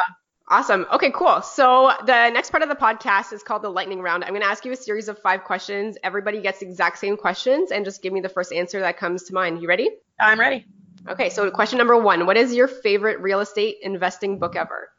Awesome. 0.49 0.87
Okay, 0.93 1.11
cool. 1.11 1.43
So 1.43 1.93
the 2.07 2.31
next 2.31 2.51
part 2.51 2.63
of 2.63 2.69
the 2.69 2.77
podcast 2.77 3.33
is 3.33 3.43
called 3.43 3.63
the 3.63 3.69
lightning 3.69 4.01
round. 4.01 4.23
I'm 4.23 4.31
going 4.31 4.43
to 4.43 4.47
ask 4.47 4.65
you 4.65 4.71
a 4.71 4.77
series 4.77 5.09
of 5.09 5.19
five 5.19 5.43
questions. 5.43 5.99
Everybody 6.05 6.41
gets 6.41 6.61
the 6.61 6.67
exact 6.67 6.99
same 6.99 7.17
questions 7.17 7.73
and 7.73 7.85
just 7.85 8.01
give 8.01 8.13
me 8.13 8.21
the 8.21 8.29
first 8.29 8.53
answer 8.53 8.79
that 8.81 8.97
comes 8.97 9.25
to 9.25 9.35
mind. 9.35 9.61
You 9.61 9.67
ready? 9.67 9.91
I'm 10.21 10.39
ready. 10.39 10.65
Okay, 11.09 11.31
so 11.31 11.51
question 11.51 11.79
number 11.79 11.99
one 11.99 12.27
What 12.27 12.37
is 12.37 12.55
your 12.55 12.69
favorite 12.69 13.21
real 13.21 13.41
estate 13.41 13.79
investing 13.83 14.39
book 14.39 14.55
ever? 14.55 14.91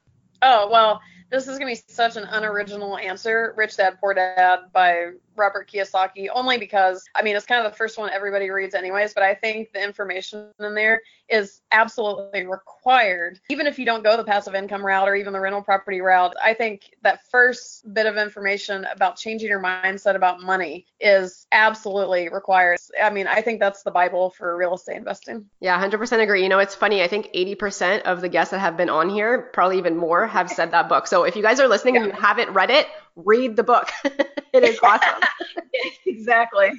Oh, 0.42 0.70
well, 0.70 1.02
this 1.30 1.48
is 1.48 1.58
going 1.58 1.74
to 1.74 1.82
be 1.82 1.94
such 1.94 2.18
an 2.18 2.26
unoriginal 2.26 2.98
answer. 2.98 3.54
Rich 3.58 3.78
Dad 3.78 3.98
Poor 4.02 4.14
Dad 4.14 4.60
by 4.74 5.12
Robert 5.38 5.70
Kiyosaki 5.70 6.28
only 6.34 6.58
because 6.58 7.06
I 7.16 7.22
mean 7.22 7.36
it's 7.36 7.46
kind 7.46 7.66
of 7.66 7.72
the 7.72 7.78
first 7.78 7.98
one 7.98 8.10
everybody 8.10 8.50
reads 8.50 8.76
anyways, 8.76 9.14
but 9.14 9.24
I 9.24 9.36
think 9.36 9.72
the 9.74 9.84
information 9.84 10.50
in 10.60 10.76
there 10.76 11.02
is 11.30 11.62
absolutely 11.72 12.46
required. 12.46 13.40
Even 13.50 13.68
if 13.68 13.78
you 13.78 13.86
don't 13.86 14.04
go 14.04 14.16
the 14.16 14.24
passive 14.24 14.56
income 14.56 14.86
route 14.86 15.08
or 15.08 15.16
even 15.16 15.34
the 15.34 15.40
rental 15.40 15.62
property 15.62 16.02
route, 16.02 16.36
I 16.42 16.54
think 16.54 16.96
that 17.04 17.30
first 17.30 17.94
bit 17.94 18.06
of 18.06 18.18
information 18.18 18.86
about 18.86 19.18
changing 19.18 19.50
your 19.50 19.62
mindset 19.62 20.16
about 20.16 20.42
money 20.42 20.86
is 21.00 21.46
absolutely 21.52 22.30
required. 22.30 22.80
I 23.02 23.10
mean, 23.10 23.28
I 23.28 23.42
think 23.42 23.60
that's 23.60 23.84
the 23.84 23.92
bible 23.92 24.30
for 24.30 24.56
real 24.56 24.76
estate 24.76 24.98
investing. 24.98 25.46
Yeah, 25.60 25.82
100% 25.84 26.24
agree. 26.24 26.44
You 26.44 26.50
know, 26.50 26.60
it's 26.60 26.76
funny. 26.76 27.04
I 27.04 27.08
think 27.08 27.32
80% 27.34 28.04
of 28.04 28.22
the 28.22 28.30
guests 28.30 28.52
that 28.52 28.60
have 28.60 28.78
been 28.78 28.90
on 28.90 29.10
here, 29.10 29.50
probably 29.54 29.78
even 29.78 29.98
more, 29.98 30.26
have 30.28 30.50
said 30.50 30.72
that 30.72 30.88
book. 30.90 31.08
So 31.08 31.24
if 31.24 31.36
you 31.36 31.42
guys 31.42 31.60
are 31.60 31.68
listening 31.68 31.96
yeah. 31.96 32.04
and 32.04 32.14
you 32.14 32.20
haven't 32.20 32.52
read 32.52 32.70
it, 32.70 32.88
read 33.18 33.56
the 33.56 33.64
book. 33.64 33.90
it 34.06 34.64
is 34.64 34.80
awesome. 34.84 35.22
exactly. 36.06 36.72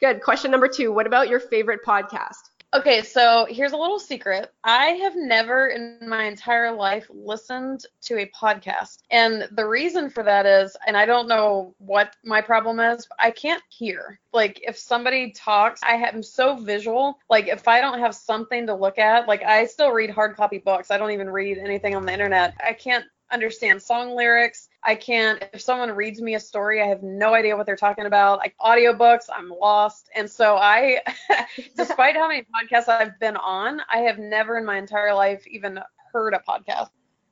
Good. 0.00 0.22
Question 0.22 0.50
number 0.50 0.68
two 0.68 0.92
What 0.92 1.06
about 1.06 1.28
your 1.28 1.40
favorite 1.40 1.80
podcast? 1.86 2.36
Okay, 2.74 3.00
so 3.02 3.46
here's 3.48 3.72
a 3.72 3.78
little 3.78 3.98
secret. 3.98 4.52
I 4.62 4.88
have 4.88 5.16
never 5.16 5.68
in 5.68 6.06
my 6.06 6.24
entire 6.24 6.70
life 6.70 7.06
listened 7.08 7.86
to 8.02 8.18
a 8.18 8.30
podcast. 8.38 8.98
And 9.10 9.48
the 9.52 9.64
reason 9.64 10.10
for 10.10 10.22
that 10.22 10.44
is, 10.44 10.76
and 10.86 10.94
I 10.94 11.06
don't 11.06 11.28
know 11.28 11.74
what 11.78 12.14
my 12.22 12.42
problem 12.42 12.78
is, 12.78 13.08
I 13.18 13.30
can't 13.30 13.62
hear. 13.70 14.20
Like 14.34 14.60
if 14.62 14.76
somebody 14.76 15.32
talks, 15.32 15.82
I 15.82 15.94
am 15.94 16.22
so 16.22 16.56
visual. 16.56 17.18
Like 17.30 17.48
if 17.48 17.66
I 17.66 17.80
don't 17.80 18.00
have 18.00 18.14
something 18.14 18.66
to 18.66 18.74
look 18.74 18.98
at, 18.98 19.26
like 19.26 19.42
I 19.42 19.64
still 19.64 19.90
read 19.90 20.10
hard 20.10 20.36
copy 20.36 20.58
books. 20.58 20.90
I 20.90 20.98
don't 20.98 21.12
even 21.12 21.30
read 21.30 21.56
anything 21.56 21.94
on 21.96 22.04
the 22.04 22.12
internet. 22.12 22.54
I 22.62 22.74
can't 22.74 23.06
understand 23.30 23.82
song 23.82 24.14
lyrics. 24.14 24.67
I 24.84 24.94
can't, 24.94 25.42
if 25.52 25.60
someone 25.60 25.90
reads 25.90 26.20
me 26.20 26.34
a 26.34 26.40
story, 26.40 26.80
I 26.80 26.86
have 26.86 27.02
no 27.02 27.34
idea 27.34 27.56
what 27.56 27.66
they're 27.66 27.76
talking 27.76 28.06
about. 28.06 28.38
Like 28.38 28.54
audiobooks, 28.60 29.24
I'm 29.34 29.50
lost. 29.50 30.08
And 30.14 30.30
so 30.30 30.56
I, 30.56 31.00
despite 31.76 32.16
how 32.16 32.28
many 32.28 32.42
podcasts 32.42 32.88
I've 32.88 33.18
been 33.18 33.36
on, 33.36 33.80
I 33.92 33.98
have 33.98 34.18
never 34.18 34.56
in 34.56 34.64
my 34.64 34.78
entire 34.78 35.14
life 35.14 35.46
even 35.46 35.80
heard 36.12 36.34
a 36.34 36.42
podcast. 36.48 36.90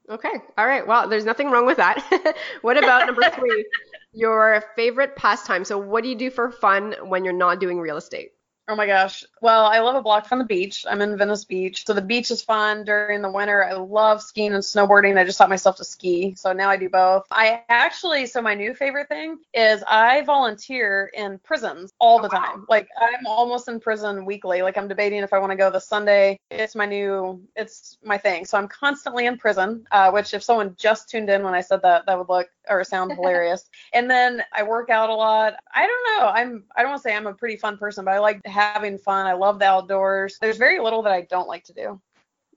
Okay. 0.08 0.32
All 0.56 0.66
right. 0.66 0.86
Well, 0.86 1.08
there's 1.08 1.24
nothing 1.24 1.50
wrong 1.50 1.66
with 1.66 1.78
that. 1.78 2.36
what 2.62 2.76
about 2.76 3.06
number 3.06 3.28
three? 3.30 3.66
Your 4.12 4.62
favorite 4.76 5.16
pastime. 5.16 5.64
So, 5.64 5.78
what 5.78 6.02
do 6.04 6.08
you 6.08 6.14
do 6.14 6.30
for 6.30 6.50
fun 6.50 6.94
when 7.02 7.24
you're 7.24 7.34
not 7.34 7.60
doing 7.60 7.80
real 7.80 7.96
estate? 7.96 8.30
Oh 8.68 8.74
my 8.74 8.86
gosh. 8.86 9.24
Well, 9.40 9.64
I 9.66 9.78
love 9.78 9.94
a 9.94 10.02
block 10.02 10.26
from 10.26 10.40
the 10.40 10.44
beach. 10.44 10.84
I'm 10.88 11.00
in 11.00 11.16
Venice 11.16 11.44
Beach. 11.44 11.86
So 11.86 11.92
the 11.92 12.02
beach 12.02 12.32
is 12.32 12.42
fun 12.42 12.84
during 12.84 13.22
the 13.22 13.30
winter. 13.30 13.64
I 13.64 13.74
love 13.74 14.20
skiing 14.20 14.54
and 14.54 14.62
snowboarding. 14.62 15.16
I 15.16 15.24
just 15.24 15.38
taught 15.38 15.48
myself 15.48 15.76
to 15.76 15.84
ski. 15.84 16.34
So 16.36 16.52
now 16.52 16.68
I 16.68 16.76
do 16.76 16.88
both. 16.88 17.26
I 17.30 17.62
actually, 17.68 18.26
so 18.26 18.42
my 18.42 18.54
new 18.54 18.74
favorite 18.74 19.08
thing 19.08 19.38
is 19.54 19.84
I 19.86 20.22
volunteer 20.22 21.12
in 21.14 21.38
prisons 21.38 21.92
all 22.00 22.20
the 22.20 22.26
oh, 22.26 22.30
time. 22.30 22.66
Like 22.68 22.88
I'm 23.00 23.26
almost 23.26 23.68
in 23.68 23.78
prison 23.78 24.24
weekly. 24.24 24.62
Like 24.62 24.76
I'm 24.76 24.88
debating 24.88 25.22
if 25.22 25.32
I 25.32 25.38
want 25.38 25.52
to 25.52 25.56
go 25.56 25.70
this 25.70 25.86
Sunday. 25.86 26.36
It's 26.50 26.74
my 26.74 26.86
new, 26.86 27.46
it's 27.54 27.98
my 28.02 28.18
thing. 28.18 28.46
So 28.46 28.58
I'm 28.58 28.68
constantly 28.68 29.26
in 29.26 29.38
prison, 29.38 29.86
uh, 29.92 30.10
which 30.10 30.34
if 30.34 30.42
someone 30.42 30.74
just 30.76 31.08
tuned 31.08 31.30
in 31.30 31.44
when 31.44 31.54
I 31.54 31.60
said 31.60 31.82
that, 31.82 32.06
that 32.06 32.18
would 32.18 32.28
look 32.28 32.48
or 32.68 32.84
sound 32.84 33.12
hilarious. 33.12 33.68
and 33.92 34.10
then 34.10 34.42
I 34.52 34.62
work 34.62 34.90
out 34.90 35.10
a 35.10 35.14
lot. 35.14 35.54
I 35.74 35.86
don't 35.86 36.20
know. 36.20 36.28
I'm, 36.28 36.64
I 36.76 36.82
don't 36.82 36.90
want 36.90 37.02
to 37.02 37.08
say 37.08 37.14
I'm 37.14 37.26
a 37.26 37.34
pretty 37.34 37.56
fun 37.56 37.78
person, 37.78 38.04
but 38.04 38.14
I 38.14 38.18
like 38.18 38.44
having 38.46 38.98
fun. 38.98 39.26
I 39.26 39.34
love 39.34 39.58
the 39.58 39.66
outdoors. 39.66 40.38
There's 40.40 40.56
very 40.56 40.80
little 40.80 41.02
that 41.02 41.12
I 41.12 41.22
don't 41.22 41.48
like 41.48 41.64
to 41.64 41.72
do. 41.72 42.00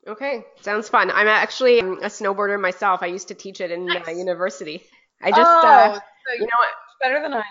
Okay, 0.07 0.43
sounds 0.61 0.89
fun. 0.89 1.11
I'm 1.11 1.27
actually 1.27 1.79
a 1.79 1.83
snowboarder 1.83 2.59
myself. 2.59 3.03
I 3.03 3.07
used 3.07 3.27
to 3.27 3.35
teach 3.35 3.61
it 3.61 3.71
in 3.71 3.85
nice. 3.85 4.07
uh, 4.07 4.11
university. 4.11 4.83
I 5.21 5.31
just, 5.31 5.41
oh, 5.41 5.67
uh, 5.67 5.93
so 5.93 6.33
you 6.33 6.41
know 6.41 6.47
what? 6.59 6.73
Better 7.01 7.21
than 7.21 7.33
I 7.33 7.43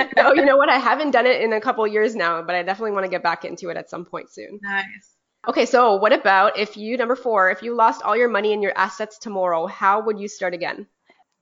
am. 0.00 0.08
no, 0.16 0.34
you 0.34 0.44
know 0.44 0.56
what? 0.56 0.68
I 0.68 0.78
haven't 0.78 1.10
done 1.10 1.26
it 1.26 1.42
in 1.42 1.52
a 1.52 1.60
couple 1.60 1.86
years 1.86 2.16
now, 2.16 2.42
but 2.42 2.54
I 2.54 2.62
definitely 2.62 2.92
want 2.92 3.04
to 3.04 3.10
get 3.10 3.22
back 3.22 3.44
into 3.44 3.68
it 3.68 3.76
at 3.76 3.90
some 3.90 4.04
point 4.04 4.30
soon. 4.30 4.58
Nice. 4.62 5.16
Okay, 5.46 5.66
so 5.66 5.96
what 5.96 6.12
about 6.12 6.58
if 6.58 6.76
you, 6.76 6.96
number 6.96 7.14
four, 7.14 7.50
if 7.50 7.62
you 7.62 7.74
lost 7.74 8.02
all 8.02 8.16
your 8.16 8.28
money 8.28 8.52
and 8.52 8.62
your 8.62 8.76
assets 8.76 9.18
tomorrow, 9.18 9.66
how 9.66 10.02
would 10.02 10.18
you 10.18 10.28
start 10.28 10.54
again? 10.54 10.86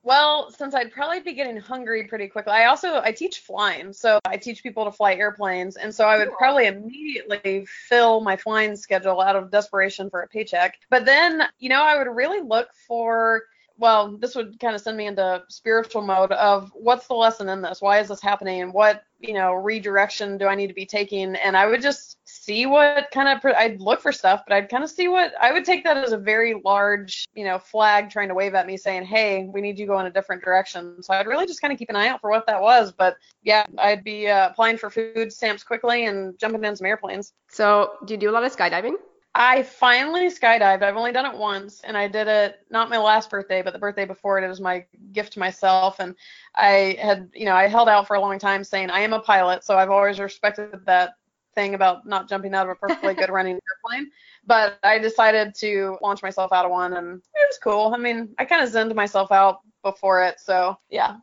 Well, 0.06 0.52
since 0.52 0.72
I'd 0.72 0.92
probably 0.92 1.18
be 1.18 1.32
getting 1.32 1.56
hungry 1.56 2.04
pretty 2.04 2.28
quickly, 2.28 2.52
I 2.52 2.66
also 2.66 3.00
I 3.02 3.10
teach 3.10 3.40
flying, 3.40 3.92
so 3.92 4.20
I 4.24 4.36
teach 4.36 4.62
people 4.62 4.84
to 4.84 4.92
fly 4.92 5.14
airplanes, 5.14 5.74
and 5.74 5.92
so 5.92 6.06
I 6.06 6.16
would 6.16 6.30
probably 6.38 6.68
immediately 6.68 7.66
fill 7.66 8.20
my 8.20 8.36
flying 8.36 8.76
schedule 8.76 9.20
out 9.20 9.34
of 9.34 9.50
desperation 9.50 10.08
for 10.08 10.22
a 10.22 10.28
paycheck. 10.28 10.78
But 10.90 11.06
then, 11.06 11.42
you 11.58 11.68
know, 11.68 11.82
I 11.82 11.98
would 11.98 12.06
really 12.06 12.40
look 12.40 12.68
for 12.86 13.42
well, 13.78 14.16
this 14.16 14.34
would 14.34 14.58
kind 14.60 14.74
of 14.74 14.80
send 14.80 14.96
me 14.96 15.06
into 15.06 15.42
spiritual 15.48 16.02
mode 16.02 16.32
of 16.32 16.70
what's 16.74 17.06
the 17.06 17.14
lesson 17.14 17.48
in 17.48 17.62
this? 17.62 17.80
Why 17.80 18.00
is 18.00 18.08
this 18.08 18.22
happening? 18.22 18.62
And 18.62 18.72
what, 18.72 19.04
you 19.20 19.34
know, 19.34 19.52
redirection 19.52 20.38
do 20.38 20.46
I 20.46 20.54
need 20.54 20.68
to 20.68 20.74
be 20.74 20.86
taking? 20.86 21.34
And 21.36 21.56
I 21.56 21.66
would 21.66 21.82
just 21.82 22.18
see 22.24 22.66
what 22.66 23.10
kind 23.12 23.28
of, 23.28 23.44
I'd 23.56 23.80
look 23.80 24.00
for 24.00 24.12
stuff, 24.12 24.42
but 24.46 24.54
I'd 24.54 24.68
kind 24.68 24.82
of 24.82 24.90
see 24.90 25.08
what, 25.08 25.32
I 25.40 25.52
would 25.52 25.64
take 25.64 25.84
that 25.84 25.96
as 25.96 26.12
a 26.12 26.18
very 26.18 26.60
large, 26.64 27.26
you 27.34 27.44
know, 27.44 27.58
flag 27.58 28.10
trying 28.10 28.28
to 28.28 28.34
wave 28.34 28.54
at 28.54 28.66
me 28.66 28.76
saying, 28.76 29.04
hey, 29.04 29.48
we 29.52 29.60
need 29.60 29.78
you 29.78 29.86
go 29.86 30.00
in 30.00 30.06
a 30.06 30.10
different 30.10 30.42
direction. 30.42 31.02
So 31.02 31.14
I'd 31.14 31.26
really 31.26 31.46
just 31.46 31.60
kind 31.60 31.72
of 31.72 31.78
keep 31.78 31.90
an 31.90 31.96
eye 31.96 32.08
out 32.08 32.20
for 32.20 32.30
what 32.30 32.46
that 32.46 32.60
was. 32.60 32.92
But 32.92 33.16
yeah, 33.42 33.66
I'd 33.78 34.04
be 34.04 34.28
uh, 34.28 34.48
applying 34.50 34.78
for 34.78 34.90
food 34.90 35.32
stamps 35.32 35.62
quickly 35.62 36.06
and 36.06 36.38
jumping 36.38 36.64
in 36.64 36.76
some 36.76 36.86
airplanes. 36.86 37.32
So 37.48 37.92
do 38.06 38.14
you 38.14 38.18
do 38.18 38.30
a 38.30 38.32
lot 38.32 38.44
of 38.44 38.54
skydiving? 38.54 38.94
I 39.38 39.64
finally 39.64 40.28
skydived. 40.28 40.82
I've 40.82 40.96
only 40.96 41.12
done 41.12 41.26
it 41.26 41.38
once, 41.38 41.82
and 41.82 41.94
I 41.94 42.08
did 42.08 42.26
it 42.26 42.60
not 42.70 42.88
my 42.88 42.96
last 42.96 43.28
birthday, 43.28 43.60
but 43.60 43.74
the 43.74 43.78
birthday 43.78 44.06
before 44.06 44.38
it. 44.38 44.44
It 44.44 44.48
was 44.48 44.62
my 44.62 44.86
gift 45.12 45.34
to 45.34 45.38
myself, 45.38 46.00
and 46.00 46.14
I 46.54 46.96
had, 46.98 47.28
you 47.34 47.44
know, 47.44 47.54
I 47.54 47.68
held 47.68 47.90
out 47.90 48.06
for 48.06 48.16
a 48.16 48.20
long 48.20 48.38
time 48.38 48.64
saying 48.64 48.88
I 48.88 49.00
am 49.00 49.12
a 49.12 49.20
pilot, 49.20 49.62
so 49.62 49.76
I've 49.76 49.90
always 49.90 50.18
respected 50.18 50.86
that 50.86 51.16
thing 51.54 51.74
about 51.74 52.06
not 52.06 52.30
jumping 52.30 52.54
out 52.54 52.66
of 52.66 52.70
a 52.70 52.74
perfectly 52.76 53.12
good 53.12 53.28
running 53.30 53.58
airplane. 53.68 54.10
But 54.46 54.78
I 54.82 54.98
decided 54.98 55.54
to 55.56 55.98
launch 56.00 56.22
myself 56.22 56.50
out 56.50 56.64
of 56.64 56.70
one, 56.70 56.94
and 56.94 57.18
it 57.18 57.46
was 57.50 57.58
cool. 57.62 57.92
I 57.94 57.98
mean, 57.98 58.34
I 58.38 58.46
kind 58.46 58.64
of 58.64 58.70
zenned 58.70 58.94
myself 58.94 59.30
out 59.32 59.58
before 59.82 60.24
it, 60.24 60.40
so 60.40 60.78
yeah, 60.88 61.16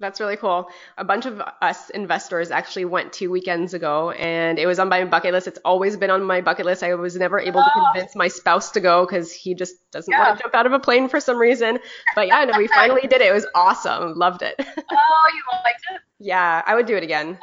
that's 0.00 0.18
really 0.18 0.36
cool. 0.36 0.70
A 0.98 1.04
bunch 1.04 1.26
of 1.26 1.40
us 1.60 1.90
investors 1.90 2.50
actually 2.50 2.86
went 2.86 3.12
two 3.12 3.30
weekends 3.30 3.74
ago 3.74 4.10
and 4.12 4.58
it 4.58 4.66
was 4.66 4.78
on 4.78 4.88
my 4.88 5.04
bucket 5.04 5.32
list. 5.32 5.46
It's 5.46 5.58
always 5.64 5.96
been 5.96 6.10
on 6.10 6.24
my 6.24 6.40
bucket 6.40 6.66
list. 6.66 6.82
I 6.82 6.94
was 6.94 7.16
never 7.16 7.38
able 7.38 7.62
to 7.62 7.70
convince 7.70 8.16
my 8.16 8.28
spouse 8.28 8.70
to 8.72 8.80
go 8.80 9.04
because 9.04 9.32
he 9.32 9.54
just 9.54 9.76
doesn't 9.92 10.10
yeah. 10.10 10.26
want 10.26 10.38
to 10.38 10.42
jump 10.44 10.54
out 10.54 10.66
of 10.66 10.72
a 10.72 10.78
plane 10.78 11.08
for 11.08 11.20
some 11.20 11.36
reason. 11.36 11.78
But 12.14 12.28
yeah, 12.28 12.44
no, 12.44 12.58
we 12.58 12.66
finally 12.74 13.02
did 13.02 13.20
it. 13.20 13.28
It 13.28 13.32
was 13.32 13.46
awesome. 13.54 14.14
Loved 14.14 14.42
it. 14.42 14.54
oh, 14.58 14.62
you 14.64 15.42
liked 15.64 15.84
it? 15.92 16.00
Yeah, 16.18 16.62
I 16.66 16.74
would 16.74 16.86
do 16.86 16.96
it 16.96 17.02
again. 17.02 17.38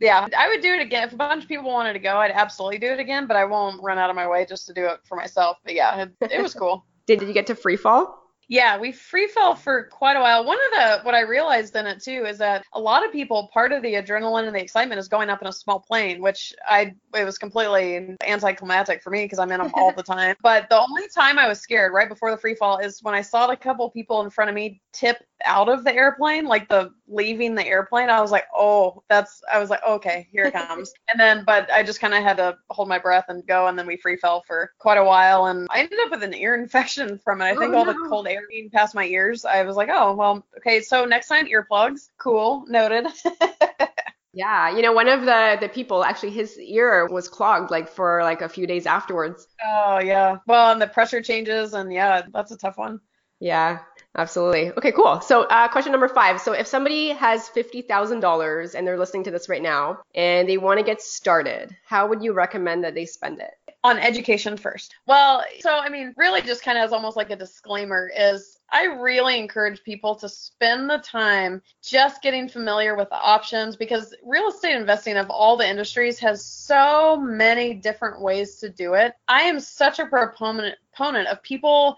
Yeah, 0.00 0.26
I 0.36 0.48
would 0.48 0.62
do 0.62 0.72
it 0.74 0.80
again. 0.80 1.08
If 1.08 1.12
a 1.12 1.16
bunch 1.16 1.42
of 1.42 1.48
people 1.48 1.64
wanted 1.64 1.92
to 1.94 1.98
go, 1.98 2.18
I'd 2.18 2.30
absolutely 2.30 2.78
do 2.78 2.86
it 2.86 3.00
again, 3.00 3.26
but 3.26 3.36
I 3.36 3.44
won't 3.44 3.82
run 3.82 3.98
out 3.98 4.10
of 4.10 4.16
my 4.16 4.28
way 4.28 4.46
just 4.46 4.66
to 4.68 4.72
do 4.72 4.86
it 4.86 5.00
for 5.04 5.16
myself. 5.16 5.58
But 5.64 5.74
yeah, 5.74 6.06
it, 6.20 6.32
it 6.32 6.42
was 6.42 6.54
cool. 6.54 6.84
did, 7.06 7.18
did 7.18 7.28
you 7.28 7.34
get 7.34 7.48
to 7.48 7.54
free 7.54 7.76
fall? 7.76 8.17
Yeah, 8.48 8.78
we 8.78 8.92
free 8.92 9.28
fell 9.28 9.54
for 9.54 9.84
quite 9.84 10.16
a 10.16 10.20
while. 10.20 10.44
One 10.44 10.58
of 10.66 10.78
the 10.78 11.04
what 11.04 11.14
I 11.14 11.20
realized 11.20 11.76
in 11.76 11.86
it 11.86 12.02
too 12.02 12.24
is 12.26 12.38
that 12.38 12.64
a 12.72 12.80
lot 12.80 13.04
of 13.04 13.12
people 13.12 13.50
part 13.52 13.72
of 13.72 13.82
the 13.82 13.94
adrenaline 13.94 14.46
and 14.46 14.56
the 14.56 14.62
excitement 14.62 14.98
is 14.98 15.06
going 15.06 15.28
up 15.28 15.42
in 15.42 15.48
a 15.48 15.52
small 15.52 15.80
plane, 15.80 16.22
which 16.22 16.54
I 16.66 16.94
it 17.14 17.24
was 17.24 17.36
completely 17.36 18.16
anticlimactic 18.26 19.02
for 19.02 19.10
me 19.10 19.24
because 19.24 19.38
I'm 19.38 19.52
in 19.52 19.58
them 19.60 19.70
all 19.74 19.92
the 19.92 20.02
time. 20.18 20.34
But 20.42 20.68
the 20.70 20.78
only 20.78 21.08
time 21.14 21.38
I 21.38 21.46
was 21.46 21.60
scared 21.60 21.92
right 21.92 22.08
before 22.08 22.30
the 22.30 22.38
free 22.38 22.54
fall 22.54 22.78
is 22.78 23.02
when 23.02 23.14
I 23.14 23.20
saw 23.20 23.48
a 23.48 23.56
couple 23.56 23.90
people 23.90 24.22
in 24.22 24.30
front 24.30 24.48
of 24.48 24.54
me 24.54 24.80
tip 24.92 25.18
out 25.44 25.68
of 25.68 25.84
the 25.84 25.94
airplane, 25.94 26.46
like 26.46 26.68
the 26.68 26.90
leaving 27.06 27.54
the 27.54 27.66
airplane. 27.66 28.08
I 28.08 28.20
was 28.20 28.30
like, 28.30 28.46
oh, 28.56 29.02
that's 29.08 29.42
I 29.52 29.58
was 29.58 29.68
like, 29.68 29.82
okay, 29.86 30.26
here 30.32 30.44
it 30.44 30.52
comes. 30.54 30.92
and 31.12 31.20
then 31.20 31.44
but 31.44 31.70
I 31.70 31.82
just 31.82 32.00
kind 32.00 32.14
of 32.14 32.22
had 32.22 32.38
to 32.38 32.56
hold 32.70 32.88
my 32.88 32.98
breath 32.98 33.26
and 33.28 33.46
go, 33.46 33.66
and 33.66 33.78
then 33.78 33.86
we 33.86 33.98
free 33.98 34.16
fell 34.16 34.42
for 34.46 34.72
quite 34.78 34.98
a 34.98 35.04
while, 35.04 35.46
and 35.46 35.68
I 35.70 35.80
ended 35.80 35.98
up 36.04 36.12
with 36.12 36.22
an 36.22 36.34
ear 36.34 36.54
infection 36.54 37.18
from 37.18 37.42
it. 37.42 37.44
I 37.44 37.56
think 37.56 37.74
oh, 37.74 37.78
all 37.78 37.84
no. 37.84 37.92
the 37.92 38.08
cold 38.08 38.26
air 38.26 38.37
being 38.48 38.70
past 38.70 38.94
my 38.94 39.04
ears. 39.04 39.44
I 39.44 39.62
was 39.62 39.76
like, 39.76 39.88
oh 39.92 40.14
well, 40.14 40.44
okay. 40.58 40.80
So 40.80 41.04
next 41.04 41.28
time 41.28 41.46
earplugs, 41.46 42.10
cool, 42.18 42.64
noted. 42.68 43.06
Yeah, 44.34 44.70
you 44.76 44.82
know, 44.82 44.92
one 44.92 45.08
of 45.08 45.22
the 45.22 45.56
the 45.60 45.68
people 45.68 46.04
actually 46.04 46.30
his 46.30 46.58
ear 46.58 47.08
was 47.08 47.28
clogged 47.28 47.70
like 47.70 47.88
for 47.88 48.22
like 48.22 48.40
a 48.42 48.48
few 48.48 48.66
days 48.66 48.86
afterwards. 48.86 49.48
Oh 49.64 49.98
yeah. 49.98 50.36
Well, 50.46 50.70
and 50.70 50.80
the 50.80 50.86
pressure 50.86 51.22
changes 51.22 51.72
and 51.72 51.92
yeah, 51.92 52.22
that's 52.32 52.52
a 52.52 52.56
tough 52.56 52.76
one. 52.76 53.00
Yeah. 53.40 53.80
Absolutely. 54.18 54.72
Okay, 54.72 54.90
cool. 54.90 55.20
So, 55.20 55.44
uh, 55.44 55.68
question 55.68 55.92
number 55.92 56.08
five. 56.08 56.40
So, 56.40 56.52
if 56.52 56.66
somebody 56.66 57.10
has 57.10 57.48
$50,000 57.50 58.74
and 58.74 58.86
they're 58.86 58.98
listening 58.98 59.22
to 59.24 59.30
this 59.30 59.48
right 59.48 59.62
now 59.62 60.00
and 60.12 60.48
they 60.48 60.58
want 60.58 60.80
to 60.80 60.84
get 60.84 61.00
started, 61.00 61.74
how 61.86 62.08
would 62.08 62.22
you 62.24 62.32
recommend 62.32 62.82
that 62.82 62.96
they 62.96 63.06
spend 63.06 63.40
it? 63.40 63.52
On 63.84 63.96
education 63.96 64.56
first. 64.56 64.96
Well, 65.06 65.44
so, 65.60 65.70
I 65.70 65.88
mean, 65.88 66.14
really 66.16 66.42
just 66.42 66.64
kind 66.64 66.76
of 66.76 66.82
as 66.82 66.92
almost 66.92 67.16
like 67.16 67.30
a 67.30 67.36
disclaimer 67.36 68.10
is 68.14 68.58
I 68.70 68.86
really 68.86 69.38
encourage 69.38 69.84
people 69.84 70.16
to 70.16 70.28
spend 70.28 70.90
the 70.90 70.98
time 70.98 71.62
just 71.82 72.20
getting 72.20 72.48
familiar 72.48 72.96
with 72.96 73.08
the 73.10 73.20
options 73.20 73.76
because 73.76 74.14
real 74.24 74.48
estate 74.48 74.74
investing 74.74 75.16
of 75.16 75.30
all 75.30 75.56
the 75.56 75.66
industries 75.66 76.18
has 76.18 76.44
so 76.44 77.16
many 77.16 77.72
different 77.72 78.20
ways 78.20 78.56
to 78.56 78.68
do 78.68 78.94
it. 78.94 79.14
I 79.28 79.42
am 79.42 79.60
such 79.60 80.00
a 80.00 80.06
proponent 80.06 80.76
proponent 80.98 81.28
of 81.28 81.42
people 81.42 81.96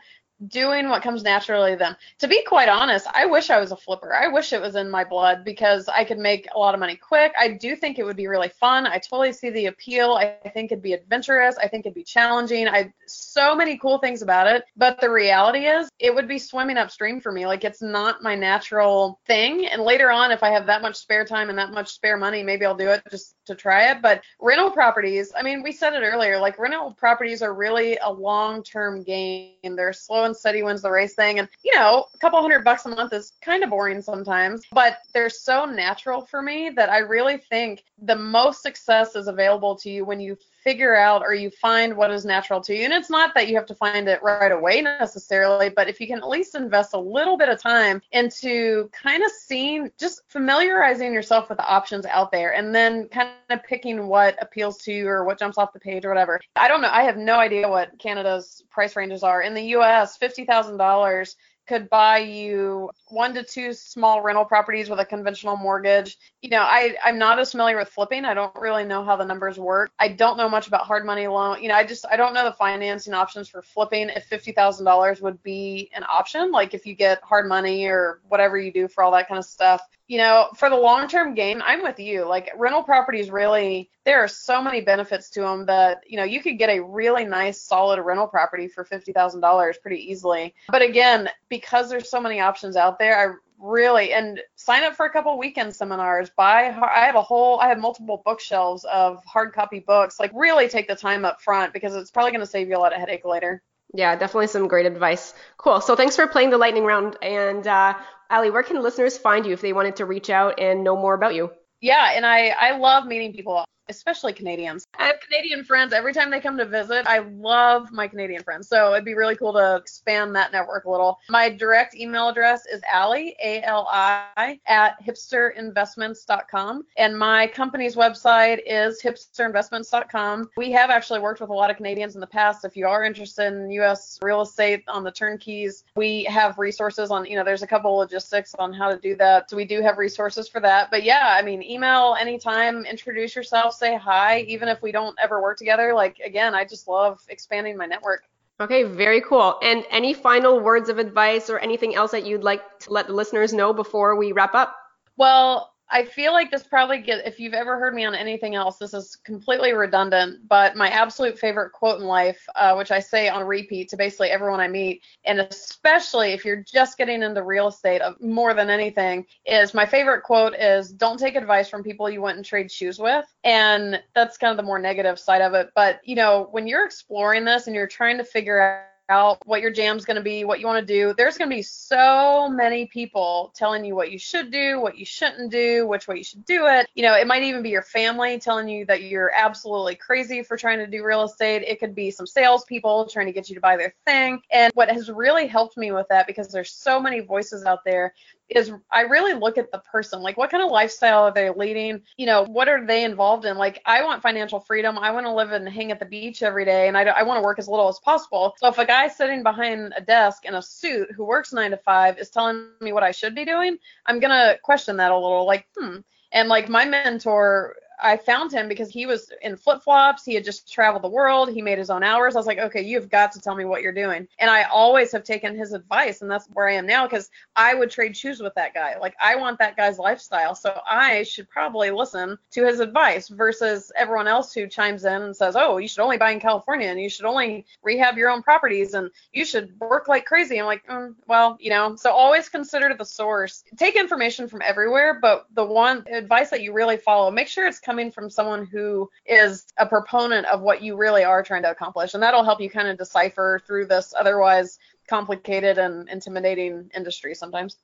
doing 0.49 0.89
what 0.89 1.03
comes 1.03 1.23
naturally 1.23 1.73
to 1.73 1.77
them. 1.77 1.97
To 2.21 2.29
be 2.29 2.43
quite 2.45 2.69
honest, 2.69 3.07
I 3.13 3.27
wish 3.27 3.51
I 3.51 3.59
was 3.59 3.73
a 3.73 3.77
flipper. 3.77 4.15
I 4.15 4.29
wish 4.29 4.53
it 4.53 4.61
was 4.61 4.77
in 4.77 4.91
my 4.91 5.05
blood 5.05 5.45
because 5.45 5.89
I 5.89 6.05
could 6.05 6.19
make 6.19 6.49
a 6.55 6.59
lot 6.59 6.75
of 6.75 6.81
money 6.81 6.97
quick. 6.97 7.33
I 7.39 7.49
do 7.49 7.77
think 7.77 7.99
it 7.99 8.05
would 8.05 8.17
be 8.17 8.27
really 8.27 8.49
fun. 8.49 8.87
I 8.87 8.99
totally 8.99 9.33
see 9.33 9.51
the 9.51 9.67
appeal. 9.67 10.13
I 10.15 10.37
think 10.51 10.73
it'd 10.73 10.83
be 10.83 10.93
adventurous. 10.93 11.57
I 11.57 11.69
think 11.69 11.87
it'd 11.87 11.95
be 11.95 12.05
challenging. 12.05 12.69
I 12.69 12.93
so 13.07 13.55
many 13.55 13.77
cool 13.79 13.99
things 13.99 14.23
about 14.23 14.47
it. 14.47 14.65
But 14.77 15.01
the 15.01 15.11
reality 15.11 15.67
is 15.67 15.89
it 15.99 16.15
would 16.15 16.29
be 16.29 16.39
swimming 16.39 16.77
upstream 16.77 17.21
for 17.21 17.33
me. 17.33 17.47
Like 17.47 17.65
it's 17.65 17.83
not 17.83 18.23
my 18.23 18.35
natural 18.35 19.21
thing. 19.27 19.67
And 19.67 19.83
later 19.83 20.11
on 20.11 20.31
if 20.31 20.43
I 20.43 20.51
have 20.51 20.67
that 20.67 20.83
much 20.83 20.97
spare 20.97 21.25
time 21.25 21.51
and 21.51 21.59
that 21.59 21.73
much 21.73 21.89
spare 21.89 22.17
money, 22.17 22.43
maybe 22.43 22.65
I'll 22.65 22.77
do 22.77 22.89
it 22.89 23.03
just 23.11 23.35
to 23.51 23.55
try 23.55 23.91
it. 23.91 24.01
But 24.01 24.23
rental 24.41 24.71
properties, 24.71 25.33
I 25.37 25.43
mean, 25.43 25.63
we 25.63 25.73
said 25.73 25.93
it 25.95 26.03
earlier, 26.03 26.39
like 26.39 26.59
rental 26.59 26.93
properties 26.93 27.43
are 27.43 27.53
really 27.55 27.99
a 28.03 28.11
long-term 28.11 29.03
game. 29.03 29.77
They're 29.77 29.93
slow 29.93 30.25
and 30.25 30.37
steady 30.37 30.63
wins 30.63 30.83
the 30.83 30.91
race 30.91 31.15
thing. 31.15 31.39
And, 31.39 31.49
you 31.63 31.75
know, 31.75 32.07
a 32.15 32.19
couple 32.19 32.41
hundred 32.41 32.65
bucks 32.65 32.87
a 32.87 32.89
month 32.89 33.13
is 33.13 33.33
kind 33.43 33.63
of 33.63 33.71
boring 33.71 34.01
sometimes, 34.03 34.63
but 34.73 34.99
they're 35.13 35.31
so 35.31 35.65
natural 35.65 36.23
for 36.23 36.43
me 36.43 36.71
that 36.71 36.91
I 36.91 36.99
really 36.99 37.37
think 37.37 37.85
the 38.03 38.17
most 38.17 38.63
success 38.63 39.17
is 39.17 39.29
available 39.29 39.77
to 39.77 39.91
you 39.91 40.05
when 40.05 40.21
you 40.21 40.39
figure 40.63 40.97
out 40.97 41.23
or 41.23 41.35
you 41.35 41.51
find 41.51 41.97
what 41.97 42.11
is 42.11 42.25
natural 42.25 42.61
to 42.61 42.77
you. 42.77 42.85
And 42.85 42.93
it's 42.93 43.11
not 43.11 43.35
that 43.35 43.49
you 43.49 43.57
have 43.57 43.67
to 43.67 43.75
find 43.75 44.09
it 44.09 44.23
right 44.23 44.53
away 44.53 44.83
necessarily, 44.83 45.71
but 45.71 45.89
if 45.89 46.01
you 46.01 46.07
can 46.07 46.19
at 46.19 46.29
least 46.29 46.55
invest 46.55 46.95
a 46.95 46.99
little 46.99 47.37
bit 47.37 47.49
of 47.49 47.61
time 47.61 48.03
into 48.13 48.89
kind 48.93 49.23
of 49.23 49.31
seeing, 49.31 49.91
just 49.99 50.23
familiarizing 50.29 51.13
yourself 51.13 51.49
with 51.49 51.59
the 51.59 51.67
options 51.67 52.07
out 52.07 52.31
there 52.31 52.55
and 52.55 52.75
then 52.75 53.09
kind 53.09 53.31
of 53.49 53.63
picking 53.65 54.07
what 54.07 54.37
appeals 54.43 54.79
to 54.79 54.93
you 54.93 55.09
or 55.09 55.25
what 55.25 55.39
jumps 55.39 55.59
off 55.59 55.73
the 55.73 55.81
page 55.81 56.05
or 56.05 56.09
whatever. 56.09 56.41
I 56.57 56.69
don't 56.69 56.83
know. 56.83 56.91
I 56.91 57.03
have 57.03 57.17
no 57.17 57.39
idea 57.39 57.69
what 57.69 57.99
Canada's 57.99 58.63
price 58.71 58.97
ranges 58.97 59.23
are. 59.23 59.43
In 59.43 59.55
the 59.55 59.63
US, 59.77 60.19
$50,000 60.19 61.35
could 61.71 61.89
buy 61.89 62.19
you 62.19 62.91
one 63.11 63.33
to 63.33 63.45
two 63.45 63.73
small 63.73 64.23
rental 64.23 64.45
properties 64.45 64.91
with 64.91 64.99
a 64.99 65.05
conventional 65.05 65.57
mortgage. 65.57 66.19
You 66.43 66.51
know, 66.51 66.63
I, 66.63 66.97
I'm 67.05 67.17
not 67.17 67.39
as 67.39 67.53
familiar 67.53 67.77
with 67.77 67.89
flipping. 67.89 68.25
I 68.25 68.35
don't 68.35 68.53
really 68.57 68.85
know 68.85 69.05
how 69.05 69.15
the 69.15 69.25
numbers 69.25 69.57
work. 69.57 69.93
I 70.01 70.09
don't 70.09 70.37
know 70.37 70.49
much 70.49 70.67
about 70.67 70.85
hard 70.85 71.07
money 71.07 71.29
loan. 71.29 71.63
You 71.63 71.69
know, 71.69 71.77
I 71.77 71.85
just 71.85 72.05
I 72.11 72.17
don't 72.17 72.35
know 72.35 72.43
the 72.43 72.53
financing 72.53 73.15
options 73.15 73.49
for 73.49 73.63
flipping. 73.63 74.09
If 74.09 74.25
fifty 74.25 74.51
thousand 74.51 74.85
dollars 74.85 75.21
would 75.21 75.41
be 75.45 75.89
an 75.95 76.03
option, 76.09 76.51
like 76.51 76.75
if 76.75 76.87
you 76.87 76.97
get 76.97 77.23
hard 77.23 77.49
money 77.49 77.87
or 77.87 78.21
whatever 78.29 78.59
you 78.59 78.73
do 78.73 78.89
for 78.89 79.05
all 79.05 79.13
that 79.13 79.29
kind 79.29 79.39
of 79.39 79.45
stuff 79.45 79.81
you 80.11 80.19
know, 80.19 80.49
for 80.57 80.69
the 80.69 80.77
long 80.77 81.07
term 81.07 81.35
gain, 81.35 81.63
I'm 81.63 81.85
with 81.85 82.01
you. 82.01 82.27
Like 82.27 82.51
rental 82.57 82.83
properties 82.83 83.31
really, 83.31 83.91
there 84.05 84.19
are 84.19 84.27
so 84.27 84.61
many 84.61 84.81
benefits 84.81 85.31
to 85.31 85.41
them 85.41 85.65
that, 85.67 86.01
you 86.05 86.17
know, 86.17 86.25
you 86.25 86.43
could 86.43 86.59
get 86.59 86.69
a 86.69 86.81
really 86.81 87.25
nice, 87.25 87.61
solid 87.61 88.01
rental 88.03 88.27
property 88.27 88.67
for 88.67 88.85
$50,000 88.85 89.81
pretty 89.81 90.11
easily. 90.11 90.53
But 90.69 90.83
again, 90.83 91.29
because 91.49 91.89
there's 91.89 92.11
so 92.11 92.21
many 92.21 92.41
options 92.41 92.75
out 92.75 92.99
there, 92.99 93.17
I 93.17 93.35
really, 93.61 94.13
and 94.13 94.41
sign 94.57 94.83
up 94.83 94.97
for 94.97 95.07
a 95.07 95.13
couple 95.13 95.39
weekend 95.39 95.77
seminars, 95.77 96.29
buy, 96.37 96.65
I 96.65 97.07
have 97.07 97.15
a 97.15 97.23
whole, 97.23 97.61
I 97.61 97.69
have 97.69 97.79
multiple 97.79 98.21
bookshelves 98.25 98.85
of 98.87 99.25
hard 99.25 99.53
copy 99.53 99.79
books. 99.79 100.19
Like 100.19 100.33
really 100.35 100.69
take 100.69 100.89
the 100.89 100.97
time 100.97 101.25
up 101.25 101.41
front 101.41 101.73
because 101.73 101.95
it's 101.95 102.11
probably 102.11 102.33
going 102.33 102.41
to 102.41 102.51
save 102.51 102.69
you 102.69 102.77
a 102.77 102.79
lot 102.79 102.93
of 102.93 102.99
headache 102.99 103.25
later. 103.25 103.63
Yeah, 103.93 104.15
definitely 104.17 104.47
some 104.47 104.69
great 104.69 104.87
advice. 104.87 105.35
Cool. 105.57 105.81
So 105.81 105.97
thanks 105.97 106.17
for 106.17 106.27
playing 106.27 106.51
the 106.51 106.59
lightning 106.59 106.85
round. 106.85 107.17
And 107.23 107.67
uh, 107.67 107.95
Ali, 108.31 108.51
where 108.51 108.63
can 108.63 108.81
listeners 108.83 109.19
find 109.19 109.45
you 109.45 109.53
if 109.53 109.61
they 109.61 109.73
wanted 109.73 109.97
to 109.97 110.07
reach 110.07 110.31
out 110.31 110.61
and 110.61 110.85
know 110.85 110.97
more 110.97 111.15
about 111.15 111.35
you? 111.35 111.51
Yeah, 111.81 112.13
and 112.15 112.25
I, 112.25 112.49
I 112.49 112.77
love 112.77 113.07
meeting 113.07 113.33
people 113.33 113.65
especially 113.91 114.33
Canadians. 114.33 114.87
I 114.99 115.07
have 115.07 115.21
Canadian 115.21 115.65
friends 115.65 115.93
every 115.93 116.15
time 116.15 116.31
they 116.31 116.41
come 116.41 116.57
to 116.57 116.65
visit. 116.65 117.07
I 117.07 117.19
love 117.19 117.93
my 117.93 118.09
Canadian 118.09 118.43
friends. 118.43 118.69
So 118.69 118.93
it'd 118.93 119.05
be 119.05 119.15
really 119.15 119.37
cool 119.37 119.53
to 119.53 119.77
expand 119.77 120.35
that 120.37 120.53
network 120.53 120.85
a 120.85 120.91
little. 120.91 121.19
My 121.29 121.51
direct 121.51 121.95
email 121.95 122.29
address 122.29 122.67
is 122.67 122.81
Ali, 122.95 123.37
A 123.45 123.63
L 123.63 123.89
I, 123.91 124.59
at 124.67 125.03
hipsterinvestments.com. 125.05 126.85
And 126.97 127.19
my 127.19 127.47
company's 127.49 127.97
website 127.97 128.61
is 128.65 129.03
hipsterinvestments.com. 129.03 130.51
We 130.57 130.71
have 130.73 130.91
actually 130.91 131.21
worked 131.21 131.41
with 131.41 131.51
a 131.51 131.55
lot 131.55 131.71
of 131.71 131.77
Canadians 131.77 132.15
in 132.15 132.21
the 132.21 132.27
past. 132.27 132.65
If 132.65 132.77
you 132.77 132.87
are 132.87 133.05
interested 133.05 133.53
in 133.53 133.71
U.S. 133.73 134.19
real 134.23 134.43
estate 134.43 134.85
on 134.89 135.03
the 135.05 135.11
turnkeys, 135.11 135.85
we 135.97 136.25
have 136.25 136.59
resources 136.59 137.11
on, 137.11 137.27
you 137.27 137.37
know, 137.37 137.45
there's 137.45 137.63
a 137.63 137.67
couple 137.67 138.01
of 138.01 138.09
logistics 138.09 138.55
on 138.59 138.73
how 138.73 138.89
to 138.91 138.99
do 138.99 139.17
that. 139.17 139.51
So 139.51 139.57
we 139.57 139.65
do 139.65 139.83
have 139.83 139.99
resources 139.99 140.49
for 140.49 140.61
that. 140.61 140.91
But 140.91 141.03
yeah, 141.03 141.35
I 141.37 141.43
mean, 141.43 141.63
email 141.63 142.17
anytime, 142.19 142.85
introduce 142.85 143.35
yourself 143.35 143.75
say 143.81 143.97
hi, 143.97 144.41
even 144.43 144.69
if 144.69 144.81
we 144.81 144.93
don't 144.93 145.19
ever 145.21 145.43
work 145.43 145.59
together. 145.59 145.93
Like 145.95 146.21
again, 146.25 146.55
I 146.55 146.65
just 146.65 146.87
love 146.87 147.21
expanding 147.29 147.77
my 147.77 147.87
network. 147.87 148.23
Okay, 148.61 148.85
very 148.85 149.23
cool. 149.23 149.59
And 149.63 149.85
any 149.91 150.13
final 150.15 150.61
words 150.61 150.89
of 150.91 150.99
advice 150.99 151.49
or 151.51 151.59
anything 151.59 151.95
else 151.95 152.11
that 152.13 152.27
you'd 152.27 152.45
like 152.45 152.63
to 152.81 152.93
let 152.93 153.07
the 153.07 153.15
listeners 153.15 153.53
know 153.53 153.73
before 153.73 154.17
we 154.17 154.33
wrap 154.33 154.55
up? 154.55 154.77
Well, 155.17 155.70
I 155.93 156.05
feel 156.05 156.33
like 156.33 156.51
this 156.51 156.63
probably 156.63 156.99
get 156.99 157.27
if 157.27 157.41
you've 157.41 157.55
ever 157.55 157.79
heard 157.79 157.95
me 157.95 158.05
on 158.05 158.15
anything 158.15 158.55
else, 158.55 158.79
this 158.79 158.95
is 158.95 159.17
completely 159.17 159.73
redundant. 159.73 160.47
But 160.49 160.77
my 160.77 160.89
absolute 160.89 161.39
favorite 161.39 161.73
quote 161.73 162.01
in 162.01 162.07
life, 162.07 162.41
uh, 162.55 162.75
which 162.75 162.91
I 162.91 163.01
say 163.01 163.29
on 163.29 163.45
repeat 163.45 163.89
to 163.91 163.97
basically 163.97 164.29
everyone 164.29 164.61
I 164.61 164.69
meet, 164.69 165.03
and 165.25 165.41
especially 165.41 166.33
if 166.33 166.45
you're 166.45 166.63
just 166.63 166.97
getting 166.97 167.23
into 167.23 167.43
real 167.43 167.69
estate 167.69 168.03
of 168.03 168.21
more 168.21 168.55
than 168.55 168.71
anything, 168.71 169.27
is 169.47 169.75
my 169.75 169.87
favorite 169.87 170.23
quote 170.23 170.55
is 170.55 170.93
"Don't 170.93 171.19
take 171.19 171.35
advice 171.35 171.69
from 171.69 171.83
people 171.83 172.09
you 172.09 172.23
went 172.23 172.37
and 172.37 172.45
trade 172.45 172.71
shoes 172.71 172.99
with." 172.99 173.27
And 173.45 174.03
that's 174.15 174.39
kind 174.39 174.51
of 174.51 174.57
the 174.57 174.63
more 174.63 174.79
negative 174.79 175.19
side 175.19 175.43
of 175.43 175.55
it. 175.55 175.71
But 175.75 176.01
you 176.05 176.15
know, 176.15 176.49
when 176.53 176.67
you're 176.67 176.85
exploring 176.85 177.45
this 177.45 177.67
and 177.67 177.75
you're 177.75 177.87
trying 177.87 178.19
to 178.19 178.25
figure 178.25 178.61
out 178.61 178.90
out 179.11 179.39
what 179.45 179.61
your 179.61 179.71
jam's 179.71 180.05
going 180.05 180.17
to 180.17 180.23
be, 180.23 180.45
what 180.45 180.61
you 180.61 180.67
want 180.67 180.87
to 180.87 180.95
do. 180.95 181.13
There's 181.17 181.37
going 181.37 181.51
to 181.51 181.57
be 181.57 181.63
so 181.63 182.49
many 182.49 182.87
people 182.87 183.53
telling 183.55 183.85
you 183.85 183.95
what 183.95 184.11
you 184.11 184.19
should 184.19 184.51
do, 184.51 184.81
what 184.81 184.97
you 184.97 185.05
shouldn't 185.05 185.51
do, 185.51 185.87
which 185.87 186.09
way 186.09 186.19
you 186.19 186.25
should 186.25 186.45
do 186.45 186.67
it. 186.67 186.89
You 186.95 187.03
know, 187.03 187.15
it 187.15 187.27
might 187.27 187.43
even 187.43 187.63
be 187.63 187.71
your 187.71 187.83
family 187.83 188.39
telling 188.39 188.69
you 188.69 188.87
that 188.87 189.03
you're 189.03 189.33
absolutely 189.35 189.97
crazy 189.97 190.43
for 190.43 190.57
trying 190.57 190.79
to 190.79 190.87
do 190.87 191.05
real 191.05 191.25
estate. 191.25 191.63
It 191.67 191.81
could 191.81 191.95
be 191.95 192.11
some 192.11 192.27
salespeople 192.27 193.09
trying 193.09 193.27
to 193.27 193.33
get 193.33 193.49
you 193.49 193.57
to 193.57 193.61
buy 193.61 193.77
their 193.77 193.95
thing. 194.07 194.41
And 194.51 194.73
what 194.75 194.91
has 194.91 195.11
really 195.11 195.47
helped 195.47 195.77
me 195.77 195.93
with 195.93 196.07
that, 196.09 196.27
because 196.27 196.49
there's 196.49 196.73
so 196.73 197.01
many 197.01 197.21
voices 197.21 197.65
out 197.65 197.85
there, 197.85 198.15
is 198.51 198.73
I 198.91 199.03
really 199.03 199.35
look 199.35 199.59
at 199.59 199.71
the 199.71 199.79
person. 199.79 200.23
Like, 200.23 200.37
what 200.37 200.51
kind 200.51 200.63
of 200.63 200.71
lifestyle 200.71 201.25
are 201.25 201.33
they 201.33 201.51
leading? 201.51 202.03
You 202.17 202.27
know, 202.27 202.45
what 202.45 202.69
are 202.69 202.85
they 202.85 203.05
involved 203.05 203.45
in? 203.45 203.57
Like, 203.57 203.81
I 203.87 204.03
want 204.03 204.23
financial 204.23 204.61
freedom. 204.61 204.99
I 204.99 205.11
want 205.11 205.27
to 205.27 205.33
live 205.33 205.53
and 205.53 205.69
hang 205.69 205.93
at 205.93 206.01
the 206.01 206.07
beach 206.07 206.43
every 206.43 206.65
day, 206.65 206.89
and 206.89 206.97
I, 206.97 207.03
I 207.03 207.23
want 207.23 207.39
to 207.39 207.43
work 207.43 207.59
as 207.59 207.69
little 207.69 207.89
as 207.89 207.99
possible. 208.01 208.55
So 208.59 208.69
if 208.69 208.79
a 208.79 208.87
guy 208.87 209.09
sitting 209.09 209.43
behind 209.43 209.93
a 209.97 210.01
desk 210.01 210.45
in 210.45 210.55
a 210.55 210.63
suit 210.63 211.13
who 211.13 211.25
works 211.25 211.53
nine 211.53 211.71
to 211.71 211.77
five 211.77 212.19
is 212.19 212.31
telling 212.31 212.69
me 212.81 212.93
what 212.93 213.03
I 213.03 213.11
should 213.11 213.35
be 213.35 213.45
doing, 213.45 213.79
I'm 214.07 214.21
gonna 214.21 214.57
question 214.63 214.97
that 214.97 215.13
a 215.13 215.17
little. 215.17 215.47
Like, 215.47 215.67
hmm. 215.77 215.99
And 216.33 216.49
like 216.49 216.69
my 216.69 216.85
mentor 216.85 217.75
I 218.03 218.17
found 218.17 218.53
him 218.53 218.69
because 218.69 218.91
he 218.91 219.07
was 219.07 219.33
in 219.43 219.57
flip 219.57 219.83
flops. 219.83 220.25
He 220.25 220.35
had 220.35 220.45
just 220.45 220.73
traveled 220.73 221.03
the 221.03 221.09
world. 221.09 221.51
He 221.51 221.63
made 221.63 221.79
his 221.79 221.91
own 221.91 222.03
hours. 222.03 222.35
I 222.35 222.39
was 222.39 222.47
like, 222.47 222.59
okay, 222.59 222.83
you've 222.83 223.11
got 223.11 223.33
to 223.33 223.41
tell 223.41 223.55
me 223.55 223.65
what 223.65 223.83
you're 223.83 223.93
doing. 223.93 224.27
And 224.39 224.51
I 224.51 224.65
always 224.65 225.13
have 225.13 225.25
taken 225.25 225.57
his 225.57 225.73
advice, 225.73 226.23
and 226.23 226.31
that's 226.31 226.47
where 226.53 226.69
I 226.69 226.75
am 226.75 226.87
now 226.87 227.07
because 227.07 227.31
I 227.57 227.75
would 227.75 227.91
trade 227.91 228.17
shoes 228.17 228.41
with 228.41 228.55
that 228.55 228.75
guy. 228.75 228.97
Like, 228.99 229.15
I 229.21 229.37
want 229.37 229.59
that 229.59 229.77
guy's 229.77 229.99
lifestyle. 229.99 230.55
So 230.55 230.81
I 230.87 231.23
should 231.23 231.49
probably 231.49 231.91
listen 231.91 232.39
to 232.53 232.67
his 232.67 232.81
advice 232.81 233.29
versus 233.29 233.93
everyone 233.97 234.29
else 234.29 234.53
who 234.53 234.67
chimes 234.67 235.05
in 235.05 235.23
and 235.23 235.37
says, 235.37 235.57
oh, 235.57 235.79
you 235.79 235.89
should 235.89 236.03
only 236.03 236.17
buy 236.17 236.31
in 236.31 236.41
California 236.41 236.89
and 236.89 237.01
you 237.01 237.09
should 237.09 237.25
only 237.27 237.67
rehab 237.83 238.17
your 238.17 238.31
own 238.31 238.43
properties 238.43 238.95
and 238.95 239.11
you 239.33 239.45
should 239.45 239.79
work 239.81 240.09
like 240.09 240.25
crazy. 240.25 240.59
I'm 240.59 240.67
like, 240.67 240.87
mm, 240.87 241.15
well, 241.27 241.57
you 241.61 241.71
know, 241.71 241.97
so 241.97 242.11
always 242.11 242.49
consider 242.49 242.95
the 242.95 243.05
source. 243.05 243.65
Take 243.77 243.97
information 243.97 244.49
from 244.49 244.63
everywhere, 244.63 245.19
but 245.21 245.47
the 245.55 245.65
one 245.65 246.05
advice 246.11 246.51
that 246.51 246.63
you 246.63 246.73
really 246.73 246.97
follow, 246.97 247.31
make 247.31 247.49
sure 247.49 247.67
it's 247.67 247.79
coming 247.91 248.13
from 248.13 248.31
someone 248.31 248.65
who 248.65 249.11
is 249.27 249.67
a 249.77 249.85
proponent 249.85 250.47
of 250.47 250.61
what 250.61 250.81
you 250.81 250.97
really 250.97 251.25
are 251.25 251.43
trying 251.43 251.63
to 251.63 251.71
accomplish. 251.73 252.15
And 252.15 252.23
that'll 252.23 252.45
help 252.45 252.61
you 252.61 252.71
kind 252.71 252.87
of 252.87 252.97
decipher 252.97 253.61
through 253.67 253.87
this 253.87 254.15
otherwise 254.17 254.79
complicated 255.09 255.77
and 255.77 256.09
intimidating 256.09 256.89
industry 256.95 257.35
sometimes. 257.35 257.77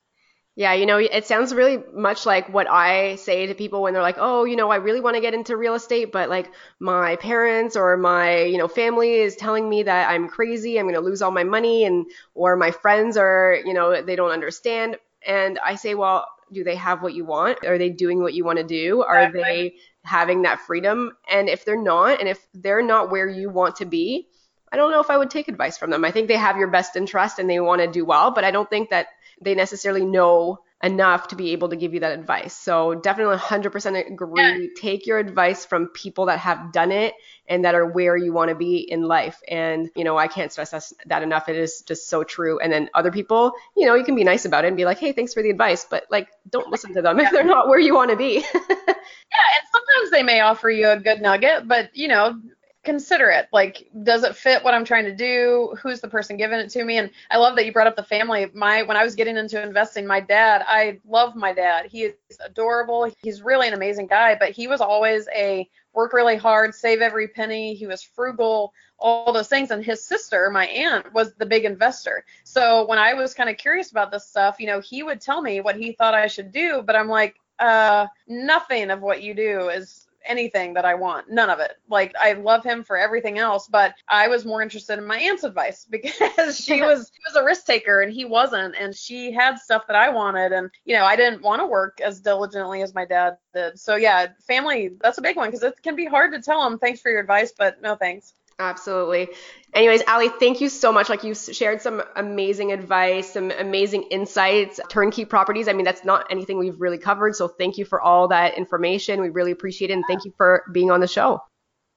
Yeah, 0.55 0.73
you 0.73 0.85
know, 0.85 0.97
it 0.97 1.25
sounds 1.25 1.53
really 1.53 1.83
much 1.93 2.25
like 2.25 2.47
what 2.51 2.67
I 2.69 3.15
say 3.17 3.47
to 3.47 3.53
people 3.53 3.81
when 3.81 3.93
they're 3.93 4.01
like, 4.01 4.15
"Oh, 4.17 4.45
you 4.45 4.55
know, 4.55 4.71
I 4.71 4.77
really 4.77 5.01
want 5.01 5.15
to 5.15 5.21
get 5.21 5.33
into 5.33 5.57
real 5.57 5.75
estate, 5.75 6.13
but 6.13 6.29
like 6.29 6.49
my 6.79 7.17
parents 7.17 7.75
or 7.75 7.97
my, 7.97 8.43
you 8.43 8.57
know, 8.57 8.69
family 8.69 9.15
is 9.15 9.35
telling 9.35 9.69
me 9.69 9.83
that 9.83 10.09
I'm 10.09 10.29
crazy, 10.29 10.79
I'm 10.79 10.85
going 10.85 10.95
to 10.95 11.01
lose 11.01 11.21
all 11.21 11.31
my 11.31 11.43
money 11.43 11.83
and 11.83 12.05
or 12.33 12.55
my 12.55 12.71
friends 12.71 13.17
are, 13.17 13.59
you 13.65 13.73
know, 13.73 14.01
they 14.01 14.15
don't 14.15 14.31
understand." 14.31 14.97
And 15.27 15.59
I 15.59 15.75
say, 15.75 15.95
"Well, 15.95 16.25
do 16.51 16.63
they 16.63 16.75
have 16.75 17.01
what 17.01 17.13
you 17.13 17.25
want? 17.25 17.65
Are 17.65 17.77
they 17.77 17.89
doing 17.89 18.21
what 18.21 18.33
you 18.33 18.43
want 18.43 18.57
to 18.57 18.63
do? 18.63 19.03
Are 19.03 19.31
they 19.31 19.75
having 20.07 20.43
that 20.43 20.61
freedom. 20.61 21.11
And 21.29 21.49
if 21.49 21.65
they're 21.65 21.81
not, 21.81 22.19
and 22.19 22.29
if 22.29 22.45
they're 22.53 22.81
not 22.81 23.11
where 23.11 23.27
you 23.27 23.49
want 23.49 23.77
to 23.77 23.85
be, 23.85 24.27
I 24.71 24.75
don't 24.75 24.91
know 24.91 24.99
if 24.99 25.09
I 25.09 25.17
would 25.17 25.29
take 25.29 25.47
advice 25.47 25.77
from 25.77 25.91
them. 25.91 26.03
I 26.03 26.11
think 26.11 26.27
they 26.27 26.35
have 26.35 26.57
your 26.57 26.67
best 26.67 26.95
interest 26.95 27.39
and 27.39 27.49
they 27.49 27.59
want 27.59 27.81
to 27.81 27.87
do 27.87 28.05
well, 28.05 28.31
but 28.31 28.43
I 28.43 28.51
don't 28.51 28.69
think 28.69 28.89
that 28.89 29.07
they 29.41 29.55
necessarily 29.55 30.05
know 30.05 30.59
enough 30.83 31.29
to 31.29 31.35
be 31.35 31.51
able 31.53 31.69
to 31.69 31.75
give 31.75 31.93
you 31.93 31.99
that 32.01 32.11
advice. 32.11 32.55
So 32.55 32.93
definitely 32.93 33.37
100% 33.37 34.11
agree. 34.11 34.41
Yeah. 34.41 34.67
Take 34.77 35.07
your 35.07 35.17
advice 35.17 35.65
from 35.65 35.87
people 35.87 36.27
that 36.27 36.37
have 36.39 36.71
done 36.71 36.91
it 36.91 37.15
and 37.47 37.65
that 37.65 37.73
are 37.73 37.85
where 37.85 38.15
you 38.15 38.31
want 38.31 38.49
to 38.49 38.55
be 38.55 38.77
in 38.77 39.01
life. 39.01 39.41
And, 39.49 39.89
you 39.95 40.03
know, 40.03 40.17
I 40.17 40.27
can't 40.27 40.51
stress 40.51 40.93
that 41.07 41.23
enough. 41.23 41.49
It 41.49 41.55
is 41.55 41.81
just 41.81 42.09
so 42.09 42.23
true. 42.23 42.59
And 42.59 42.71
then 42.71 42.89
other 42.93 43.11
people, 43.11 43.53
you 43.75 43.87
know, 43.87 43.95
you 43.95 44.03
can 44.03 44.15
be 44.15 44.23
nice 44.23 44.45
about 44.45 44.65
it 44.65 44.67
and 44.67 44.77
be 44.77 44.85
like, 44.85 44.99
hey, 44.99 45.13
thanks 45.13 45.33
for 45.33 45.41
the 45.41 45.49
advice, 45.49 45.87
but 45.89 46.05
like, 46.11 46.27
don't 46.49 46.69
listen 46.69 46.93
to 46.93 47.01
them 47.01 47.19
if 47.19 47.31
they're 47.31 47.43
not 47.43 47.67
where 47.67 47.79
you 47.79 47.95
want 47.95 48.11
to 48.11 48.17
be. 48.17 48.35
yeah. 48.53 48.71
And 48.75 49.67
sometimes 49.71 50.11
they 50.11 50.21
may 50.21 50.41
offer 50.41 50.69
you 50.69 50.89
a 50.89 50.99
good 50.99 51.21
nugget, 51.21 51.67
but, 51.67 51.95
you 51.95 52.07
know, 52.07 52.39
consider 52.87 53.29
it. 53.29 53.49
Like, 53.51 53.89
does 54.03 54.23
it 54.23 54.33
fit 54.33 54.63
what 54.63 54.73
I'm 54.73 54.85
trying 54.85 55.03
to 55.03 55.15
do? 55.15 55.75
Who's 55.83 55.99
the 55.99 56.07
person 56.07 56.37
giving 56.37 56.57
it 56.59 56.69
to 56.69 56.85
me? 56.85 56.97
And 56.97 57.11
I 57.29 57.37
love 57.37 57.57
that 57.57 57.65
you 57.65 57.73
brought 57.73 57.85
up 57.85 57.97
the 57.97 58.03
family. 58.03 58.49
My 58.53 58.81
when 58.83 58.95
I 58.95 59.03
was 59.03 59.13
getting 59.13 59.35
into 59.35 59.61
investing, 59.61 60.07
my 60.07 60.21
dad, 60.21 60.63
I 60.65 60.99
love 61.05 61.35
my 61.35 61.51
dad. 61.53 61.87
He 61.87 62.03
is 62.03 62.15
adorable. 62.43 63.11
He's 63.21 63.41
really 63.41 63.67
an 63.67 63.73
amazing 63.73 64.07
guy, 64.07 64.35
but 64.35 64.51
he 64.51 64.67
was 64.67 64.79
always 64.79 65.27
a 65.35 65.69
work 65.93 66.13
really 66.13 66.37
hard, 66.37 66.73
save 66.73 67.01
every 67.01 67.27
penny. 67.27 67.73
He 67.73 67.87
was 67.87 68.01
frugal, 68.01 68.73
all 68.97 69.33
those 69.33 69.49
things. 69.49 69.71
And 69.71 69.83
his 69.83 70.03
sister, 70.05 70.49
my 70.49 70.67
aunt, 70.67 71.13
was 71.13 71.33
the 71.33 71.45
big 71.45 71.65
investor. 71.65 72.23
So 72.45 72.87
when 72.87 72.99
I 72.99 73.13
was 73.15 73.33
kind 73.33 73.49
of 73.49 73.57
curious 73.57 73.91
about 73.91 74.11
this 74.11 74.25
stuff, 74.25 74.55
you 74.59 74.67
know, 74.67 74.79
he 74.79 75.03
would 75.03 75.19
tell 75.19 75.41
me 75.41 75.59
what 75.59 75.75
he 75.75 75.91
thought 75.91 76.13
I 76.13 76.27
should 76.27 76.53
do, 76.53 76.81
but 76.85 76.95
I'm 76.95 77.09
like, 77.09 77.35
uh, 77.59 78.07
nothing 78.27 78.91
of 78.91 79.01
what 79.01 79.21
you 79.23 79.33
do 79.33 79.69
is 79.69 80.06
anything 80.27 80.73
that 80.73 80.85
I 80.85 80.95
want. 80.95 81.29
None 81.29 81.49
of 81.49 81.59
it. 81.59 81.77
Like 81.89 82.13
I 82.19 82.33
love 82.33 82.63
him 82.63 82.83
for 82.83 82.97
everything 82.97 83.37
else, 83.37 83.67
but 83.67 83.93
I 84.07 84.27
was 84.27 84.45
more 84.45 84.61
interested 84.61 84.97
in 84.97 85.05
my 85.05 85.17
aunt's 85.17 85.43
advice 85.43 85.85
because 85.89 86.59
she 86.59 86.81
was 86.81 87.11
she 87.13 87.21
was 87.27 87.35
a 87.35 87.45
risk 87.45 87.65
taker 87.65 88.01
and 88.01 88.11
he 88.11 88.25
wasn't 88.25 88.75
and 88.79 88.95
she 88.95 89.31
had 89.31 89.57
stuff 89.57 89.87
that 89.87 89.95
I 89.95 90.09
wanted 90.09 90.51
and 90.51 90.69
you 90.85 90.95
know, 90.95 91.05
I 91.05 91.15
didn't 91.15 91.41
want 91.41 91.61
to 91.61 91.67
work 91.67 91.99
as 92.01 92.19
diligently 92.19 92.81
as 92.81 92.93
my 92.93 93.05
dad 93.05 93.37
did. 93.53 93.79
So 93.79 93.95
yeah, 93.95 94.27
family 94.47 94.91
that's 95.01 95.17
a 95.17 95.21
big 95.21 95.35
one 95.35 95.49
because 95.49 95.63
it 95.63 95.81
can 95.81 95.95
be 95.95 96.05
hard 96.05 96.33
to 96.33 96.41
tell 96.41 96.63
them 96.63 96.79
thanks 96.79 97.01
for 97.01 97.09
your 97.09 97.21
advice, 97.21 97.53
but 97.57 97.81
no 97.81 97.95
thanks. 97.95 98.33
Absolutely. 98.59 99.29
Anyways, 99.73 100.01
Ali, 100.07 100.29
thank 100.29 100.61
you 100.61 100.69
so 100.69 100.91
much. 100.91 101.09
Like 101.09 101.23
you 101.23 101.35
shared 101.35 101.81
some 101.81 102.01
amazing 102.15 102.71
advice, 102.71 103.33
some 103.33 103.51
amazing 103.51 104.03
insights, 104.03 104.79
turnkey 104.89 105.25
properties. 105.25 105.67
I 105.67 105.73
mean, 105.73 105.85
that's 105.85 106.03
not 106.03 106.25
anything 106.31 106.57
we've 106.57 106.79
really 106.79 106.97
covered. 106.97 107.35
So 107.35 107.47
thank 107.47 107.77
you 107.77 107.85
for 107.85 108.01
all 108.01 108.27
that 108.29 108.57
information. 108.57 109.21
We 109.21 109.29
really 109.29 109.51
appreciate 109.51 109.91
it. 109.91 109.93
And 109.93 110.03
thank 110.07 110.25
you 110.25 110.33
for 110.37 110.63
being 110.71 110.89
on 110.89 111.01
the 111.01 111.07
show. 111.07 111.41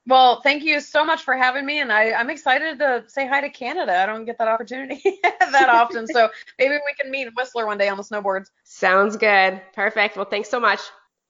Well, 0.07 0.41
thank 0.41 0.65
you 0.65 0.81
so 0.81 1.05
much 1.05 1.23
for 1.23 1.37
having 1.37 1.67
me, 1.67 1.79
and 1.79 1.93
I, 1.93 2.13
I'm 2.13 2.31
excited 2.31 2.79
to 2.79 3.05
say 3.07 3.29
hi 3.29 3.43
to 3.43 3.51
Canada. 3.51 3.97
I 3.97 4.07
don't 4.07 4.25
get 4.25 4.39
that 4.39 4.49
opportunity 4.49 5.01
that 5.23 5.69
often, 5.69 6.07
so 6.07 6.31
maybe 6.59 6.75
we 6.75 6.95
can 6.99 7.11
meet 7.11 7.27
in 7.27 7.35
Whistler 7.35 7.67
one 7.67 7.77
day 7.77 7.89
on 7.89 7.99
the 7.99 8.03
snowboards. 8.03 8.47
Sounds 8.65 9.17
good. 9.17 9.61
Perfect. 9.75 10.17
Well, 10.17 10.25
thanks 10.25 10.49
so 10.49 10.59
much. 10.59 10.81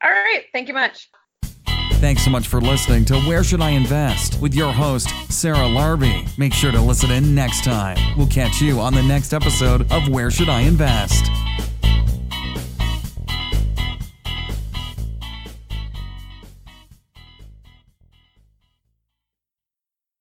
All 0.03 0.11
right. 0.11 0.45
Thank 0.53 0.69
you 0.69 0.75
much. 0.75 1.11
Thanks 2.01 2.25
so 2.25 2.31
much 2.31 2.49
for 2.49 2.63
listening 2.63 3.05
to 3.05 3.21
Where 3.21 3.45
Should 3.45 3.61
I 3.61 3.71
Invest 3.71 4.41
with 4.41 4.55
your 4.55 4.73
host, 4.73 5.11
Sarah 5.29 5.59
Larbi. 5.59 6.27
Make 6.39 6.55
sure 6.55 6.73
to 6.73 6.81
listen 6.81 7.11
in 7.11 7.35
next 7.35 7.63
time. 7.63 7.99
We'll 8.17 8.27
catch 8.27 8.63
you 8.63 8.81
on 8.81 8.95
the 8.95 9.03
next 9.03 9.35
episode 9.35 9.83
of 9.93 10.09
Where 10.09 10.31
Should 10.31 10.49
I 10.49 10.61
Invest. 10.63 11.27